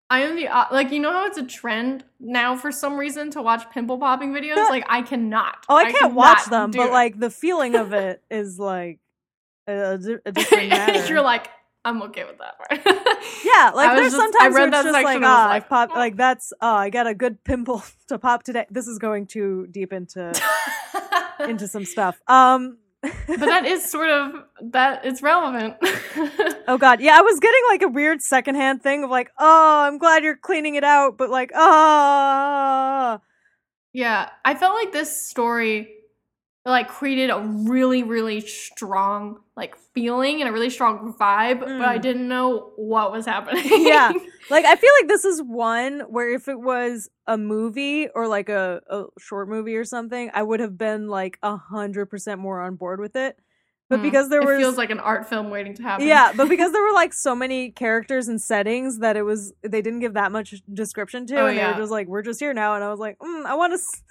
I 0.09 0.21
am 0.21 0.35
the 0.35 0.47
uh, 0.47 0.65
like 0.71 0.91
you 0.91 0.99
know 0.99 1.11
how 1.11 1.25
it's 1.25 1.37
a 1.37 1.45
trend 1.45 2.05
now 2.19 2.55
for 2.55 2.71
some 2.71 2.97
reason 2.97 3.29
to 3.31 3.41
watch 3.41 3.69
pimple 3.71 3.97
popping 3.97 4.31
videos. 4.33 4.55
Like 4.69 4.85
I 4.87 5.01
cannot. 5.01 5.65
Oh, 5.67 5.75
I 5.75 5.91
can't 5.91 6.13
watch 6.13 6.45
them, 6.45 6.71
but 6.71 6.87
it. 6.87 6.91
like 6.91 7.19
the 7.19 7.29
feeling 7.29 7.75
of 7.75 7.93
it 7.93 8.23
is 8.31 8.57
like 8.57 8.99
a, 9.67 9.99
a 10.25 10.31
different 10.31 10.69
matter. 10.69 11.07
you're 11.07 11.21
like 11.21 11.49
I'm 11.87 12.01
okay 12.03 12.25
with 12.25 12.37
that 12.39 12.57
part. 12.57 12.81
yeah, 13.45 13.71
like 13.73 13.89
I 13.91 13.95
there's 13.95 14.11
just- 14.11 14.15
I 14.15 14.25
sometimes 14.25 14.53
where 14.53 14.67
it's 14.67 14.77
just 14.77 14.91
like, 14.91 15.05
I 15.05 15.15
ah, 15.15 15.45
like, 15.47 15.63
I've 15.63 15.69
popped, 15.69 15.93
"Oh." 15.95 15.99
like 15.99 16.17
that's, 16.17 16.51
oh, 16.59 16.75
I 16.75 16.89
got 16.89 17.07
a 17.07 17.13
good 17.13 17.41
pimple 17.45 17.81
to 18.09 18.19
pop 18.19 18.43
today. 18.43 18.65
This 18.69 18.87
is 18.87 18.99
going 18.99 19.25
too 19.25 19.67
deep 19.71 19.93
into 19.93 20.33
into 21.39 21.65
some 21.67 21.85
stuff. 21.85 22.19
Um, 22.27 22.77
but 23.01 23.39
that 23.39 23.65
is 23.65 23.85
sort 23.89 24.09
of 24.09 24.33
that 24.71 25.05
it's 25.05 25.21
relevant. 25.21 25.75
oh 26.67 26.77
god, 26.79 27.01
yeah, 27.01 27.17
I 27.17 27.21
was 27.21 27.39
getting 27.39 27.61
like 27.69 27.81
a 27.81 27.87
weird 27.87 28.21
secondhand 28.21 28.81
thing 28.81 29.03
of 29.03 29.09
like, 29.09 29.31
oh, 29.37 29.81
I'm 29.81 29.97
glad 29.97 30.23
you're 30.23 30.37
cleaning 30.37 30.75
it 30.75 30.83
out, 30.83 31.17
but 31.17 31.29
like, 31.29 31.51
ah, 31.55 33.19
yeah, 33.93 34.29
I 34.45 34.55
felt 34.55 34.75
like 34.75 34.91
this 34.91 35.27
story 35.27 35.96
like 36.71 36.87
created 36.87 37.29
a 37.29 37.39
really 37.39 38.03
really 38.03 38.41
strong 38.41 39.39
like 39.55 39.75
feeling 39.93 40.41
and 40.41 40.49
a 40.49 40.51
really 40.51 40.69
strong 40.69 41.13
vibe, 41.19 41.61
but 41.61 41.81
I 41.87 41.97
Mm. 41.97 42.01
didn't 42.01 42.27
know 42.27 42.73
what 42.75 43.11
was 43.11 43.25
happening. 43.25 43.63
Yeah. 43.85 44.11
Like 44.49 44.63
I 44.63 44.77
feel 44.77 44.91
like 45.01 45.09
this 45.09 45.25
is 45.25 45.41
one 45.43 45.99
where 46.07 46.33
if 46.33 46.47
it 46.47 46.57
was 46.57 47.09
a 47.27 47.37
movie 47.37 48.07
or 48.15 48.29
like 48.29 48.47
a, 48.47 48.79
a 48.89 49.03
short 49.19 49.49
movie 49.49 49.75
or 49.75 49.83
something, 49.83 50.31
I 50.33 50.41
would 50.41 50.61
have 50.61 50.77
been 50.77 51.09
like 51.09 51.37
a 51.43 51.57
hundred 51.57 52.05
percent 52.05 52.39
more 52.39 52.61
on 52.61 52.75
board 52.75 53.01
with 53.01 53.17
it. 53.17 53.35
But 53.89 53.97
Hmm. 53.97 54.03
because 54.03 54.29
there 54.29 54.41
it 54.41 54.45
was 54.45 54.57
feels 54.57 54.77
like 54.77 54.89
an 54.89 54.99
art 55.01 55.27
film 55.27 55.49
waiting 55.49 55.73
to 55.75 55.83
happen. 55.83 56.07
yeah, 56.07 56.31
but 56.33 56.47
because 56.47 56.71
there 56.71 56.81
were 56.87 56.93
like 56.93 57.11
so 57.13 57.35
many 57.35 57.71
characters 57.71 58.29
and 58.29 58.39
settings 58.41 58.99
that 58.99 59.17
it 59.17 59.23
was 59.23 59.51
they 59.63 59.81
didn't 59.81 59.99
give 59.99 60.13
that 60.13 60.31
much 60.31 60.55
description 60.73 61.25
to, 61.27 61.35
Oh, 61.35 61.47
and 61.47 61.57
they 61.57 61.61
yeah. 61.61 61.73
were 61.73 61.81
just 61.81 61.91
like, 61.91 62.07
"We're 62.07 62.21
just 62.21 62.39
here 62.39 62.53
now," 62.53 62.75
and 62.75 62.83
I 62.85 62.89
was 62.89 62.99
like, 62.99 63.17
mm, 63.19 63.45
"I 63.45 63.55
want 63.55 63.71
to." 63.71 63.79
S- 63.79 64.01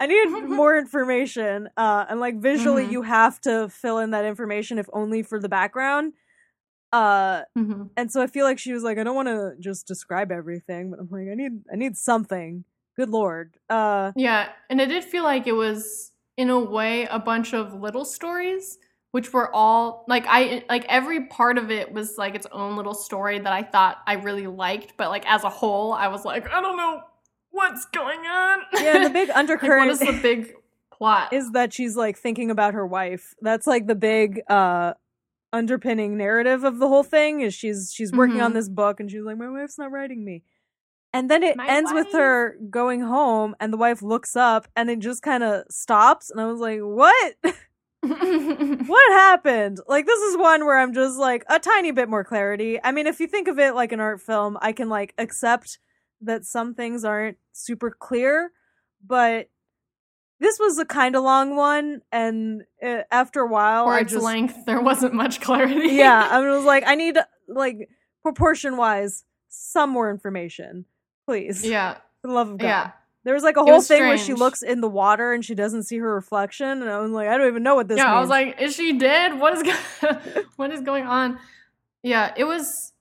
I 0.00 0.06
need 0.06 0.26
more 0.48 0.76
information, 0.78 1.68
uh, 1.76 2.06
and 2.08 2.20
like 2.20 2.36
visually, 2.40 2.86
Mhm. 2.86 2.90
you 2.92 3.02
have 3.02 3.40
to 3.42 3.68
fill 3.68 3.98
in 3.98 4.10
that 4.12 4.24
information 4.24 4.78
if 4.78 4.88
only 4.92 5.22
for 5.22 5.40
the 5.40 5.48
background. 5.48 6.12
Uh, 6.92 7.42
Mhm. 7.56 7.90
and 7.96 8.10
so 8.10 8.22
I 8.22 8.26
feel 8.26 8.44
like 8.46 8.58
she 8.58 8.72
was 8.72 8.82
like, 8.82 8.98
I 8.98 9.04
don't 9.04 9.16
want 9.16 9.28
to 9.28 9.54
just 9.60 9.86
describe 9.86 10.32
everything, 10.32 10.90
but 10.90 11.00
I'm 11.00 11.08
like, 11.10 11.28
I 11.30 11.34
need, 11.34 11.62
I 11.72 11.76
need 11.76 11.96
something. 11.96 12.64
Good 12.96 13.10
lord. 13.10 13.56
Uh, 13.68 14.12
Yeah, 14.16 14.48
and 14.70 14.80
it 14.80 14.86
did 14.86 15.04
feel 15.04 15.24
like 15.24 15.46
it 15.46 15.52
was 15.52 16.12
in 16.36 16.50
a 16.50 16.58
way 16.58 17.06
a 17.06 17.18
bunch 17.18 17.52
of 17.54 17.74
little 17.74 18.04
stories 18.04 18.78
which 19.12 19.32
were 19.32 19.50
all 19.54 20.04
like 20.06 20.24
I 20.28 20.64
like 20.68 20.84
every 20.86 21.26
part 21.28 21.56
of 21.56 21.70
it 21.70 21.90
was 21.92 22.18
like 22.18 22.34
its 22.34 22.46
own 22.52 22.76
little 22.76 22.92
story 22.94 23.38
that 23.38 23.52
I 23.52 23.62
thought 23.62 23.98
I 24.06 24.14
really 24.14 24.46
liked, 24.46 24.98
but 24.98 25.08
like 25.08 25.24
as 25.26 25.44
a 25.44 25.48
whole 25.48 25.92
I 25.94 26.08
was 26.08 26.24
like 26.26 26.46
I 26.52 26.60
don't 26.60 26.76
know 26.76 27.00
what's 27.58 27.84
going 27.86 28.20
on. 28.20 28.60
yeah, 28.80 29.04
the 29.04 29.10
big 29.10 29.28
like, 29.28 29.36
what 29.36 29.36
undercurrent 29.36 29.90
is 29.90 29.98
the 30.00 30.18
big 30.22 30.54
plot? 30.92 31.32
is 31.32 31.52
that 31.52 31.72
she's 31.72 31.96
like 31.96 32.16
thinking 32.16 32.50
about 32.50 32.74
her 32.74 32.86
wife. 32.86 33.34
That's 33.42 33.66
like 33.66 33.86
the 33.86 33.94
big 33.94 34.40
uh 34.48 34.94
underpinning 35.52 36.16
narrative 36.16 36.64
of 36.64 36.78
the 36.78 36.88
whole 36.88 37.02
thing 37.02 37.40
is 37.40 37.54
she's 37.54 37.92
she's 37.94 38.12
working 38.12 38.40
on 38.40 38.50
Mhm. 38.50 38.54
this 38.54 38.68
book 38.68 39.00
and 39.00 39.10
she's 39.10 39.22
like 39.22 39.38
my 39.38 39.48
wife's 39.48 39.78
not 39.78 39.90
writing 39.92 40.24
me. 40.24 40.42
And 41.14 41.30
then 41.30 41.42
it 41.42 41.56
My 41.56 41.66
ends 41.66 41.90
with 41.92 42.12
her 42.12 42.56
going 42.68 43.00
home 43.00 43.56
and 43.60 43.72
the 43.72 43.78
wife 43.78 44.02
looks 44.02 44.36
up 44.36 44.68
and 44.76 44.90
it 44.90 44.98
just 44.98 45.22
kind 45.22 45.42
of 45.42 45.64
stops 45.70 46.30
and 46.30 46.38
I 46.40 46.44
was 46.46 46.60
like, 46.60 46.80
"What? 46.82 47.34
what 48.02 49.12
happened?" 49.12 49.80
Like 49.88 50.06
this 50.06 50.20
is 50.20 50.36
one 50.36 50.64
where 50.66 50.78
I'm 50.78 50.92
just 50.92 51.18
like 51.18 51.44
a 51.48 51.58
tiny 51.58 51.92
bit 51.92 52.08
more 52.08 52.24
clarity. 52.24 52.78
I 52.82 52.92
mean, 52.92 53.06
if 53.06 53.20
you 53.20 53.26
think 53.26 53.48
of 53.48 53.58
it 53.58 53.74
like 53.74 53.92
an 53.92 54.00
art 54.00 54.20
film, 54.20 54.58
I 54.60 54.72
can 54.72 54.88
like 54.88 55.14
accept 55.18 55.78
that 56.22 56.44
some 56.44 56.74
things 56.74 57.04
aren't 57.04 57.36
super 57.52 57.90
clear, 57.90 58.50
but 59.06 59.48
this 60.40 60.58
was 60.58 60.78
a 60.78 60.84
kind 60.84 61.16
of 61.16 61.24
long 61.24 61.56
one 61.56 62.00
and 62.12 62.62
uh, 62.82 63.02
after 63.10 63.40
a 63.40 63.46
while 63.46 63.86
For 63.86 63.92
I 63.94 64.00
its 64.00 64.12
just 64.12 64.24
length, 64.24 64.66
there 64.66 64.80
wasn't 64.80 65.14
much 65.14 65.40
clarity. 65.40 65.94
yeah, 65.94 66.28
I 66.30 66.40
was 66.40 66.64
like, 66.64 66.84
I 66.86 66.94
need 66.94 67.16
like 67.48 67.88
proportion 68.22 68.76
wise 68.76 69.24
some 69.48 69.90
more 69.90 70.10
information, 70.10 70.84
please. 71.26 71.64
yeah, 71.66 71.94
for 72.22 72.28
the 72.28 72.34
love 72.34 72.50
of 72.50 72.58
God. 72.58 72.66
yeah. 72.66 72.90
There 73.24 73.34
was 73.34 73.42
like 73.42 73.56
a 73.58 73.62
whole 73.62 73.82
thing 73.82 74.00
where 74.06 74.16
she 74.16 74.32
looks 74.32 74.62
in 74.62 74.80
the 74.80 74.88
water 74.88 75.32
and 75.34 75.44
she 75.44 75.54
doesn't 75.54 75.82
see 75.82 75.98
her 75.98 76.14
reflection, 76.14 76.80
and 76.80 76.88
I 76.88 76.98
was 77.00 77.10
like, 77.10 77.28
I 77.28 77.36
don't 77.36 77.48
even 77.48 77.62
know 77.62 77.74
what 77.74 77.88
this. 77.88 77.98
yeah, 77.98 78.14
I 78.14 78.20
was 78.20 78.30
like, 78.30 78.60
is 78.60 78.74
she 78.74 78.96
dead? 78.96 79.38
What 79.38 79.54
is 79.54 79.62
go- 79.64 80.18
what 80.56 80.70
is 80.72 80.80
going 80.80 81.04
on? 81.04 81.38
Yeah, 82.02 82.32
it 82.36 82.44
was. 82.44 82.92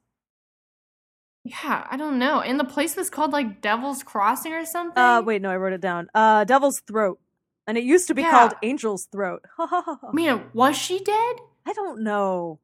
Yeah, 1.49 1.87
I 1.89 1.97
don't 1.97 2.17
know. 2.19 2.41
And 2.41 2.59
the 2.59 2.63
place 2.65 2.95
was 2.95 3.09
called 3.09 3.31
like 3.31 3.61
Devil's 3.61 4.03
Crossing 4.03 4.53
or 4.53 4.65
something. 4.65 5.01
uh, 5.01 5.21
wait, 5.21 5.41
no, 5.41 5.49
I 5.49 5.57
wrote 5.57 5.73
it 5.73 5.81
down. 5.81 6.07
Uh, 6.13 6.43
Devil's 6.43 6.79
Throat, 6.81 7.19
and 7.67 7.77
it 7.77 7.83
used 7.83 8.07
to 8.07 8.13
be 8.13 8.21
Yeah. 8.23 8.31
called 8.31 8.53
Angel's 8.63 9.05
Throat. 9.05 9.43
Man, 10.13 10.45
was 10.53 10.75
she 10.77 10.99
dead? 10.99 11.35
I 11.65 11.73
don't 11.73 12.01
know. 12.03 12.59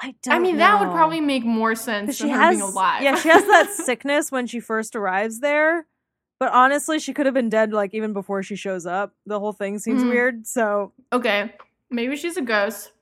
I 0.00 0.14
don't. 0.22 0.34
I 0.34 0.38
mean, 0.38 0.58
that 0.58 0.78
would 0.80 0.90
probably 0.92 1.20
make 1.20 1.44
more 1.44 1.74
sense 1.74 2.16
she 2.16 2.28
has, 2.28 2.56
being 2.56 2.62
alive. 2.68 3.02
yeah, 3.02 3.16
she 3.16 3.28
has 3.28 3.44
that 3.46 3.70
sickness 3.74 4.30
when 4.30 4.46
she 4.46 4.60
first 4.60 4.94
arrives 4.94 5.40
there. 5.40 5.86
But 6.40 6.52
honestly, 6.52 7.00
she 7.00 7.12
could 7.12 7.26
have 7.26 7.34
been 7.34 7.48
dead 7.48 7.72
like 7.72 7.94
even 7.94 8.12
before 8.12 8.44
she 8.44 8.54
shows 8.54 8.86
up. 8.86 9.12
The 9.26 9.40
whole 9.40 9.52
thing 9.52 9.78
seems 9.80 10.02
Mhm. 10.04 10.08
weird. 10.08 10.46
So 10.46 10.92
okay, 11.12 11.54
maybe 11.90 12.16
she's 12.16 12.36
a 12.36 12.42
ghost. 12.42 12.92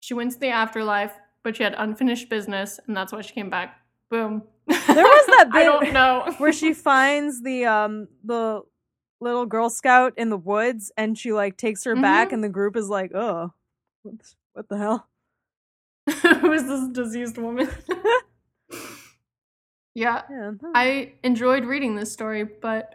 She 0.00 0.14
went 0.14 0.32
to 0.32 0.38
the 0.38 0.48
afterlife, 0.48 1.12
but 1.42 1.56
she 1.56 1.64
had 1.64 1.74
unfinished 1.76 2.30
business, 2.30 2.80
and 2.86 2.96
that's 2.96 3.12
why 3.12 3.20
she 3.20 3.34
came 3.34 3.50
back. 3.50 3.76
Boom. 4.10 4.42
There 4.68 5.04
was 5.04 5.26
that 5.26 5.48
I 5.52 5.60
bit 5.60 5.64
don't 5.64 5.92
know 5.92 6.34
where 6.38 6.52
she 6.52 6.72
finds 6.74 7.42
the 7.42 7.64
um 7.66 8.08
the 8.24 8.62
little 9.20 9.46
girl 9.46 9.68
scout 9.70 10.12
in 10.16 10.28
the 10.30 10.36
woods 10.36 10.92
and 10.96 11.18
she 11.18 11.32
like 11.32 11.56
takes 11.56 11.84
her 11.84 11.96
back 11.96 12.28
Mhm. 12.28 12.32
and 12.34 12.44
the 12.44 12.48
group 12.48 12.76
is 12.76 12.88
like 12.88 13.12
oh 13.14 13.52
what, 14.54 14.68
the 14.68 14.76
hell 14.78 15.08
Who 16.40 16.52
is 16.52 16.66
this 16.66 16.88
diseased 16.88 17.36
woman? 17.38 17.68
yeah, 19.94 20.22
yeah 20.30 20.52
huh. 20.60 20.72
I 20.74 21.12
enjoyed 21.24 21.64
reading 21.64 21.96
this 21.96 22.12
story, 22.12 22.44
but 22.44 22.94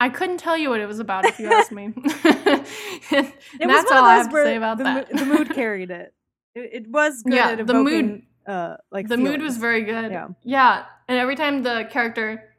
I 0.00 0.08
couldn't 0.08 0.38
tell 0.38 0.56
you 0.56 0.68
what 0.70 0.80
it 0.80 0.86
was 0.86 0.98
about 1.00 1.24
if 1.24 1.38
you 1.38 1.46
asked 1.46 1.72
me. 1.72 1.84
And 1.94 3.32
it 3.60 3.66
was 3.66 3.84
that's 3.84 3.90
all 3.92 4.04
I 4.04 4.16
have 4.16 4.28
to 4.28 4.42
say 4.42 4.56
about 4.56 4.78
the, 4.78 4.84
that. 4.84 5.12
mo- 5.12 5.18
the 5.18 5.26
mood 5.26 5.54
carried 5.54 5.90
it. 5.90 6.12
it 6.54 6.70
it 6.72 6.88
was 6.88 7.22
good 7.22 7.34
Yeah, 7.34 7.54
the 7.62 7.74
mood- 7.74 8.22
uh 8.46 8.76
like 8.90 9.08
the 9.08 9.16
mood 9.16 9.40
was 9.42 9.56
very 9.56 9.82
good. 9.84 10.10
Yeah. 10.12 10.28
Yeah. 10.42 10.84
And 11.08 11.18
every 11.18 11.36
time 11.36 11.62
the 11.62 11.88
character 11.90 12.50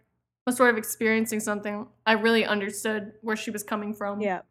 was 0.45 0.55
sort 0.57 0.69
of 0.69 0.77
experiencing 0.77 1.39
something, 1.39 1.88
I 2.05 2.13
really 2.13 2.45
understood 2.45 3.13
where 3.21 3.36
she 3.36 3.51
was 3.51 3.63
coming 3.63 3.93
from. 3.93 4.21
yeah 4.21 4.41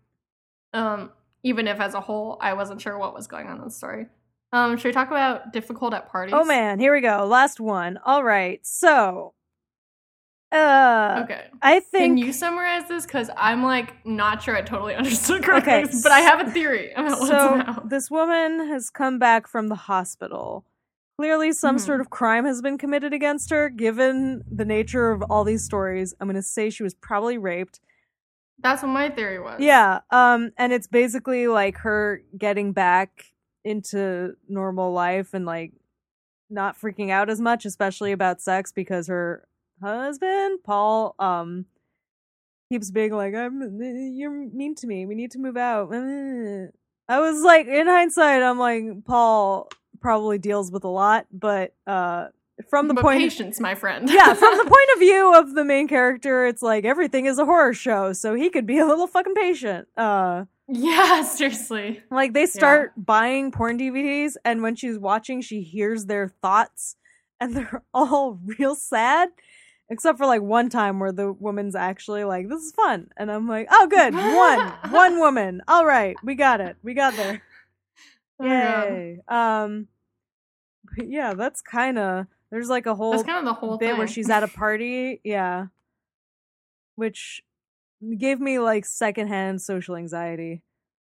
Um, 0.73 1.11
even 1.43 1.69
if 1.69 1.79
as 1.81 1.95
a 1.95 2.01
whole 2.01 2.39
I 2.41 2.53
wasn't 2.55 2.81
sure 2.81 2.99
what 2.99 3.15
was 3.15 3.27
going 3.27 3.47
on 3.49 3.59
in 3.59 3.65
the 3.65 3.71
story. 3.71 4.07
Um, 4.53 4.77
should 4.77 4.89
we 4.89 4.93
talk 4.93 5.09
about 5.09 5.53
difficult 5.53 5.95
at 5.95 6.09
parties? 6.11 6.35
oh 6.37 6.45
man 6.45 6.79
here 6.81 6.93
we 6.93 7.01
go 7.01 7.25
last 7.27 7.59
one 7.61 7.99
all 8.05 8.23
right 8.25 8.61
so 8.65 9.35
uh 10.53 11.23
Okay. 11.25 11.47
i 11.63 11.81
think. 11.81 12.17
Can 12.17 12.19
you 12.19 12.33
summarize 12.33 12.87
this? 12.89 13.05
Because 13.07 13.31
I'm 13.37 13.63
like 13.65 14.05
not 14.07 14.43
sure 14.43 14.57
I 14.57 14.63
totally 14.63 14.95
understood 15.01 15.43
correctly, 15.43 15.73
Okay, 15.73 15.91
but 16.03 16.13
I 16.13 16.21
have 16.21 16.47
a 16.47 16.51
theory 16.51 16.93
about 16.93 17.19
so 17.19 17.65
this 17.85 18.11
woman 18.11 18.69
has 18.69 18.91
come 18.91 19.19
back 19.19 19.49
from 19.49 19.69
the 19.69 19.75
hospital 19.75 20.65
clearly 21.19 21.53
some 21.53 21.77
Mhm. 21.77 21.81
sort 21.81 22.01
of 22.01 22.11
crime 22.11 22.45
has 22.45 22.61
been 22.61 22.77
committed 22.79 23.13
against 23.13 23.51
her 23.51 23.69
given 23.69 24.43
the 24.51 24.65
nature 24.65 25.11
of 25.11 25.23
all 25.31 25.45
these 25.45 25.65
stories 25.65 26.15
i'm 26.21 26.27
going 26.29 26.35
to 26.35 26.43
say 26.43 26.71
she 26.71 26.83
was 26.83 26.95
probably 26.95 27.39
raped 27.39 27.81
That's 28.59 28.83
what 28.83 28.89
my 28.89 29.11
theory 29.11 29.39
was. 29.39 29.61
yeah 29.61 30.01
um 30.11 30.51
and 30.59 30.73
it's 30.73 30.87
basically 30.87 31.47
like 31.47 31.79
her 31.79 32.23
getting 32.37 32.73
back 32.73 33.33
into 33.65 34.37
normal 34.49 34.93
life 34.93 35.35
and 35.35 35.47
like 35.47 35.73
not 36.51 36.79
freaking 36.79 37.11
out 37.11 37.31
as 37.31 37.41
much 37.41 37.65
especially 37.65 38.13
about 38.13 38.41
sex 38.41 38.73
because 38.73 39.07
her 39.07 39.47
husband 39.83 40.61
paul 40.65 41.15
um 41.19 41.67
keeps 42.71 42.91
being 42.91 43.13
like 43.13 43.35
i'm 43.35 43.81
you're 44.15 44.31
mean 44.31 44.75
to 44.75 44.87
me 44.87 45.07
we 45.07 45.15
need 45.15 45.31
to 45.31 45.39
move 45.39 45.57
out 45.57 45.89
i 47.09 47.19
was 47.21 47.43
like 47.43 47.67
in 47.67 47.87
hindsight 47.87 48.43
i'm 48.43 48.59
like 48.59 48.85
paul 49.05 49.69
probably 50.05 50.37
deals 50.39 50.71
with 50.71 50.85
a 50.85 50.89
lot 50.89 51.27
but 51.33 51.73
uh 51.87 52.27
from 52.71 52.87
the 52.89 52.95
but 52.95 53.03
point 53.03 53.19
patience, 53.21 53.59
my 53.59 53.75
friend. 53.75 54.09
yeah, 54.09 54.33
from 54.43 54.57
the 54.59 54.65
point 54.65 54.89
of 54.95 54.99
view 55.01 55.35
of 55.35 55.55
the 55.55 55.65
main 55.65 55.89
character, 55.89 56.47
it's 56.47 56.63
like 56.63 56.85
everything 56.85 57.27
is 57.27 57.39
a 57.41 57.45
horror 57.45 57.75
show, 57.75 58.13
so 58.13 58.35
he 58.35 58.49
could 58.49 58.65
be 58.67 58.79
a 58.79 58.87
little 58.87 59.09
fucking 59.09 59.35
patient. 59.35 59.89
Uh 59.97 60.45
yeah, 60.69 61.23
seriously. 61.39 62.01
like 62.11 62.33
they 62.33 62.47
start 62.47 62.93
buying 62.97 63.51
porn 63.51 63.77
DVDs 63.79 64.35
and 64.45 64.63
when 64.63 64.77
she's 64.77 64.99
watching 64.99 65.41
she 65.43 65.63
hears 65.63 66.07
their 66.07 66.29
thoughts 66.29 66.95
and 67.41 67.57
they're 67.57 67.83
all 67.95 68.39
real 68.59 68.75
sad. 68.77 69.31
except 69.91 70.17
for 70.19 70.27
like 70.27 70.41
one 70.43 70.69
time 70.71 71.01
where 71.01 71.13
the 71.13 71.33
woman's 71.33 71.75
actually 71.75 72.23
like, 72.25 72.49
"This 72.49 72.63
is 72.63 72.73
fun," 72.73 73.09
and 73.17 73.33
I'm 73.33 73.49
like, 73.49 73.67
"Oh, 73.71 73.87
good, 73.89 74.15
one, 74.15 74.93
one 74.93 75.19
woman. 75.19 75.61
All 75.67 75.85
right, 75.85 76.15
we 76.23 76.37
got 76.37 76.61
it. 76.61 76.77
We 76.85 76.95
got 76.95 77.15
there. 77.17 77.43
Oh, 78.41 78.47
Yay." 78.47 79.19
Um, 79.29 79.89
but 80.97 81.09
yeah, 81.09 81.35
that's 81.35 81.61
kind 81.61 81.99
of 81.99 82.27
there's 82.51 82.69
like 82.69 82.87
a 82.87 82.95
whole 82.95 83.13
That's 83.13 83.25
kind 83.25 83.39
of 83.39 83.45
the 83.45 83.55
whole 83.55 83.79
bit 83.79 83.91
thing. 83.91 83.99
where 83.99 84.07
she's 84.07 84.31
at 84.31 84.43
a 84.43 84.49
party, 84.57 85.21
yeah, 85.25 85.67
which 86.97 87.43
gave 88.19 88.41
me 88.41 88.59
like 88.59 88.85
secondhand 88.85 89.63
social 89.63 89.97
anxiety. 89.97 90.63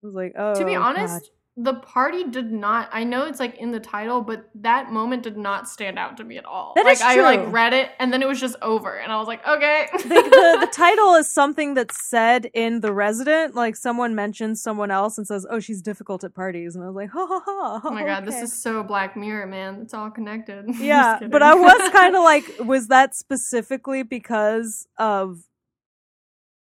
I 0.03 0.07
was 0.07 0.15
like, 0.15 0.33
oh, 0.37 0.55
to 0.55 0.65
be 0.65 0.77
oh, 0.77 0.81
God. 0.95 1.21
The 1.63 1.75
party 1.75 2.25
did 2.25 2.51
not. 2.51 2.89
I 2.93 3.05
know 3.05 3.27
it's 3.27 3.39
like 3.39 3.57
in 3.59 3.71
the 3.71 3.81
title, 3.81 4.23
but 4.23 4.49
that 4.55 4.91
moment 4.91 5.23
did 5.23 5.37
not 5.37 5.69
stand 5.69 5.99
out 5.99 6.17
to 6.17 6.25
me 6.25 6.39
at 6.39 6.45
all. 6.45 6.73
That 6.75 6.87
like 6.87 6.95
is 6.95 7.03
I 7.03 7.17
like 7.21 7.53
read 7.53 7.75
it 7.75 7.91
and 7.99 8.13
then 8.13 8.23
it 8.23 8.29
was 8.29 8.41
just 8.41 8.57
over, 8.63 8.97
and 8.97 9.13
I 9.13 9.19
was 9.19 9.29
like, 9.29 9.47
okay. 9.47 9.89
the, 9.93 10.09
the, 10.09 10.59
the 10.61 10.71
title 10.73 11.15
is 11.15 11.31
something 11.31 11.75
that's 11.75 12.09
said 12.09 12.47
in 12.55 12.81
The 12.81 12.93
Resident. 12.93 13.55
Like 13.55 13.77
someone 13.77 14.15
mentions 14.15 14.63
someone 14.63 14.91
else 14.91 15.19
and 15.19 15.27
says, 15.27 15.47
"Oh, 15.51 15.61
she's 15.61 15.83
difficult 15.83 16.25
at 16.25 16.35
parties," 16.35 16.75
and 16.75 16.85
I 16.85 16.87
was 16.87 16.97
like, 16.97 17.11
"Ha 17.11 17.27
ha 17.27 17.43
ha!" 17.45 17.81
oh 17.85 17.91
my 17.91 18.05
god, 18.05 18.25
this 18.25 18.41
is 18.41 18.53
so 18.53 18.83
Black 18.83 19.17
Mirror, 19.17 19.47
man. 19.47 19.81
It's 19.83 19.93
all 19.93 20.11
connected. 20.11 20.67
Just 20.69 20.81
yeah." 20.81 21.15
kidding. 21.15 21.31
But 21.31 21.43
I 21.43 21.55
was 21.55 21.91
kind 21.91 22.17
of 22.17 22.23
like, 22.23 22.45
was 22.61 22.89
that 22.89 23.15
specifically 23.15 24.03
because 24.03 24.87
of 24.99 25.43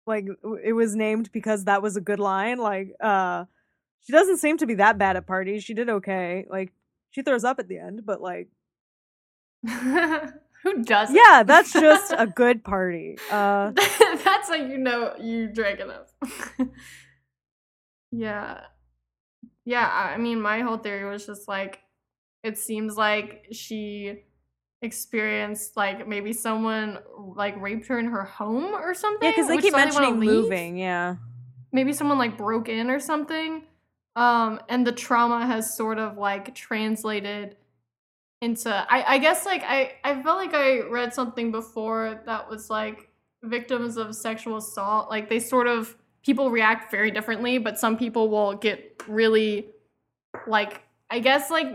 like 0.06 0.26
it 0.64 0.72
was 0.72 0.94
named 0.94 1.30
because 1.32 1.64
that 1.64 1.82
was 1.82 1.96
a 1.96 2.00
good 2.00 2.20
line? 2.20 2.58
Like, 2.58 2.92
uh, 3.00 3.44
she 4.04 4.12
doesn't 4.12 4.38
seem 4.38 4.56
to 4.58 4.66
be 4.66 4.74
that 4.74 4.98
bad 4.98 5.16
at 5.16 5.26
parties. 5.26 5.64
She 5.64 5.74
did 5.74 5.88
okay. 5.88 6.44
Like, 6.50 6.72
she 7.10 7.22
throws 7.22 7.44
up 7.44 7.58
at 7.58 7.68
the 7.68 7.78
end, 7.78 8.02
but 8.04 8.20
like, 8.20 8.48
Who 10.62 10.82
doesn't? 10.82 11.14
yeah, 11.14 11.42
that's 11.44 11.72
just 11.72 12.12
a 12.16 12.26
good 12.34 12.64
party. 12.64 13.18
Uh, 13.30 13.70
That's 14.24 14.48
like 14.48 14.62
you 14.62 14.78
know 14.78 15.14
you 15.20 15.48
drank 15.48 15.80
enough. 15.80 16.12
yeah. 18.10 18.60
Yeah, 19.64 19.88
I 19.88 20.16
mean, 20.16 20.40
my 20.40 20.60
whole 20.60 20.76
theory 20.78 21.08
was 21.08 21.26
just 21.26 21.48
like, 21.48 21.80
it 22.44 22.56
seems 22.58 22.96
like 22.96 23.46
she 23.50 24.22
experienced 24.82 25.76
like 25.76 26.06
maybe 26.06 26.32
someone 26.32 26.98
like 27.36 27.60
raped 27.60 27.86
her 27.88 27.98
in 27.98 28.06
her 28.06 28.22
home 28.24 28.74
or 28.74 28.94
something. 28.94 29.26
yeah, 29.28 29.32
because 29.32 29.48
they 29.48 29.58
keep 29.58 29.72
mentioning 29.72 30.20
moving. 30.20 30.76
Yeah. 30.76 31.16
Maybe 31.72 31.92
someone 31.92 32.18
like 32.18 32.36
broke 32.38 32.68
in 32.68 32.90
or 32.90 33.00
something. 33.00 33.62
Um, 34.16 34.60
and 34.70 34.86
the 34.86 34.92
trauma 34.92 35.46
has 35.46 35.76
sort 35.76 35.98
of 35.98 36.16
like 36.16 36.54
translated 36.54 37.56
into 38.40 38.70
I, 38.70 39.14
I 39.14 39.18
guess 39.18 39.44
like 39.46 39.62
I, 39.62 39.92
I 40.04 40.22
felt 40.22 40.38
like 40.38 40.54
I 40.54 40.80
read 40.80 41.14
something 41.14 41.52
before 41.52 42.22
that 42.26 42.48
was 42.48 42.70
like 42.70 43.10
victims 43.42 43.96
of 43.96 44.14
sexual 44.16 44.56
assault, 44.56 45.10
like 45.10 45.28
they 45.28 45.38
sort 45.38 45.66
of 45.66 45.96
people 46.24 46.50
react 46.50 46.90
very 46.90 47.10
differently, 47.10 47.58
but 47.58 47.78
some 47.78 47.96
people 47.96 48.28
will 48.28 48.54
get 48.54 49.02
really 49.06 49.66
like 50.46 50.82
I 51.10 51.18
guess 51.18 51.50
like 51.50 51.68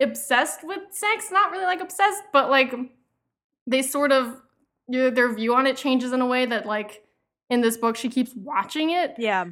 obsessed 0.00 0.60
with 0.64 0.80
sex, 0.90 1.30
not 1.30 1.50
really 1.52 1.64
like 1.64 1.80
obsessed, 1.80 2.22
but 2.32 2.48
like 2.48 2.74
they 3.66 3.82
sort 3.82 4.12
of 4.12 4.40
their 4.88 5.10
their 5.10 5.34
view 5.34 5.54
on 5.54 5.66
it 5.66 5.76
changes 5.76 6.12
in 6.12 6.20
a 6.22 6.26
way 6.26 6.46
that 6.46 6.64
like 6.64 7.04
in 7.50 7.60
this 7.60 7.76
book 7.76 7.96
she 7.96 8.08
keeps 8.08 8.32
watching 8.34 8.90
it. 8.90 9.14
Yeah. 9.18 9.46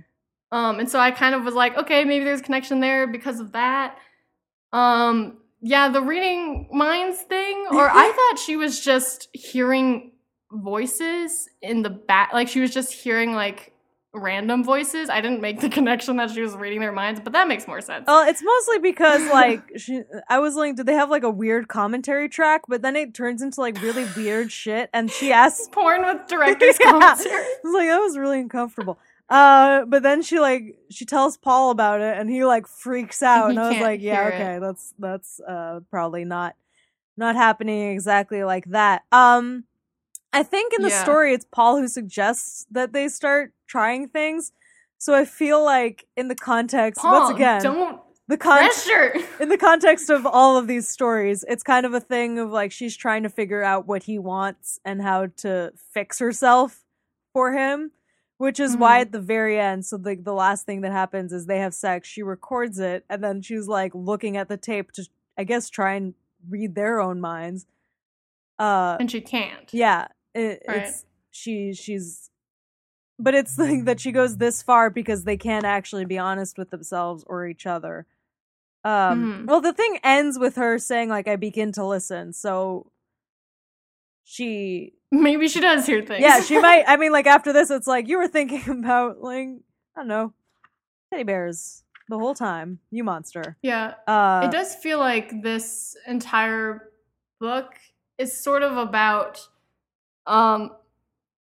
Um, 0.55 0.78
and 0.78 0.88
so 0.88 0.98
I 1.00 1.11
kind 1.11 1.34
of 1.34 1.42
was 1.44 1.55
like, 1.55 1.76
okay, 1.76 2.05
maybe 2.05 2.24
there's 2.24 2.40
a 2.40 2.44
connection 2.44 2.78
there 2.80 3.07
because 3.09 3.40
of 3.40 3.52
that. 3.52 3.98
Um, 4.72 5.38
yeah, 5.61 5.88
the 5.88 6.00
reading 6.02 6.68
minds 6.72 7.18
thing, 7.22 7.66
or 7.72 7.90
I 7.90 8.12
thought 8.12 8.38
she 8.38 8.57
was 8.57 8.78
just 8.80 9.28
hearing 9.32 10.12
voices 10.52 11.48
in 11.62 11.82
the 11.82 11.90
back, 11.90 12.32
like 12.32 12.48
she 12.48 12.61
was 12.61 12.70
just 12.72 12.92
hearing 12.92 13.34
like 13.34 13.72
random 14.16 14.62
voices. 14.62 15.09
I 15.11 15.20
didn't 15.20 15.40
make 15.40 15.61
the 15.61 15.68
connection 15.78 16.16
that 16.18 16.30
she 16.30 16.40
was 16.40 16.55
reading 16.55 16.78
their 16.80 16.92
minds, 16.92 17.20
but 17.22 17.32
that 17.32 17.48
makes 17.48 17.66
more 17.66 17.80
sense. 17.80 18.05
Well, 18.07 18.28
it's 18.28 18.42
mostly 18.42 18.78
because 18.78 19.28
like 19.32 19.62
she, 19.76 20.02
I 20.28 20.38
was 20.38 20.55
like, 20.55 20.76
did 20.76 20.86
they 20.86 20.94
have 20.94 21.11
like 21.11 21.24
a 21.24 21.30
weird 21.30 21.66
commentary 21.68 22.28
track? 22.28 22.62
But 22.68 22.82
then 22.82 22.94
it 22.96 23.12
turns 23.14 23.42
into 23.42 23.61
like 23.61 23.80
really 23.82 24.07
weird 24.16 24.52
shit, 24.52 24.88
and 24.92 25.11
she 25.11 25.32
asks, 25.32 25.68
Porn 25.72 26.02
with 26.05 26.26
director's 26.28 26.76
Yeah. 26.80 26.90
commentary. 26.92 27.34
I 27.34 27.57
was 27.64 27.74
like, 27.74 27.88
that 27.88 27.98
was 27.98 28.16
really 28.18 28.40
uncomfortable. 28.40 28.98
Uh, 29.35 29.85
but 29.87 30.03
then 30.05 30.22
she 30.22 30.39
like 30.39 30.76
she 30.91 31.05
tells 31.05 31.37
Paul 31.37 31.70
about 31.70 32.01
it, 32.01 32.16
and 32.16 32.30
he 32.30 32.45
like 32.45 32.68
freaks 32.68 33.22
out, 33.22 33.51
and 33.51 33.59
I 33.59 33.68
was 33.68 33.80
like, 33.80 34.01
yeah, 34.01 34.22
hear 34.22 34.30
it. 34.30 34.35
okay, 34.41 34.59
that's 34.61 34.95
that's 34.99 35.41
uh 35.41 35.80
probably 35.91 36.24
not 36.24 36.55
not 37.16 37.35
happening 37.35 37.91
exactly 37.91 38.45
like 38.45 38.66
that. 38.66 39.03
Um, 39.11 39.64
I 40.32 40.43
think 40.45 40.72
in 40.72 40.82
the 40.82 40.91
Yeah. 40.91 41.03
story, 41.03 41.35
it's 41.35 41.47
Paul 41.51 41.78
who 41.78 41.89
suggests 41.89 42.66
that 42.70 42.93
they 42.93 43.09
start 43.09 43.53
trying 43.66 44.09
things. 44.09 44.53
So 44.99 45.14
I 45.14 45.24
feel 45.24 45.62
like 45.64 46.07
in 46.16 46.28
the 46.28 46.35
context, 46.35 47.01
Paul, 47.03 47.12
once 47.12 47.30
again, 47.30 47.62
don't 47.62 48.01
the 48.28 48.39
pressure. 48.39 49.14
in 49.41 49.49
the 49.49 49.59
context 49.59 50.11
of 50.11 50.26
all 50.26 50.57
of 50.57 50.66
these 50.68 50.89
stories, 50.89 51.45
it's 51.49 51.62
kind 51.62 51.85
of 51.87 51.93
a 51.93 52.01
thing 52.01 52.39
of 52.39 52.51
like 52.51 52.72
she's 52.72 52.97
trying 52.97 53.24
to 53.24 53.28
figure 53.28 53.62
out 53.64 53.87
what 53.87 54.05
he 54.05 54.18
wants 54.18 54.78
and 54.85 55.03
how 55.03 55.26
to 55.39 55.72
fix 55.93 56.20
herself 56.20 56.85
for 57.32 57.53
him, 57.53 57.91
which 58.39 58.59
is 58.61 58.76
why 58.76 58.99
Mhm. 58.99 59.01
at 59.03 59.12
the 59.12 59.20
very 59.20 59.59
end, 59.59 59.87
so 59.87 59.97
the 59.97 60.14
the 60.16 60.35
last 60.35 60.66
thing 60.66 60.80
that 60.82 60.93
happens 60.93 61.32
is 61.32 61.47
they 61.47 61.59
have 61.61 61.74
sex, 61.74 62.09
she 62.09 62.22
records 62.22 62.78
it, 62.78 63.05
and 63.09 63.22
then 63.22 63.43
she's 63.43 63.68
like 63.68 63.93
looking 63.95 64.37
at 64.37 64.49
the 64.49 64.57
tape 64.57 64.93
to 64.93 65.09
I 65.37 65.45
guess 65.45 65.68
try 65.70 65.95
and 65.95 66.14
read 66.49 66.74
their 66.74 67.01
own 67.01 67.20
minds. 67.20 67.66
Uh 68.59 68.97
and 69.01 69.11
she 69.11 69.20
can't. 69.20 69.72
yeah, 69.72 70.09
it, 70.35 70.62
Right. 70.68 70.82
it's 70.87 71.05
she 71.30 71.72
she's 71.74 72.30
but 73.18 73.35
it's 73.35 73.57
like 73.59 73.85
that 73.85 74.01
she 74.01 74.11
goes 74.12 74.37
this 74.39 74.62
far 74.62 74.91
because 74.91 75.24
they 75.24 75.37
can't 75.37 75.64
actually 75.64 76.05
be 76.05 76.18
honest 76.18 76.59
with 76.59 76.70
themselves 76.70 77.24
or 77.26 77.47
each 77.47 77.66
other. 77.66 78.07
Um 78.85 79.45
Mhm. 79.45 79.47
well 79.47 79.61
the 79.61 79.72
thing 79.72 79.99
ends 80.05 80.39
with 80.39 80.57
her 80.57 80.78
saying 80.78 81.09
like 81.09 81.26
I 81.28 81.37
begin 81.37 81.72
to 81.72 81.85
listen. 81.85 82.32
So 82.32 82.91
she 84.24 84.95
Maybe 85.22 85.48
she 85.48 85.60
does 85.60 85.86
hear 85.86 86.02
things. 86.02 86.22
Yeah, 86.22 86.40
she 86.40 86.58
might 86.58 86.84
I 86.86 86.96
mean 87.02 87.12
like 87.12 87.26
after 87.26 87.52
this 87.52 87.70
it's 87.70 87.86
like 87.86 88.08
you 88.08 88.18
were 88.18 88.28
thinking 88.28 88.68
about 88.68 89.20
like 89.20 89.48
I 89.96 90.00
don't 90.00 90.08
know 90.08 90.32
teddy 91.10 91.24
bears 91.24 91.82
the 92.08 92.18
whole 92.18 92.34
time, 92.34 92.80
you 92.90 93.04
monster. 93.04 93.56
yeah. 93.62 93.94
Uh 94.06 94.42
it 94.44 94.50
does 94.50 94.74
feel 94.74 94.98
like 94.98 95.42
this 95.42 95.96
entire 96.06 96.90
book 97.40 97.74
is 98.18 98.36
sort 98.36 98.62
of 98.62 98.76
about 98.76 99.40
um 100.26 100.70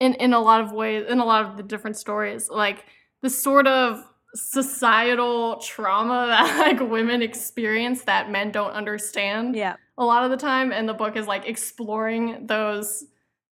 in 0.00 0.14
in 0.14 0.32
a 0.32 0.40
lot 0.40 0.60
of 0.60 0.72
ways 0.72 1.06
in 1.08 1.18
a 1.18 1.24
lot 1.24 1.44
of 1.44 1.56
the 1.56 1.62
different 1.62 1.96
stories 1.96 2.50
like 2.50 2.84
the 3.22 3.30
sort 3.30 3.66
of 3.66 4.04
societal 4.34 5.56
trauma 5.60 6.26
that 6.28 6.58
like 6.58 6.90
women 6.90 7.22
experience 7.22 8.02
that 8.02 8.30
men 8.30 8.50
don't 8.50 8.72
understand 8.72 9.56
yeah. 9.56 9.76
a 9.96 10.04
lot 10.04 10.24
of 10.24 10.30
the 10.30 10.36
time 10.36 10.72
and 10.72 10.88
the 10.88 10.94
book 10.94 11.16
is 11.16 11.26
like 11.26 11.46
exploring 11.46 12.46
those 12.46 13.04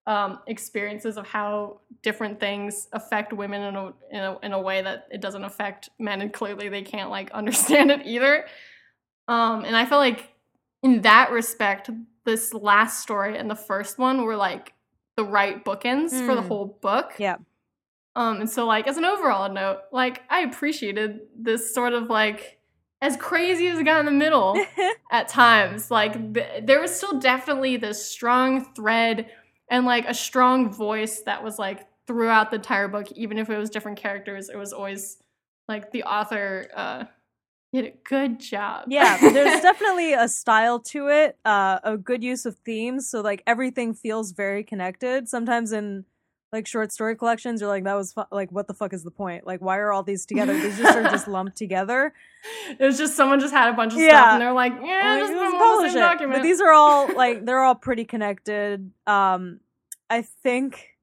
um, 0.07 0.38
experiences 0.46 1.16
of 1.16 1.26
how 1.26 1.80
different 2.02 2.38
things 2.38 2.86
affect 2.92 3.32
women 3.32 3.62
in 3.62 3.74
a, 3.76 3.86
in 4.11 4.20
a 4.20 4.38
in 4.42 4.52
a 4.52 4.61
way 4.61 4.80
that 4.82 5.09
it 5.11 5.20
doesn't 5.20 5.42
affect 5.44 5.88
men 5.98 6.20
and 6.20 6.32
clearly 6.32 6.68
they 6.68 6.82
can't 6.82 7.11
like 7.11 7.30
understand 7.40 7.90
it 7.90 8.07
either 8.07 8.46
um, 9.28 9.64
and 9.64 9.76
i 9.76 9.84
felt 9.84 10.00
like 10.00 10.32
in 10.82 11.00
that 11.02 11.30
respect 11.32 11.90
this 12.24 12.54
last 12.54 13.00
story 13.00 13.36
and 13.36 13.50
the 13.50 13.54
first 13.57 13.98
one 13.98 14.22
were 14.22 14.36
like 14.36 14.72
the 15.16 15.24
right 15.24 15.64
bookends 15.64 16.11
for 16.26 16.34
the 16.34 16.42
Mm. 16.42 16.48
whole 16.48 16.78
book 16.82 17.12
Yeah. 17.18 17.36
um, 18.14 18.40
and 18.40 18.50
so 18.50 18.66
like 18.66 18.86
as 18.86 18.96
an 18.98 19.04
overall 19.04 19.50
note, 19.52 19.78
like 19.92 20.22
I 20.30 20.40
appreciated 20.40 21.20
this 21.36 21.72
sort 21.74 21.92
of 21.94 22.09
like 22.11 22.59
as 23.02 23.16
crazy 23.16 23.68
as 23.68 23.78
it 23.78 23.84
got 23.84 24.00
in 24.00 24.07
the 24.07 24.12
middle 24.12 24.59
at 25.11 25.28
times. 25.28 25.90
Like 25.90 26.34
th- 26.34 26.64
there 26.64 26.80
was 26.80 26.94
still 26.94 27.18
definitely 27.18 27.76
this 27.76 28.04
strong 28.04 28.64
thread 28.74 29.30
and 29.68 29.84
like 29.86 30.06
a 30.06 30.14
strong 30.14 30.72
voice 30.72 31.22
that 31.22 31.42
was 31.42 31.58
like 31.58 31.86
throughout 32.06 32.50
the 32.50 32.56
entire 32.56 32.88
book, 32.88 33.10
even 33.12 33.38
if 33.38 33.50
it 33.50 33.58
was 33.58 33.70
different 33.70 33.98
characters. 33.98 34.48
It 34.48 34.56
was 34.56 34.72
always 34.72 35.18
like 35.68 35.90
the 35.90 36.04
author 36.04 36.68
uh, 36.74 37.04
did 37.72 37.86
a 37.86 37.94
good 38.08 38.38
job. 38.38 38.84
Yeah, 38.88 39.16
there's 39.18 39.60
definitely 39.62 40.12
a 40.12 40.28
style 40.28 40.78
to 40.80 41.08
it, 41.08 41.36
uh, 41.44 41.80
a 41.82 41.96
good 41.96 42.22
use 42.22 42.46
of 42.46 42.56
themes. 42.64 43.08
So 43.08 43.20
like 43.20 43.42
everything 43.46 43.94
feels 43.94 44.32
very 44.32 44.62
connected. 44.62 45.28
Sometimes 45.28 45.72
in 45.72 46.04
like 46.53 46.66
short 46.66 46.92
story 46.92 47.16
collections, 47.16 47.61
you're 47.61 47.68
like, 47.68 47.84
that 47.84 47.94
was 47.94 48.12
fu- 48.12 48.22
like, 48.30 48.51
what 48.53 48.68
the 48.68 48.74
fuck 48.74 48.92
is 48.92 49.03
the 49.03 49.11
point? 49.11 49.47
Like, 49.47 49.61
why 49.61 49.78
are 49.78 49.92
all 49.92 50.03
these 50.03 50.24
together? 50.26 50.53
These 50.59 50.78
just 50.78 50.97
are 50.97 51.03
just 51.03 51.28
lumped 51.28 51.57
together. 51.57 52.12
it 52.78 52.84
was 52.84 52.99
just 52.99 53.16
someone 53.16 53.40
just 53.40 53.53
had 53.53 53.68
a 53.68 53.72
bunch 53.72 53.92
of 53.92 54.01
stuff 54.01 54.26
and 54.32 54.40
they're 54.42 54.53
like, 54.53 54.72
yeah, 54.82 55.18
just 55.18 55.32
put 55.32 55.42
all 55.42 55.53
publish 55.53 55.92
the 55.92 55.99
it. 55.99 56.01
same 56.01 56.12
document. 56.12 56.38
But 56.38 56.42
these 56.42 56.61
are 56.61 56.72
all 56.72 57.12
like 57.16 57.44
they're 57.44 57.62
all 57.62 57.74
pretty 57.74 58.05
connected. 58.05 58.90
Um, 59.07 59.61
I 60.09 60.22
think 60.22 60.97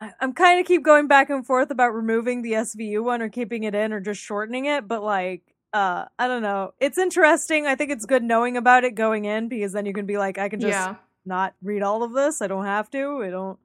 I- 0.00 0.12
I'm 0.20 0.32
kind 0.32 0.60
of 0.60 0.66
keep 0.66 0.82
going 0.82 1.06
back 1.06 1.30
and 1.30 1.46
forth 1.46 1.70
about 1.70 1.94
removing 1.94 2.42
the 2.42 2.52
SVU 2.52 3.02
one 3.02 3.22
or 3.22 3.28
keeping 3.28 3.64
it 3.64 3.74
in 3.74 3.92
or 3.92 4.00
just 4.00 4.20
shortening 4.20 4.66
it. 4.66 4.88
But 4.88 5.02
like, 5.02 5.42
uh, 5.72 6.06
I 6.18 6.28
don't 6.28 6.42
know. 6.42 6.72
It's 6.80 6.98
interesting. 6.98 7.66
I 7.66 7.74
think 7.74 7.90
it's 7.90 8.06
good 8.06 8.22
knowing 8.22 8.56
about 8.56 8.84
it 8.84 8.94
going 8.94 9.26
in 9.26 9.48
because 9.48 9.72
then 9.72 9.86
you 9.86 9.92
can 9.92 10.06
be 10.06 10.16
like, 10.16 10.38
I 10.38 10.48
can 10.48 10.60
just 10.60 10.72
yeah. 10.72 10.96
not 11.24 11.54
read 11.62 11.82
all 11.82 12.02
of 12.02 12.12
this. 12.12 12.40
I 12.40 12.46
don't 12.46 12.64
have 12.64 12.90
to. 12.90 13.22
I 13.22 13.30
don't. 13.30 13.58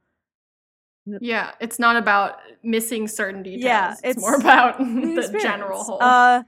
Yeah, 1.05 1.51
it's 1.59 1.79
not 1.79 1.95
about 1.95 2.37
missing 2.63 3.07
certain 3.07 3.43
details. 3.43 3.63
Yeah, 3.63 3.91
it's, 3.91 4.01
it's 4.03 4.21
more 4.21 4.35
about 4.35 4.77
the 4.79 5.29
the 5.31 5.39
general 5.39 5.83
whole. 5.83 6.01
Uh, 6.01 6.43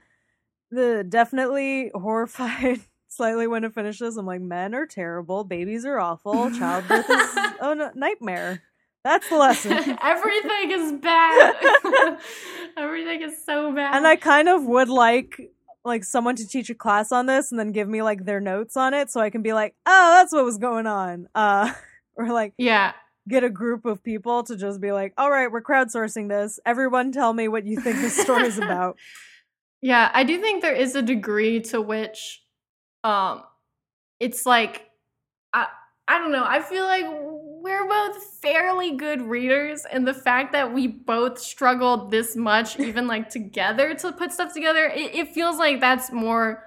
the 0.70 1.04
definitely 1.08 1.90
horrified 1.94 2.80
slightly 3.08 3.46
when 3.46 3.64
it 3.64 3.74
finishes. 3.74 4.16
I'm 4.16 4.26
like, 4.26 4.40
men 4.40 4.74
are 4.74 4.86
terrible, 4.86 5.44
babies 5.44 5.84
are 5.84 5.98
awful, 5.98 6.50
childbirth 6.50 7.08
is 7.08 7.36
a 7.60 7.92
nightmare. 7.94 8.62
That's 9.02 9.28
the 9.28 9.36
lesson. 9.36 9.72
Everything 10.02 10.70
is 10.70 10.92
bad. 10.92 11.54
Everything 12.76 13.22
is 13.22 13.44
so 13.44 13.70
bad. 13.74 13.94
and 13.96 14.06
I 14.06 14.16
kind 14.16 14.48
of 14.48 14.64
would 14.64 14.88
like 14.88 15.50
like 15.84 16.02
someone 16.04 16.34
to 16.36 16.48
teach 16.48 16.70
a 16.70 16.74
class 16.74 17.12
on 17.12 17.26
this 17.26 17.50
and 17.50 17.58
then 17.60 17.70
give 17.70 17.86
me 17.86 18.00
like 18.02 18.24
their 18.24 18.40
notes 18.40 18.76
on 18.76 18.94
it 18.94 19.10
so 19.10 19.20
I 19.20 19.28
can 19.28 19.42
be 19.42 19.52
like, 19.52 19.74
oh, 19.84 20.12
that's 20.16 20.32
what 20.32 20.44
was 20.44 20.56
going 20.56 20.86
on. 20.86 21.28
Uh, 21.34 21.72
or 22.16 22.28
like 22.28 22.54
yeah, 22.56 22.92
get 23.28 23.44
a 23.44 23.50
group 23.50 23.84
of 23.84 24.02
people 24.02 24.42
to 24.44 24.56
just 24.56 24.80
be 24.80 24.92
like, 24.92 25.14
all 25.16 25.30
right, 25.30 25.50
we're 25.50 25.62
crowdsourcing 25.62 26.28
this. 26.28 26.60
Everyone 26.66 27.12
tell 27.12 27.32
me 27.32 27.48
what 27.48 27.64
you 27.64 27.80
think 27.80 27.96
this 27.96 28.16
story 28.16 28.46
is 28.46 28.58
about. 28.58 28.96
Yeah, 29.84 30.10
I 30.14 30.24
do 30.24 30.40
think 30.40 30.62
there 30.62 30.74
is 30.74 30.94
a 30.94 31.02
degree 31.02 31.60
to 31.60 31.78
which 31.78 32.42
um 33.04 33.42
it's 34.18 34.46
like 34.46 34.86
I 35.52 35.66
I 36.08 36.18
don't 36.18 36.32
know. 36.32 36.42
I 36.42 36.62
feel 36.62 36.84
like 36.84 37.04
we're 37.06 37.86
both 37.86 38.22
fairly 38.40 38.92
good 38.92 39.20
readers 39.20 39.84
and 39.90 40.06
the 40.06 40.14
fact 40.14 40.52
that 40.52 40.72
we 40.72 40.86
both 40.86 41.38
struggled 41.38 42.10
this 42.10 42.34
much 42.34 42.78
even 42.80 43.06
like 43.06 43.28
together 43.28 43.94
to 43.96 44.12
put 44.12 44.32
stuff 44.32 44.54
together, 44.54 44.86
it, 44.86 45.14
it 45.14 45.28
feels 45.34 45.58
like 45.58 45.80
that's 45.80 46.10
more 46.10 46.64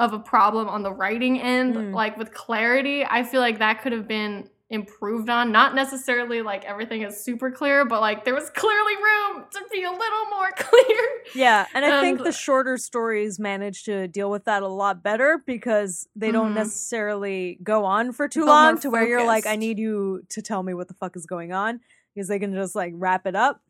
of 0.00 0.12
a 0.12 0.18
problem 0.18 0.68
on 0.68 0.82
the 0.82 0.92
writing 0.92 1.40
end. 1.40 1.76
Mm. 1.76 1.94
Like 1.94 2.16
with 2.16 2.32
clarity, 2.32 3.04
I 3.04 3.22
feel 3.22 3.40
like 3.40 3.58
that 3.58 3.82
could 3.82 3.92
have 3.92 4.08
been 4.08 4.48
improved 4.70 5.30
on. 5.30 5.50
Not 5.50 5.74
necessarily 5.74 6.42
like 6.42 6.64
everything 6.64 7.02
is 7.02 7.22
super 7.24 7.50
clear, 7.50 7.84
but 7.86 8.00
like 8.00 8.24
there 8.24 8.34
was 8.34 8.50
clearly 8.50 8.96
room 8.96 9.44
to 9.50 9.60
be 9.72 9.82
a 9.84 9.90
little 9.90 10.24
more 10.30 10.50
clear. 10.56 10.98
Yeah, 11.34 11.66
and 11.74 11.84
I 11.84 12.00
think 12.00 12.22
the 12.22 12.32
shorter 12.32 12.76
stories 12.76 13.38
manage 13.38 13.84
to 13.84 14.08
deal 14.08 14.30
with 14.30 14.44
that 14.44 14.62
a 14.62 14.68
lot 14.68 15.02
better 15.02 15.42
because 15.46 16.06
they 16.14 16.30
don't 16.30 16.52
Mhm. 16.52 16.56
necessarily 16.56 17.58
go 17.62 17.84
on 17.84 18.12
for 18.12 18.28
too 18.28 18.40
more 18.40 18.48
long 18.48 18.78
to 18.80 18.90
where 18.90 19.06
you're 19.06 19.24
like, 19.26 19.46
I 19.46 19.56
need 19.56 19.78
you 19.78 20.22
to 20.30 20.42
tell 20.42 20.62
me 20.62 20.74
what 20.74 20.88
the 20.88 20.94
fuck 20.94 21.16
is 21.16 21.24
going 21.26 21.52
on 21.52 21.80
because 22.14 22.28
they 22.28 22.38
can 22.38 22.52
just 22.54 22.74
like 22.74 22.92
wrap 22.96 23.26
it 23.26 23.34
up. 23.36 23.62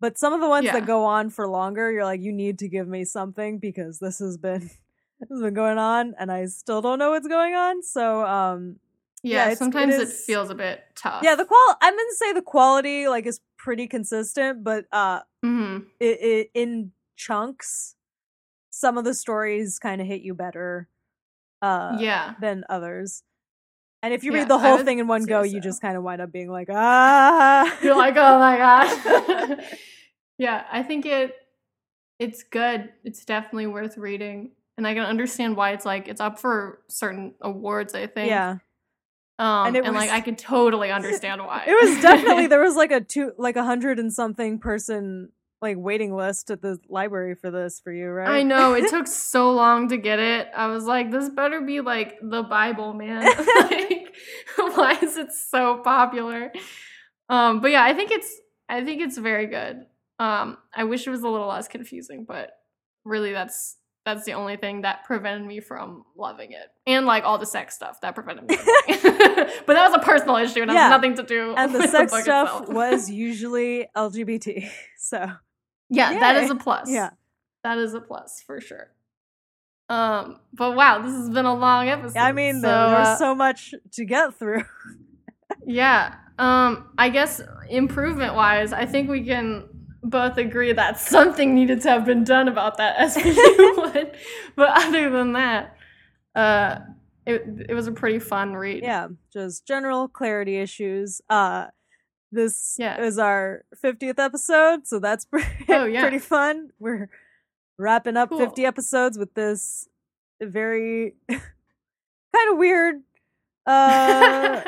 But 0.00 0.18
some 0.18 0.32
of 0.32 0.40
the 0.40 0.48
ones 0.48 0.64
Yeah. 0.64 0.72
that 0.72 0.86
go 0.86 1.04
on 1.04 1.30
for 1.30 1.46
longer, 1.46 1.92
you're 1.92 2.04
like, 2.06 2.22
you 2.22 2.32
need 2.32 2.58
to 2.60 2.68
give 2.68 2.88
me 2.88 3.04
something 3.04 3.58
because 3.58 3.98
this 3.98 4.18
has 4.18 4.36
been 4.36 4.60
this 5.20 5.28
has 5.30 5.40
been 5.42 5.54
going 5.54 5.78
on 5.78 6.14
and 6.18 6.32
I 6.32 6.46
still 6.46 6.80
don't 6.80 6.98
know 6.98 7.10
what's 7.10 7.28
going 7.28 7.54
on. 7.54 7.82
So 7.82 8.24
um 8.26 8.76
Yeah, 9.22 9.36
Yeah, 9.36 9.42
it's- 9.42 9.54
it 9.54 9.58
sometimes 9.58 10.24
feels 10.24 10.50
a 10.50 10.54
bit 10.54 10.82
tough. 10.94 11.22
yeah, 11.24 11.34
the 11.34 11.44
qual 11.44 11.76
I'm 11.80 11.94
gonna 11.94 12.12
say 12.14 12.32
the 12.32 12.42
quality 12.42 13.08
like 13.08 13.26
is 13.26 13.40
pretty 13.58 13.86
consistent, 13.86 14.64
but 14.64 14.86
uh 14.92 15.20
hmm 15.42 15.78
it, 15.98 16.18
it, 16.20 16.50
in 16.54 16.92
chunks 17.16 17.96
some 18.70 18.96
of 18.96 19.04
the 19.04 19.12
stories 19.12 19.78
kind 19.78 20.00
of 20.00 20.06
hit 20.06 20.22
you 20.22 20.32
better 20.32 20.88
uh 21.60 21.96
yeah. 22.00 22.34
than 22.40 22.64
others 22.70 23.22
and 24.02 24.14
if 24.14 24.24
you 24.24 24.32
Yeah, 24.32 24.38
read 24.38 24.48
the 24.48 24.58
whole 24.58 24.78
thing 24.78 24.98
in 25.00 25.06
one 25.06 25.26
go 25.26 25.42
you 25.42 25.60
just 25.60 25.82
kind 25.82 25.96
of 25.98 26.02
wind 26.02 26.22
up 26.22 26.32
being 26.32 26.50
like 26.50 26.68
ah 26.70 27.78
You're 27.82 27.96
like, 27.96 28.14
oh 28.16 28.38
my 28.38 28.56
god. 28.56 29.58
yeah, 30.38 30.64
I 30.72 30.82
think 30.82 31.04
it 31.04 31.34
it's 32.18 32.42
good. 32.42 32.90
It's 33.04 33.24
definitely 33.26 33.66
worth 33.66 33.98
reading. 33.98 34.52
And 34.78 34.86
I 34.86 34.94
can 34.94 35.04
understand 35.04 35.56
why 35.56 35.72
it's 35.72 35.84
like 35.84 36.08
it's 36.08 36.20
up 36.22 36.38
for 36.38 36.80
certain 36.88 37.34
awards, 37.42 37.94
I 37.94 38.06
think. 38.06 38.28
yeah 38.30 38.56
Um 39.40 39.68
And 39.68 39.76
and, 39.76 39.86
it 39.86 39.92
like 39.94 40.10
I 40.10 40.20
can 40.20 40.36
totally 40.36 40.90
understand 40.90 41.40
why. 41.40 41.64
it 41.66 41.72
was 41.72 42.02
definitely 42.02 42.46
there 42.52 42.60
was 42.60 42.76
like 42.76 42.92
a 42.92 43.00
two 43.00 43.32
like 43.38 43.56
a 43.56 43.64
hundred 43.64 43.98
and 43.98 44.12
something 44.12 44.58
person 44.58 45.30
like 45.62 45.76
waiting 45.78 46.14
list 46.14 46.50
at 46.50 46.62
the 46.62 46.78
library 46.88 47.34
for 47.34 47.50
this 47.50 47.80
for 47.80 47.92
you 47.92 48.08
right 48.08 48.28
I 48.28 48.42
know 48.42 48.74
it 48.74 48.88
took 48.90 49.06
so 49.30 49.52
long 49.52 49.88
to 49.88 49.96
get 49.96 50.18
it. 50.18 50.48
I 50.54 50.68
was 50.68 50.84
like, 50.84 51.10
this 51.10 51.28
better 51.30 51.60
be 51.60 51.80
like 51.80 52.18
the 52.22 52.42
Bible, 52.42 52.92
man. 52.94 53.24
like, 53.24 54.14
why 54.56 54.98
is 55.02 55.16
it 55.16 55.32
so 55.32 55.78
popular? 55.82 56.52
Um, 57.28 57.60
but 57.60 57.70
yeah, 57.70 57.84
I 57.84 57.94
think 57.94 58.10
it's 58.10 58.30
I 58.68 58.84
think 58.84 59.00
it's 59.00 59.16
very 59.18 59.46
good. 59.46 59.86
Um, 60.18 60.58
I 60.74 60.84
wish 60.84 61.06
it 61.06 61.10
was 61.10 61.22
a 61.22 61.28
little 61.28 61.48
less 61.48 61.66
confusing, 61.66 62.24
but 62.28 62.50
really, 63.04 63.32
that's 63.32 63.76
that's 64.04 64.24
the 64.24 64.32
only 64.32 64.56
thing 64.56 64.82
that 64.82 65.04
prevented 65.04 65.46
me 65.46 65.60
from 65.60 66.04
loving 66.16 66.52
it, 66.52 66.68
and 66.86 67.06
like 67.06 67.24
all 67.24 67.38
the 67.38 67.46
sex 67.46 67.74
stuff 67.74 68.00
that 68.00 68.14
prevented 68.14 68.48
me. 68.48 68.56
From 68.56 68.66
loving 68.88 68.94
it. 69.04 69.62
but 69.66 69.74
that 69.74 69.90
was 69.90 69.94
a 70.00 70.04
personal 70.04 70.36
issue, 70.36 70.62
and 70.62 70.70
Yeah. 70.72 70.82
has 70.84 70.90
nothing 70.90 71.14
to 71.16 71.22
do. 71.22 71.54
and 71.56 71.74
the 71.74 71.86
sex 71.88 72.10
book 72.12 72.22
stuff 72.22 72.60
itself. 72.62 72.68
was 72.74 73.10
usually 73.10 73.88
lgbt 73.96 74.68
so 74.98 75.30
Yeah, 75.90 76.18
that 76.18 76.36
is 76.36 76.50
a 76.50 76.54
plus. 76.56 76.90
yeah 76.90 77.10
That 77.62 77.78
is 77.78 77.94
a 77.94 78.00
plus 78.00 78.42
for 78.46 78.60
sure. 78.60 78.88
Um, 79.88 80.38
but 80.52 80.76
wow, 80.76 81.02
this 81.02 81.12
has 81.12 81.28
been 81.30 81.46
a 81.46 81.54
long 81.54 81.88
episode. 81.88 82.16
i 82.18 82.30
mean 82.32 82.60
so, 82.60 82.68
there, 82.68 82.76
uh, 82.76 83.04
there's 83.04 83.18
so 83.18 83.34
much 83.34 83.74
to 83.92 84.04
get 84.04 84.34
through 84.34 84.62
yeah. 85.66 86.14
Um, 86.38 86.90
I 86.96 87.10
guess 87.10 87.42
improvement 87.68 88.34
wise, 88.34 88.72
I 88.72 88.86
think 88.86 89.10
we 89.10 89.24
can 89.24 89.68
both 90.02 90.36
agree 90.38 90.72
that 90.72 90.98
something 90.98 91.54
needed 91.54 91.82
to 91.82 91.90
have 91.90 92.04
been 92.04 92.24
done 92.24 92.48
about 92.48 92.76
that 92.78 92.96
SVU 92.98 93.76
one. 93.76 94.10
But 94.56 94.70
other 94.86 95.10
than 95.10 95.32
that, 95.34 95.76
uh, 96.34 96.78
it 97.26 97.42
it 97.68 97.74
was 97.74 97.86
a 97.86 97.92
pretty 97.92 98.18
fun 98.18 98.54
read. 98.54 98.82
yeah 98.82 99.08
just 99.32 99.66
general 99.66 100.08
clarity 100.08 100.56
issues 100.58 101.20
uh 101.28 101.66
this 102.32 102.76
Yeah. 102.78 103.00
is 103.02 103.18
our 103.18 103.64
50th 103.84 104.18
episode 104.18 104.86
so 104.86 104.98
that's 105.00 105.24
pretty, 105.30 105.46
Oh, 105.68 105.84
yeah. 105.84 106.00
pretty 106.02 106.18
fun 106.18 106.70
we're 106.78 107.10
wrapping 107.78 108.16
up 108.16 108.30
Cool. 108.30 108.38
50 108.38 108.64
episodes 108.64 109.18
with 109.18 109.34
this 109.34 109.86
very 110.40 111.14
kind 111.30 112.50
of 112.50 112.56
weird 112.56 113.02
uh 113.66 114.62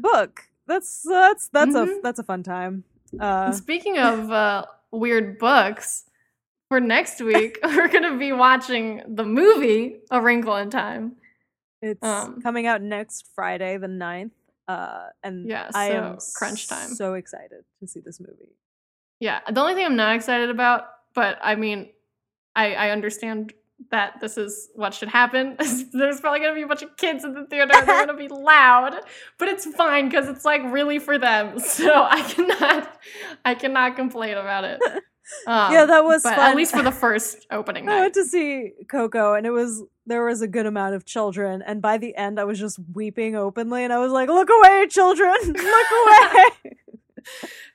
book 0.00 0.42
that's 0.66 1.02
that's 1.08 1.48
that's 1.48 1.74
a 1.74 1.86
Mhm. 1.86 2.02
that's 2.02 2.18
a 2.18 2.22
fun 2.24 2.42
time 2.42 2.84
uh 3.20 3.52
Speaking 3.52 3.98
of 3.98 4.30
uh, 4.30 4.64
weird 4.90 5.38
books, 5.38 6.04
for 6.68 6.80
next 6.80 7.20
week 7.20 7.58
we're 7.64 7.88
gonna 7.88 8.16
be 8.18 8.32
watching 8.32 9.02
the 9.08 9.24
movie 9.24 10.00
A 10.10 10.20
Wrinkle 10.20 10.56
in 10.56 10.70
Time. 10.70 11.16
it's 11.80 12.04
um, 12.04 12.40
coming 12.42 12.66
out 12.66 12.82
next 12.82 13.26
friday 13.34 13.76
the 13.78 13.86
9th 13.86 14.32
uh 14.68 15.06
and 15.22 15.48
Yeah, 15.48 15.70
i 15.74 15.86
am 15.86 16.18
crunch 16.34 16.68
time. 16.68 16.88
so 16.90 17.14
excited 17.14 17.64
to 17.80 17.86
see 17.86 18.00
this 18.00 18.20
movie 18.20 18.52
Yeah, 19.20 19.40
the 19.50 19.60
only 19.60 19.74
thing 19.74 19.86
I'm 19.86 19.96
not 19.96 20.14
excited 20.14 20.50
about, 20.50 20.82
but 21.14 21.38
I 21.42 21.54
mean, 21.56 21.88
I 22.54 22.74
I 22.74 22.90
understand 22.90 23.52
that 23.90 24.20
this 24.20 24.36
is 24.36 24.68
what 24.74 24.92
should 24.92 25.08
happen. 25.08 25.56
There's 25.92 26.20
probably 26.20 26.40
gonna 26.40 26.54
be 26.54 26.62
a 26.62 26.66
bunch 26.66 26.82
of 26.82 26.96
kids 26.96 27.24
in 27.24 27.32
the 27.34 27.44
theater. 27.46 27.72
They're 27.72 28.06
gonna 28.06 28.16
be 28.18 28.28
loud, 28.52 28.96
but 29.38 29.48
it's 29.48 29.64
fine 29.66 30.08
because 30.08 30.28
it's 30.28 30.44
like 30.44 30.62
really 30.64 30.98
for 30.98 31.18
them. 31.18 31.58
So 31.78 31.92
I 32.08 32.22
cannot, 32.22 33.00
I 33.44 33.54
cannot 33.54 33.96
complain 33.96 34.36
about 34.36 34.64
it. 34.64 34.80
Um, 35.46 35.72
Yeah, 35.72 35.84
that 35.86 36.04
was 36.04 36.22
fun. 36.22 36.38
at 36.38 36.56
least 36.56 36.74
for 36.74 36.82
the 36.82 36.90
first 36.92 37.46
opening 37.50 37.84
night. 37.86 37.98
I 37.98 38.00
went 38.00 38.14
to 38.14 38.24
see 38.24 38.72
Coco 38.90 39.34
and 39.34 39.46
it 39.46 39.50
was 39.50 39.82
there 40.06 40.24
was 40.24 40.40
a 40.42 40.48
good 40.48 40.64
amount 40.66 40.94
of 40.94 41.04
children 41.04 41.62
and 41.62 41.80
by 41.82 41.98
the 41.98 42.16
end 42.16 42.40
I 42.40 42.44
was 42.44 42.58
just 42.58 42.78
weeping 42.94 43.36
openly 43.36 43.84
and 43.84 43.92
I 43.92 43.98
was 43.98 44.10
like, 44.10 44.28
"Look 44.28 44.48
away, 44.50 44.86
children. 44.88 45.36
Look 45.44 45.56
away." 46.06 46.76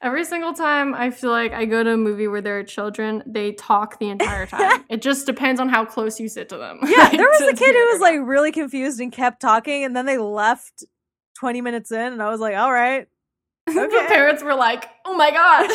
Every 0.01 0.25
single 0.25 0.53
time 0.53 0.93
I 0.93 1.11
feel 1.11 1.31
like 1.31 1.51
I 1.53 1.65
go 1.65 1.83
to 1.83 1.91
a 1.93 1.97
movie 1.97 2.27
where 2.27 2.41
there 2.41 2.59
are 2.59 2.63
children, 2.63 3.23
they 3.25 3.51
talk 3.53 3.99
the 3.99 4.09
entire 4.09 4.45
time. 4.47 4.83
it 4.89 5.01
just 5.01 5.25
depends 5.25 5.59
on 5.59 5.69
how 5.69 5.85
close 5.85 6.19
you 6.19 6.27
sit 6.29 6.49
to 6.49 6.57
them. 6.57 6.79
yeah, 6.83 7.09
there 7.15 7.27
was 7.27 7.41
a 7.41 7.53
kid 7.55 7.73
who 7.75 7.91
was 7.93 8.01
like 8.01 8.19
really 8.23 8.51
confused 8.51 8.99
and 8.99 9.11
kept 9.11 9.41
talking 9.41 9.83
and 9.83 9.95
then 9.95 10.05
they 10.05 10.17
left 10.17 10.83
20 11.39 11.61
minutes 11.61 11.91
in 11.91 12.13
and 12.13 12.21
I 12.21 12.29
was 12.29 12.39
like, 12.39 12.55
"All 12.55 12.71
right. 12.71 13.07
the 13.65 14.05
parents 14.09 14.43
were 14.43 14.55
like, 14.55 14.85
"Oh 15.05 15.15
my 15.15 15.31
god, 15.31 15.69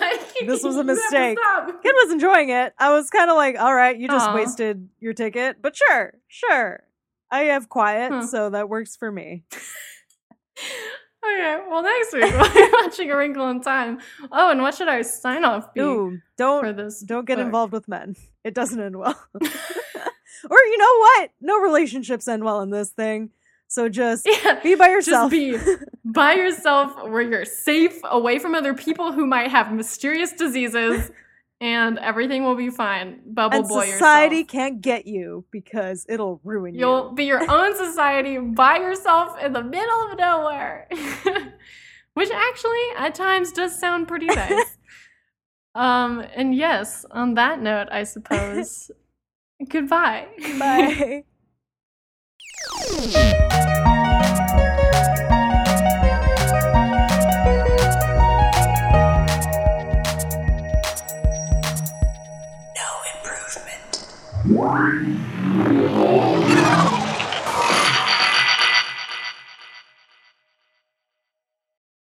like, 0.00 0.46
This 0.46 0.62
was 0.62 0.76
a 0.76 0.80
you 0.82 0.86
have 0.86 0.86
to 0.86 0.94
mistake." 0.94 1.38
Kid 1.82 1.92
was 2.04 2.12
enjoying 2.12 2.50
it. 2.50 2.74
I 2.78 2.90
was 2.90 3.08
kind 3.10 3.30
of 3.30 3.36
like, 3.36 3.58
"All 3.58 3.74
right, 3.74 3.98
you 3.98 4.08
just 4.08 4.28
Aw. 4.28 4.34
wasted 4.34 4.88
your 5.00 5.14
ticket." 5.14 5.56
But 5.62 5.74
sure. 5.74 6.12
Sure. 6.28 6.82
I 7.30 7.44
have 7.44 7.68
quiet, 7.70 8.12
Huh. 8.12 8.26
so 8.26 8.50
that 8.50 8.68
works 8.68 8.94
for 8.94 9.10
me. 9.10 9.44
Okay, 11.26 11.62
well 11.70 11.82
next 11.82 12.12
week 12.12 12.32
we'll 12.32 12.52
be 12.52 12.72
watching 12.82 13.10
A 13.10 13.16
Wrinkle 13.16 13.48
in 13.48 13.60
Time. 13.60 13.98
Oh, 14.30 14.50
and 14.50 14.60
what 14.62 14.74
should 14.74 14.88
our 14.88 15.02
sign 15.02 15.44
off 15.44 15.72
be 15.72 15.80
Ooh, 15.80 16.18
for 16.18 16.22
don't 16.36 16.76
this? 16.76 17.00
don't 17.00 17.24
get 17.26 17.36
book? 17.38 17.46
involved 17.46 17.72
with 17.72 17.88
men. 17.88 18.14
It 18.44 18.54
doesn't 18.54 18.80
end 18.80 18.96
well. 18.96 19.18
or 19.34 20.58
you 20.58 20.78
know 20.78 20.98
what? 20.98 21.30
No 21.40 21.58
relationships 21.60 22.28
end 22.28 22.44
well 22.44 22.60
in 22.60 22.70
this 22.70 22.90
thing. 22.90 23.30
So 23.68 23.88
just 23.88 24.26
Yeah, 24.44 24.60
be 24.62 24.74
by 24.74 24.88
yourself. 24.88 25.32
Just 25.32 25.66
be 25.66 25.84
by 26.04 26.34
yourself 26.34 26.94
where 27.08 27.22
you're 27.22 27.44
safe 27.46 27.98
away 28.04 28.38
from 28.38 28.54
other 28.54 28.74
people 28.74 29.12
who 29.12 29.26
might 29.26 29.50
have 29.50 29.72
mysterious 29.72 30.32
diseases 30.32 31.10
and 31.64 31.98
everything 31.98 32.44
will 32.44 32.56
be 32.56 32.68
fine. 32.68 33.20
Bubble 33.26 33.60
and 33.60 33.68
boy 33.68 33.86
society 33.86 34.36
yourself. 34.36 34.48
can't 34.50 34.80
get 34.82 35.06
you 35.06 35.46
because 35.50 36.04
it'll 36.10 36.38
ruin 36.44 36.74
You'll 36.74 37.08
you. 37.08 37.14
be 37.14 37.24
your 37.24 37.50
own 37.50 37.74
society 37.74 38.36
by 38.38 38.76
yourself 38.76 39.40
in 39.42 39.52
the 39.54 39.62
middle 39.62 40.10
of 40.12 40.18
nowhere. 40.18 40.88
Which 42.14 42.30
actually 42.30 42.84
at 42.98 43.14
times 43.14 43.50
does 43.50 43.78
sound 43.78 44.08
pretty 44.08 44.26
nice. 44.42 44.76
um 45.74 46.22
and 46.36 46.54
yes, 46.54 47.06
on 47.10 47.32
that 47.34 47.60
note, 47.62 47.88
I 47.90 48.04
suppose 48.04 48.90
goodbye. 49.70 50.26
Bye. 50.58 51.24